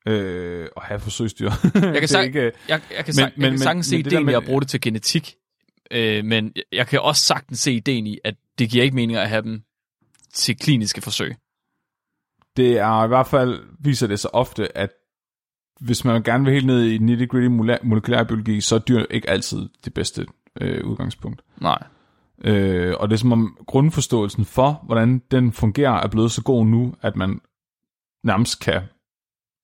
[0.08, 1.50] øh, at have forsøgsdyr.
[1.74, 4.28] Jeg kan, sag, jeg, jeg kan, men- men, jeg men- kan sagtens se men ideen
[4.28, 5.34] i at bruge det til genetik,
[5.90, 9.28] øh, men jeg- kan også sagtens se ideen i, at det giver ikke mening at
[9.28, 9.62] have dem
[10.32, 11.34] til kliniske forsøg.
[12.56, 14.90] det er i hvert fald, viser det sig ofte, at
[15.80, 17.48] hvis man gerne vil helt ned i nitty-gritty
[17.86, 20.26] molekylærbiologi, så er dyr ikke altid det bedste
[20.60, 21.42] øh, udgangspunkt.
[21.60, 21.82] Nej.
[22.44, 26.66] Øh, og det er som om grundforståelsen for, hvordan den fungerer, er blevet så god
[26.66, 27.40] nu, at man
[28.24, 28.82] nærmest kan,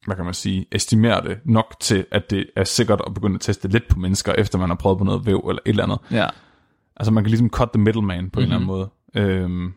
[0.07, 3.41] hvad kan man sige, estimere det nok til, at det er sikkert at begynde at
[3.41, 5.99] teste lidt på mennesker, efter man har prøvet på noget væv eller et eller andet.
[6.11, 6.29] Ja.
[6.97, 8.53] Altså man kan ligesom cut the middleman på mm-hmm.
[8.53, 9.41] en eller anden måde.
[9.43, 9.73] Øhm,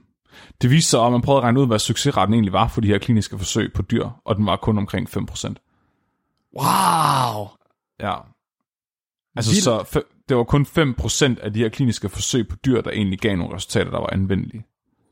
[0.62, 2.88] det viste sig, at man prøvede at regne ud, hvad succesraten egentlig var for de
[2.88, 5.54] her kliniske forsøg på dyr, og den var kun omkring 5%.
[6.60, 7.48] Wow!
[8.00, 8.16] Ja.
[9.36, 9.64] Altså Vildt.
[9.64, 13.20] så fe- det var kun 5% af de her kliniske forsøg på dyr, der egentlig
[13.20, 14.66] gav nogle resultater, der var anvendelige.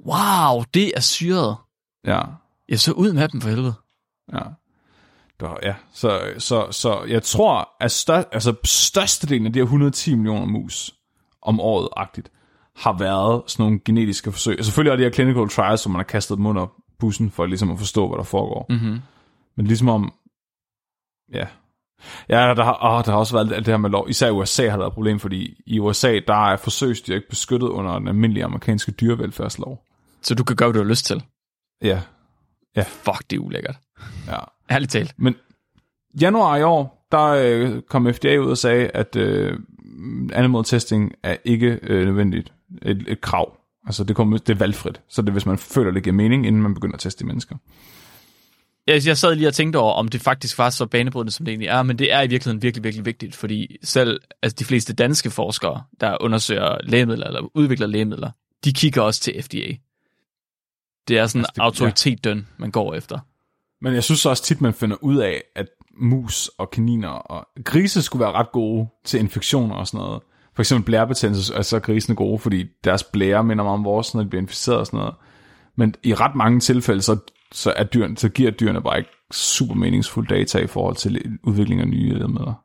[0.05, 1.55] Wow, det er syret.
[2.05, 2.21] Ja,
[2.69, 3.73] Jeg så ud med dem for helvede.
[4.33, 4.39] ja.
[5.41, 5.75] Det var, ja.
[5.93, 10.95] Så, så, så jeg tror, at stør, altså størstedelen af de her 110 millioner mus
[11.41, 12.31] om året-agtigt,
[12.75, 14.59] har været sådan nogle genetiske forsøg.
[14.59, 16.67] Og selvfølgelig er de her clinical trials, som man har kastet dem under
[16.99, 18.65] bussen, for ligesom at forstå, hvad der foregår.
[18.69, 18.99] Mm-hmm.
[19.57, 20.13] Men ligesom om,
[21.33, 21.47] ja,
[22.29, 24.09] ja, der har, åh, der har også været alt det her med lov.
[24.09, 27.29] Især i USA har der været et problem, fordi i USA, der er forsøgsdyr ikke
[27.29, 29.85] beskyttet under den almindelige amerikanske dyrevelfærdslov.
[30.21, 31.23] Så du kan gøre, hvad du har lyst til.
[32.75, 33.75] Ja, Fuck, det er ulækkert.
[34.27, 34.37] Ja.
[34.71, 35.13] Ærligt talt.
[35.17, 35.35] Men
[36.21, 39.59] januar i år, der øh, kom FDA ud og sagde, at øh,
[40.33, 43.57] animal testing er ikke øh, nødvendigt et, et krav
[43.87, 46.47] Altså det, kommer, det er valgfrit, så det er, hvis man føler, det giver mening,
[46.47, 47.55] inden man begynder at teste mennesker.
[48.87, 51.51] Jeg, jeg sad lige og tænkte over, om det faktisk var så banebrydende, som det
[51.51, 54.93] egentlig er, men det er i virkeligheden virkelig, virkelig vigtigt, fordi selv altså de fleste
[54.93, 58.31] danske forskere, der undersøger lægemidler eller udvikler lægemidler,
[58.65, 59.75] de kigger også til FDA.
[61.07, 63.19] Det er sådan Altså, en det- autoritetdøn, man går efter.
[63.81, 65.67] Men jeg synes også tit, man finder ud af, at
[65.97, 70.21] mus og kaniner og grise skulle være ret gode til infektioner og sådan noget.
[70.55, 74.23] For eksempel blærebetændelse er så grisene gode, fordi deres blære minder meget om vores, når
[74.23, 75.15] de bliver inficeret og sådan noget.
[75.75, 77.17] Men i ret mange tilfælde, så,
[77.51, 81.81] så, er dyrene, så giver dyrene bare ikke super meningsfuld data i forhold til udvikling
[81.81, 82.63] af nye lægemidler.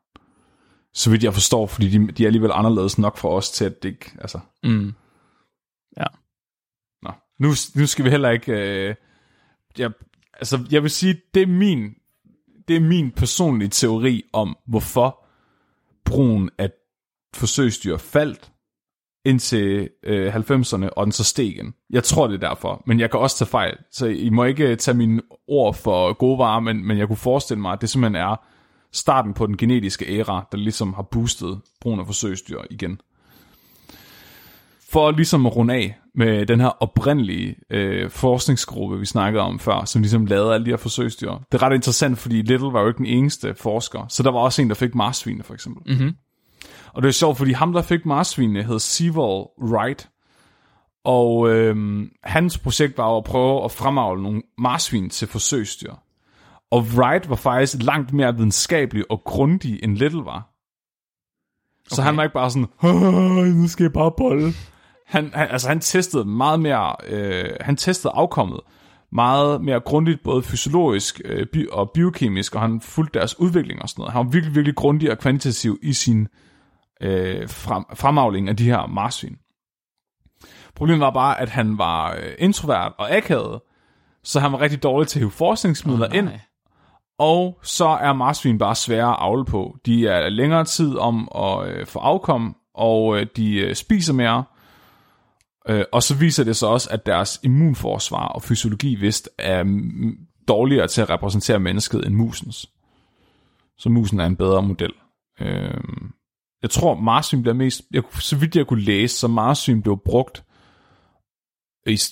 [0.93, 3.83] Så vidt jeg forstår, fordi de, de er alligevel anderledes nok for os til, at
[3.83, 4.11] det ikke...
[4.21, 4.93] Altså, Mm.
[7.01, 8.51] Nå, nu, nu skal vi heller ikke...
[8.51, 8.95] Øh,
[9.77, 9.91] jeg,
[10.39, 11.93] altså, jeg vil sige, det er min,
[12.67, 15.25] det er min personlige teori om, hvorfor
[16.05, 16.69] brugen af
[17.35, 18.51] forsøgsdyr faldt
[19.25, 21.73] indtil øh, 90'erne, og den så steg igen.
[21.89, 23.77] Jeg tror, det er derfor, men jeg kan også tage fejl.
[23.91, 27.61] Så I må ikke tage mine ord for gode varer, men, men jeg kunne forestille
[27.61, 28.35] mig, at det simpelthen er
[28.91, 33.01] starten på den genetiske æra, der ligesom har boostet brugen af forsøgsdyr igen
[34.91, 39.85] for ligesom at runde af med den her oprindelige øh, forskningsgruppe, vi snakkede om før,
[39.85, 41.31] som ligesom lavede alle de her forsøgsdyr.
[41.51, 44.39] Det er ret interessant, fordi Little var jo ikke den eneste forsker, så der var
[44.39, 45.95] også en, der fik marsvinene for eksempel.
[45.95, 46.15] Mm-hmm.
[46.93, 50.09] Og det er sjovt, fordi ham, der fik marsvinene, hed Sewell Wright,
[51.05, 55.93] og øh, hans projekt var jo at prøve at fremavle nogle marsvin til forsøgsdyr.
[56.71, 60.53] Og Wright var faktisk langt mere videnskabelig og grundig, end Little var.
[61.87, 62.05] Så Okay.
[62.05, 64.53] han var ikke bare sådan, "Åh, nu skal jeg bare bolle.
[65.07, 68.59] Han, han, altså han testede meget mere, øh, han testede afkommet
[69.11, 73.89] meget mere grundigt, både fysiologisk øh, bi- og biokemisk, og han fulgte deres udvikling og
[73.89, 74.13] sådan noget.
[74.13, 76.27] Han var virkelig, virkelig grundig og kvantitativ i sin
[77.01, 79.37] øh, frem, fremavling af de her marsvin.
[80.75, 83.61] Problemet var bare, at han var øh, introvert og akavet,
[84.23, 86.29] så han var rigtig dårlig til at hive forskningsmidler oh, ind,
[87.19, 89.77] og så er marsvin bare svære at avle på.
[89.85, 94.43] De er længere tid om at øh, få afkom, og øh, de øh, spiser mere.
[95.69, 99.63] Øh, og så viser det sig også, at deres immunforsvar og fysiologi vist er
[100.47, 102.69] dårligere til at repræsentere mennesket end musens.
[103.77, 104.93] Så musen er en bedre model.
[105.41, 105.81] Øh,
[106.61, 107.81] jeg tror, marsvin bliver mest...
[107.91, 110.43] Jeg, så vidt jeg kunne læse, så marsvin blev brugt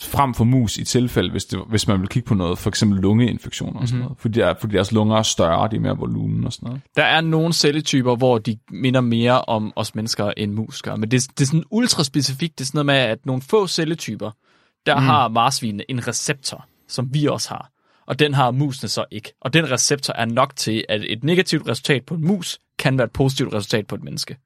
[0.03, 2.99] frem for mus i tilfælde, hvis, det, hvis man vil kigge på noget, for eksempel
[2.99, 4.17] lungeinfektioner og sådan noget.
[4.19, 6.81] Fordi, der, fordi deres lunger er større, de er mere volumen og sådan noget.
[6.95, 10.95] Der er nogle celletyper, hvor de minder mere om os mennesker end mus gør.
[10.95, 12.59] Men det, det er sådan ultraspecifikt.
[12.59, 14.31] Det er sådan noget med, at nogle få celletyper,
[14.85, 15.05] der mm.
[15.05, 17.71] har marsvinene en receptor, som vi også har.
[18.07, 19.33] Og den har musene så ikke.
[19.41, 23.05] Og den receptor er nok til, at et negativt resultat på en mus kan være
[23.05, 24.37] et positivt resultat på et menneske.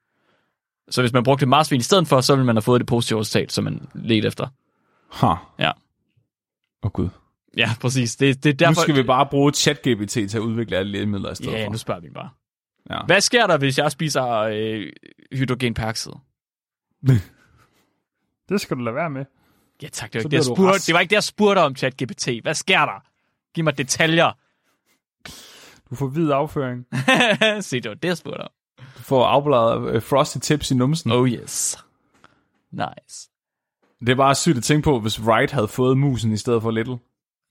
[0.90, 3.20] Så hvis man brugte marsvin i stedet for, så ville man have fået det positive
[3.20, 4.48] resultat, som man ledte efter.
[5.12, 5.28] Ha.
[5.28, 5.72] Åh Ja.
[6.82, 7.10] oh, gud.
[7.58, 8.16] Ja, præcis.
[8.16, 8.82] Det, det er derfor...
[8.82, 11.72] Nu skal vi bare bruge ChatGPT til at udvikle alle lægemidler i stedet Ja, for.
[11.72, 12.30] nu spørger vi bare.
[12.90, 13.00] Ja.
[13.06, 14.88] Hvad sker der, hvis jeg spiser øh,
[15.32, 16.12] hydrogenperoxid?
[18.50, 19.26] Det skal du lade være med.
[19.82, 21.76] Ja tak, det var, ikke det, jeg spurgte, det var ikke det, jeg spurgte om,
[21.76, 22.28] ChatGPT.
[22.42, 23.04] Hvad sker der?
[23.56, 24.32] Giv mig detaljer.
[25.90, 26.86] Du får hvid afføring.
[27.64, 28.50] Se, det var det, jeg spurgte om.
[28.98, 31.12] Du får afbladet uh, frosty tips i numsen.
[31.12, 31.78] Oh yes.
[32.72, 33.29] Nice.
[34.00, 36.72] Det er bare sygt at tænke på, hvis Wright havde fået musen i stedet for
[36.72, 36.98] Little.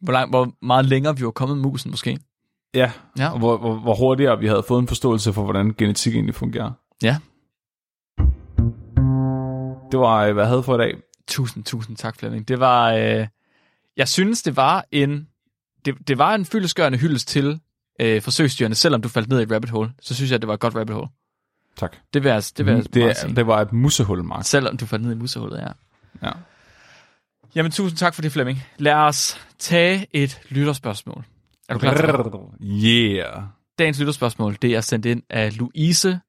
[0.00, 2.18] Hvor, lang, hvor meget længere vi var kommet med musen, måske?
[2.74, 3.30] Ja, Ja.
[3.32, 6.72] og hvor, hvor, hvor hurtigere vi havde fået en forståelse for, hvordan genetik egentlig fungerer.
[7.02, 7.16] Ja.
[9.92, 10.96] Det var, øh, hvad jeg havde for i dag.
[11.28, 12.48] Tusind, tusind tak, Flemming.
[12.48, 12.92] Det var...
[12.92, 13.26] Øh,
[13.96, 15.28] jeg synes, det var en...
[15.84, 17.60] Det, det var en fyldesgørende hyldest til
[18.00, 19.92] øh, forsøgsdyrene, selvom du faldt ned i et rabbit hole.
[20.00, 21.08] Så synes jeg, det var et godt rabbit hole.
[21.76, 21.96] Tak.
[22.14, 24.44] Det vil jeg, det vil jeg det, det var et musehul, Mark.
[24.44, 25.68] Selvom du faldt ned i musehullet, ja.
[26.22, 26.30] Ja.
[27.54, 28.58] Jamen, tusind tak for det, Flemming.
[28.78, 31.24] Lad os tage et lytterspørgsmål.
[31.68, 32.84] Er du klar til det?
[32.84, 33.42] Yeah.
[33.78, 36.20] Dagens lytterspørgsmål, det er sendt ind af Louise.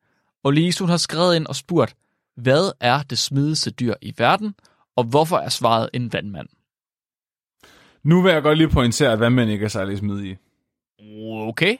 [0.43, 1.95] Og Louise, hun har skrevet ind og spurgt,
[2.35, 4.55] hvad er det smidigste dyr i verden,
[4.95, 6.47] og hvorfor er svaret en vandmand?
[8.03, 10.39] Nu vil jeg godt lige pointere, at vandmænd ikke er særlig smidige.
[11.49, 11.77] Okay.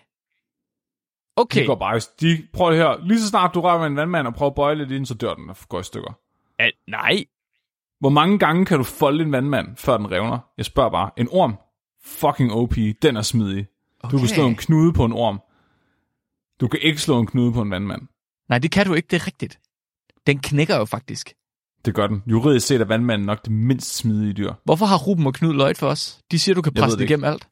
[1.35, 1.61] Okay.
[1.61, 4.27] De går bare, de, prøv at høre, lige så snart du rører med en vandmand
[4.27, 6.19] og prøver at bøje lidt ind, så dør den og går i stykker.
[6.59, 7.25] At, nej.
[7.99, 10.39] Hvor mange gange kan du folde en vandmand, før den revner?
[10.57, 11.11] Jeg spørger bare.
[11.17, 11.55] En orm?
[12.03, 13.67] Fucking OP, den er smidig.
[14.03, 14.13] Okay.
[14.13, 15.39] Du kan slå en knude på en orm.
[16.61, 18.01] Du kan ikke slå en knude på en vandmand.
[18.49, 19.59] Nej, det kan du ikke, det er rigtigt.
[20.27, 21.33] Den knækker jo faktisk.
[21.85, 22.23] Det gør den.
[22.27, 24.53] Juridisk set er vandmanden nok det mindst smidige dyr.
[24.63, 26.19] Hvorfor har Ruben og Knud løjt for os?
[26.31, 27.47] De siger, du kan presse det igennem alt.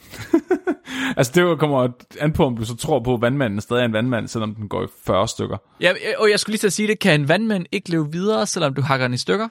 [1.16, 1.88] Altså det kommer
[2.20, 4.68] an på, om du så tror på, at vandmanden stadig er en vandmand, selvom den
[4.68, 5.56] går i 40 stykker.
[5.80, 6.98] Ja, og jeg skulle lige til at sige det.
[6.98, 9.48] Kan en vandmand ikke leve videre, selvom du hakker den i stykker?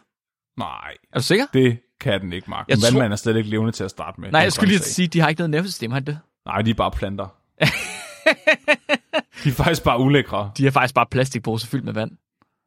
[0.60, 1.46] Nej, Er du sikker?
[1.54, 2.66] det kan den ikke, Mark.
[2.68, 4.32] Jeg En tror- vandmand er slet ikke levende til at starte med.
[4.32, 6.20] Nej, er jeg skulle lige sige, de har ikke noget nervesystem, har de det?
[6.46, 7.28] Nej, de er bare planter.
[9.44, 10.52] de er faktisk bare ulækre.
[10.58, 12.12] De har faktisk bare plastikpose fyldt med vand.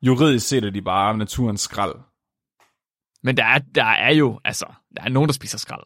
[0.02, 1.94] Juridisk set er de bare naturens skrald.
[3.22, 5.82] Men der er, der er jo, altså, der er nogen, der spiser skrald.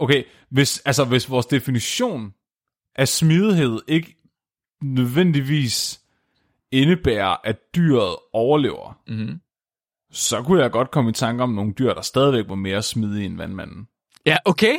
[0.00, 2.34] Okay, hvis, altså, hvis vores definition
[2.96, 4.16] af smidighed ikke
[4.82, 6.00] nødvendigvis
[6.70, 9.40] indebærer, at dyret overlever, Mm-hmm.
[10.10, 13.24] så kunne jeg godt komme i tanke om nogle dyr, der stadigvæk var mere smidige
[13.26, 13.88] end vandmanden.
[14.26, 14.74] Ja, okay.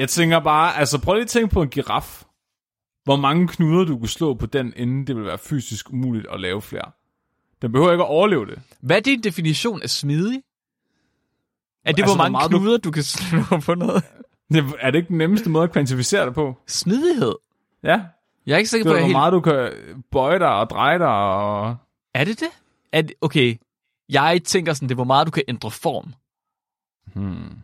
[0.00, 2.24] Jeg tænker bare, altså prøv lige at tænke på en giraf.
[3.04, 6.40] Hvor mange knuder du kunne slå på den, inden det ville være fysisk umuligt at
[6.40, 6.90] lave flere.
[7.62, 8.62] Den behøver ikke at overleve det.
[8.80, 10.42] Hvad er din definition af smidig?
[11.84, 14.04] Er det, Altså, hvor hvor mange meget du- knuder, du kan slå på noget?
[14.52, 14.64] det.
[14.80, 16.56] Er det ikke den nemmeste måde at kvantificere det på?
[16.66, 17.34] Smidighed?
[17.82, 18.00] Ja.
[18.46, 19.16] Jeg er ikke sikker Det på, jeg hvor helt...
[19.16, 19.72] meget du kan
[20.10, 21.76] bøje dig og dreje dig og...
[22.14, 22.48] Er det det?
[22.92, 23.12] Er det...
[23.20, 23.56] Okay,
[24.08, 26.14] jeg tænker sådan, det er, hvor meget du kan ændre form.
[27.14, 27.58] Hmm.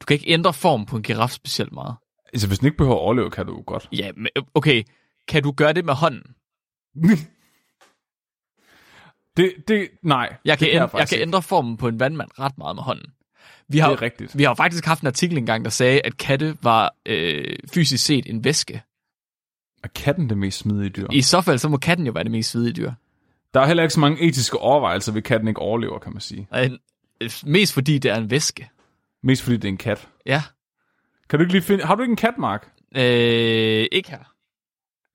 [0.00, 1.94] Du kan ikke ændre form på en giraf specielt meget.
[2.32, 3.88] Altså, hvis den ikke behøver at overleve, kan du godt.
[3.92, 4.82] Ja, men okay.
[5.28, 6.22] Kan du gøre det med hånden?
[9.36, 10.36] Det, det, nej.
[10.44, 12.82] Jeg kan, det ænd- jeg, faktisk kan ændre formen på en vandmand ret meget med
[12.82, 13.06] hånden.
[13.68, 14.38] Vi Det har, er rigtigt.
[14.38, 18.26] vi har faktisk haft en artikel engang, der sagde, at katte var øh, fysisk set
[18.30, 18.82] en væske.
[19.84, 21.06] Er katten det mest smidige dyr?
[21.12, 22.92] I så fald, så må katten jo være det mest svide dyr.
[23.54, 26.20] Der er heller ikke så mange etiske overvejelser ved, at katten ikke overlever, kan man
[26.20, 26.48] sige.
[26.54, 26.78] En-
[27.20, 28.70] øh, Mest fordi det er en væske.
[29.22, 30.08] Mest fordi det er en kat.
[30.26, 30.42] Ja.
[31.30, 31.84] Kan du ikke lige finde...
[31.84, 32.68] Har du ikke en kat, Mark?
[32.96, 34.32] Øh, ikke her.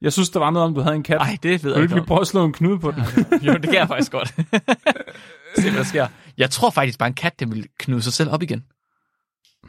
[0.01, 1.17] Jeg synes, der var noget om, du havde en kat.
[1.17, 1.83] Nej, det ved Kan jeg du ikke.
[1.83, 3.03] ikke lige prøve at slå en knude på den?
[3.47, 4.35] jo, det kan jeg faktisk godt.
[5.55, 6.07] Se, hvad der sker.
[6.37, 8.65] Jeg tror faktisk bare, en kat, den vil knude sig selv op igen.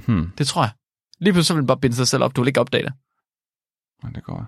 [0.06, 0.30] Hmm.
[0.38, 0.70] Det tror jeg.
[1.18, 2.36] Lige pludselig vil den bare binde sig selv op.
[2.36, 2.92] Du vil ikke opdage det.
[4.04, 4.46] Ja, det går.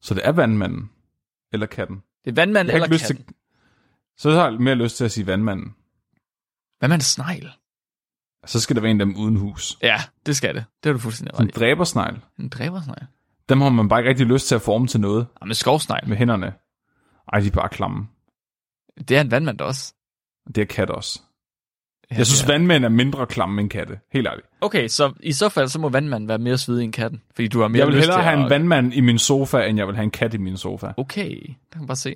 [0.00, 0.90] Så det er vandmanden.
[1.52, 1.96] Eller katten.
[2.24, 3.24] Det er vandmand Jeg har eller lyst katten.
[3.26, 3.34] til...
[4.16, 5.74] Så har jeg mere lyst til at sige vandmanden.
[6.78, 7.48] Hvad med en snegl?
[8.46, 9.78] Så skal der være en af dem uden hus.
[9.82, 9.96] Ja,
[10.26, 10.64] det skal det.
[10.82, 11.50] Det har du fuldstændig En ret i.
[11.58, 12.20] dræbersnegl.
[12.38, 13.06] En dræbersnegl.
[13.48, 16.08] Dem har man bare ikke rigtig lyst til at forme til noget Ja, men skovsnegl.
[16.08, 16.54] med hænderne.
[17.32, 18.08] Ej, de er bare klamme.
[19.08, 19.94] Det er en vandmand også.
[20.54, 21.20] Det er kat også.
[22.10, 23.98] Ja, Jeg synes, er- vandmænd er mindre klamme end katte.
[24.12, 24.46] Helt ærligt.
[24.60, 27.22] Okay, så i så fald, så må vandmanden være mere svedig end katten.
[27.34, 28.50] Fordi du har mere Jeg vil lyst hellere til have en at...
[28.50, 30.92] vandmand i min sofa, end jeg vil have en kat i min sofa.
[30.96, 32.14] Okay, der kan man bare se.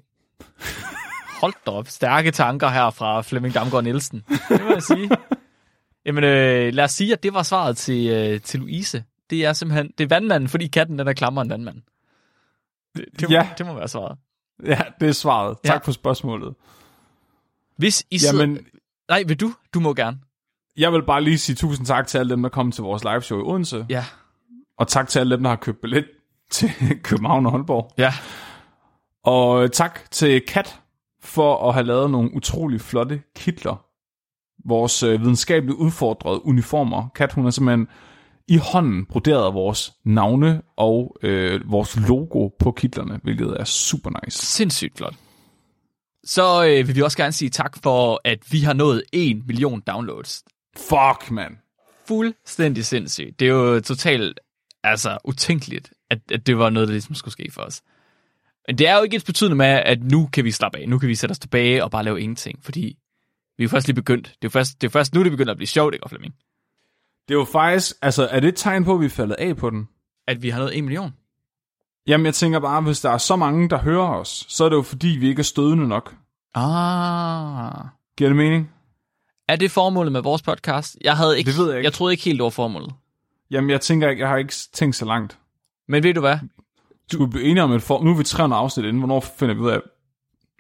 [1.41, 1.89] Hold da op.
[1.89, 4.25] Stærke tanker her fra Flemming Damgaard Nielsen.
[4.49, 5.11] Det må jeg sige.
[6.07, 9.05] Jamen, øh, lad os sige, at det var svaret til, øh, til Louise.
[9.31, 11.83] Det er simpelthen, det er vandmanden, fordi katten den er klammere end vandmanden.
[12.97, 13.49] Det, det, må, Ja.
[13.59, 14.19] det må være svaret.
[14.67, 15.57] Ja, det er svaret.
[15.65, 15.79] Tak Ja.
[15.87, 16.55] for spørgsmålet.
[17.77, 18.43] Hvis I sidder...
[18.43, 18.59] Jamen,
[19.09, 19.53] Nej, vil du?
[19.75, 20.19] Du må gerne.
[20.77, 23.23] jeg vil bare lige sige tusind tak til alle dem, der kom til vores live
[23.23, 23.87] show i Odense.
[23.89, 24.05] Ja.
[24.79, 26.05] Og tak til alle dem, der har købt billet
[26.51, 26.71] til
[27.03, 27.93] København og Holborg.
[27.99, 28.13] Ja.
[29.25, 30.79] Og tak til Kat
[31.23, 33.85] for at have lavet nogle utrolig flotte kitler.
[34.69, 37.09] Vores øh, videnskabeligt udfordrede uniformer.
[37.15, 37.89] Kat, hun har simpelthen
[38.49, 44.47] i hånden broderet vores navne og øh, vores logo på kitlerne, hvilket er super nice.
[44.47, 45.15] Sindssygt flot.
[46.25, 49.81] Så øh, vil vi også gerne sige tak for, at vi har nået 1 million
[49.81, 50.45] downloads.
[50.77, 51.57] Fuck, mand.
[52.09, 53.41] fuldstændig sindssygt.
[53.41, 54.41] Det er jo totalt
[54.85, 57.83] altså, utænkeligt, at, at det var noget, der ligesom skulle ske for os.
[58.67, 60.89] Men det er jo ikke et betydende med, at nu kan vi slappe af.
[60.89, 62.99] Nu kan vi sætte os tilbage og bare lave ingenting, fordi
[63.59, 64.27] vi er først lige begyndt.
[64.27, 66.35] Det er jo først, det er først nu, det begynder at blive sjovt, ikke, Flemming?
[67.29, 69.57] Det er jo faktisk, altså er det et tegn på, at vi er faldet af
[69.57, 69.89] på den?
[70.27, 71.13] At vi har nået 1 million.
[72.07, 74.77] Jamen, jeg tænker bare, hvis der er så mange, der hører os, så er det
[74.77, 76.15] jo fordi, vi ikke er stødende nok.
[76.55, 77.73] Ah.
[78.17, 78.71] Giver det mening?
[79.49, 80.97] Er det formålet med vores podcast?
[81.05, 81.87] Jeg havde ikke, Det ved jeg ikke.
[81.87, 82.93] jeg troede ikke helt, det var formålet.
[83.51, 85.39] Jamen, jeg tænker ikke, jeg har ikke tænkt så langt.
[85.89, 86.39] Men ved du hvad?
[87.13, 88.03] Skulle vi blive enige om et for...
[88.05, 88.99] Nu er vi 300 afsnit inden.
[88.99, 89.81] Hvornår finder vi ud af,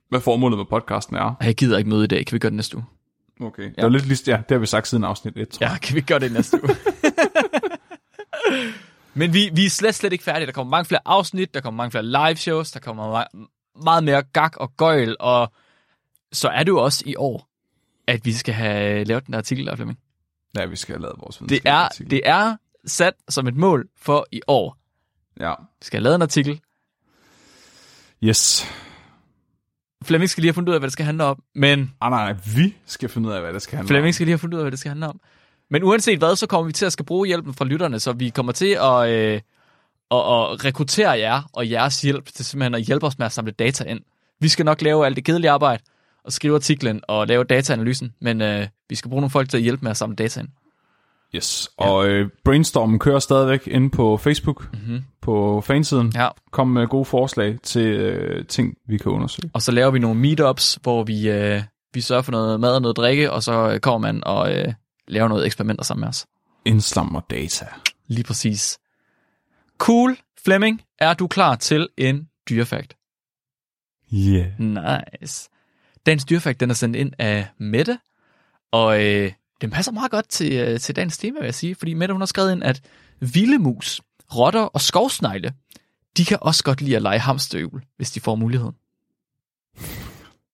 [0.08, 1.34] hvad formålet med podcasten er?
[1.40, 2.26] Jeg gider ikke møde i dag.
[2.26, 2.84] Kan vi gøre det næste uge?
[3.40, 3.62] Okay.
[3.62, 4.28] Det var lidt.
[4.28, 5.72] Ja, det har vi sagt siden afsnit 1, tror jeg.
[5.72, 6.76] Ja, kan vi gøre det næste uge?
[9.14, 10.46] Men vi, vi er slet, slet ikke færdige.
[10.46, 13.46] Der kommer mange flere afsnit, der kommer mange flere live shows, der kommer ma-
[13.84, 15.52] meget mere gak og gøjl, og
[16.32, 17.48] så er det jo også i år,
[18.06, 19.98] at vi skal have lavet den der artikel der, Flemming.
[20.56, 22.56] Ja, vi skal have lavet vores Det er, videnskabelige det er
[22.86, 24.76] sat som et mål for i år.
[25.40, 25.54] Ja.
[25.58, 26.60] Vi skal have lavet en artikel.
[28.24, 28.66] Yes.
[30.04, 32.32] Flemming skal lige have fundet ud af, hvad det skal handle om, men Ah, nej,
[32.32, 34.54] nej, vi skal finde ud af, hvad det skal handle Flemming skal lige have fundet
[34.54, 35.20] ud af, hvad det skal handle om.
[35.72, 38.28] Men uanset hvad, så kommer vi til at skal bruge hjælpen fra lytterne, så vi
[38.28, 39.34] kommer til at, øh,
[40.10, 43.52] at, at rekruttere jer og jeres hjælp til simpelthen at hjælpe os med at samle
[43.52, 44.00] data ind.
[44.40, 45.82] Vi skal nok lave alt det kedelige arbejde
[46.24, 49.62] og skrive artiklen og lave dataanalysen, men øh, vi skal bruge nogle folk til at
[49.62, 50.48] hjælpe med at samle data ind.
[51.34, 51.70] Yes.
[51.76, 55.02] Og øh, brainstormen kører stadigvæk inde på Facebook, Mm-hmm.
[55.22, 56.12] på fansiden.
[56.14, 59.50] Ja, Kom med gode forslag til øh, ting, vi kan undersøge.
[59.54, 61.62] og så laver vi nogle meetups, hvor vi, øh,
[61.94, 64.72] Vi sørger for noget mad og noget drikke, og så øh, kommer man og øh,
[65.08, 66.26] laver noget eksperimenter sammen med os.
[66.64, 67.66] Indslammer data.
[68.06, 68.78] Lige præcis.
[69.78, 70.18] Cool.
[70.44, 72.96] Flemming, er du klar til en dyrefakt?
[74.14, 74.60] Yeah.
[74.60, 75.50] Nice.
[76.06, 77.98] Dagens dyrefakt, den er sendt ind af Mette,
[78.70, 81.94] og øh, den passer meget godt til, øh, til dagens tema, vil jeg sige, fordi
[81.94, 82.82] Mette hun har skrevet ind, at
[83.20, 84.00] vilde mus,
[84.34, 85.54] rotter og skovsnegle,
[86.16, 88.74] de kan også godt lide at lege hamsterhjul, hvis de får muligheden.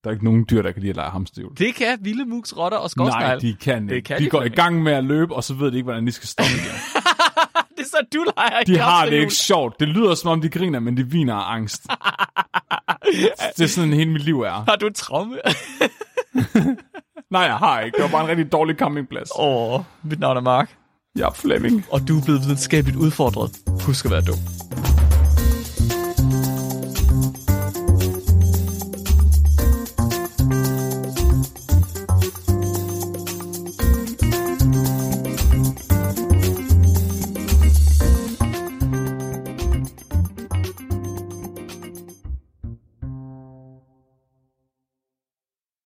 [0.04, 1.52] Der er ikke nogen dyr, der kan lide at lege hamsterhjul.
[1.58, 3.26] Det kan vilde mus, rotter og skovsnegle.
[3.28, 3.94] Nej, de kan ikke.
[3.94, 5.76] Det kan de, de går i fandme gang med at løbe, og så ved de
[5.76, 6.64] ikke, hvordan de skal stoppe igen.
[7.76, 9.80] det er så, du leger De i har det ikke sjovt.
[9.80, 11.82] Det lyder som om, de griner, men de viner af angst.
[13.56, 14.52] det er sådan, hele mit liv er.
[14.68, 15.36] Har du et traume?
[17.30, 17.96] Nej, jeg har ikke.
[17.96, 19.28] Det var bare en rigtig dårlig campingplads.
[19.38, 20.76] Åh, oh, mit navn er Mark,
[21.16, 21.84] Jeg er Flemming.
[21.90, 23.50] og du er blevet videnskabeligt udfordret.
[23.86, 24.38] Husk at være dum.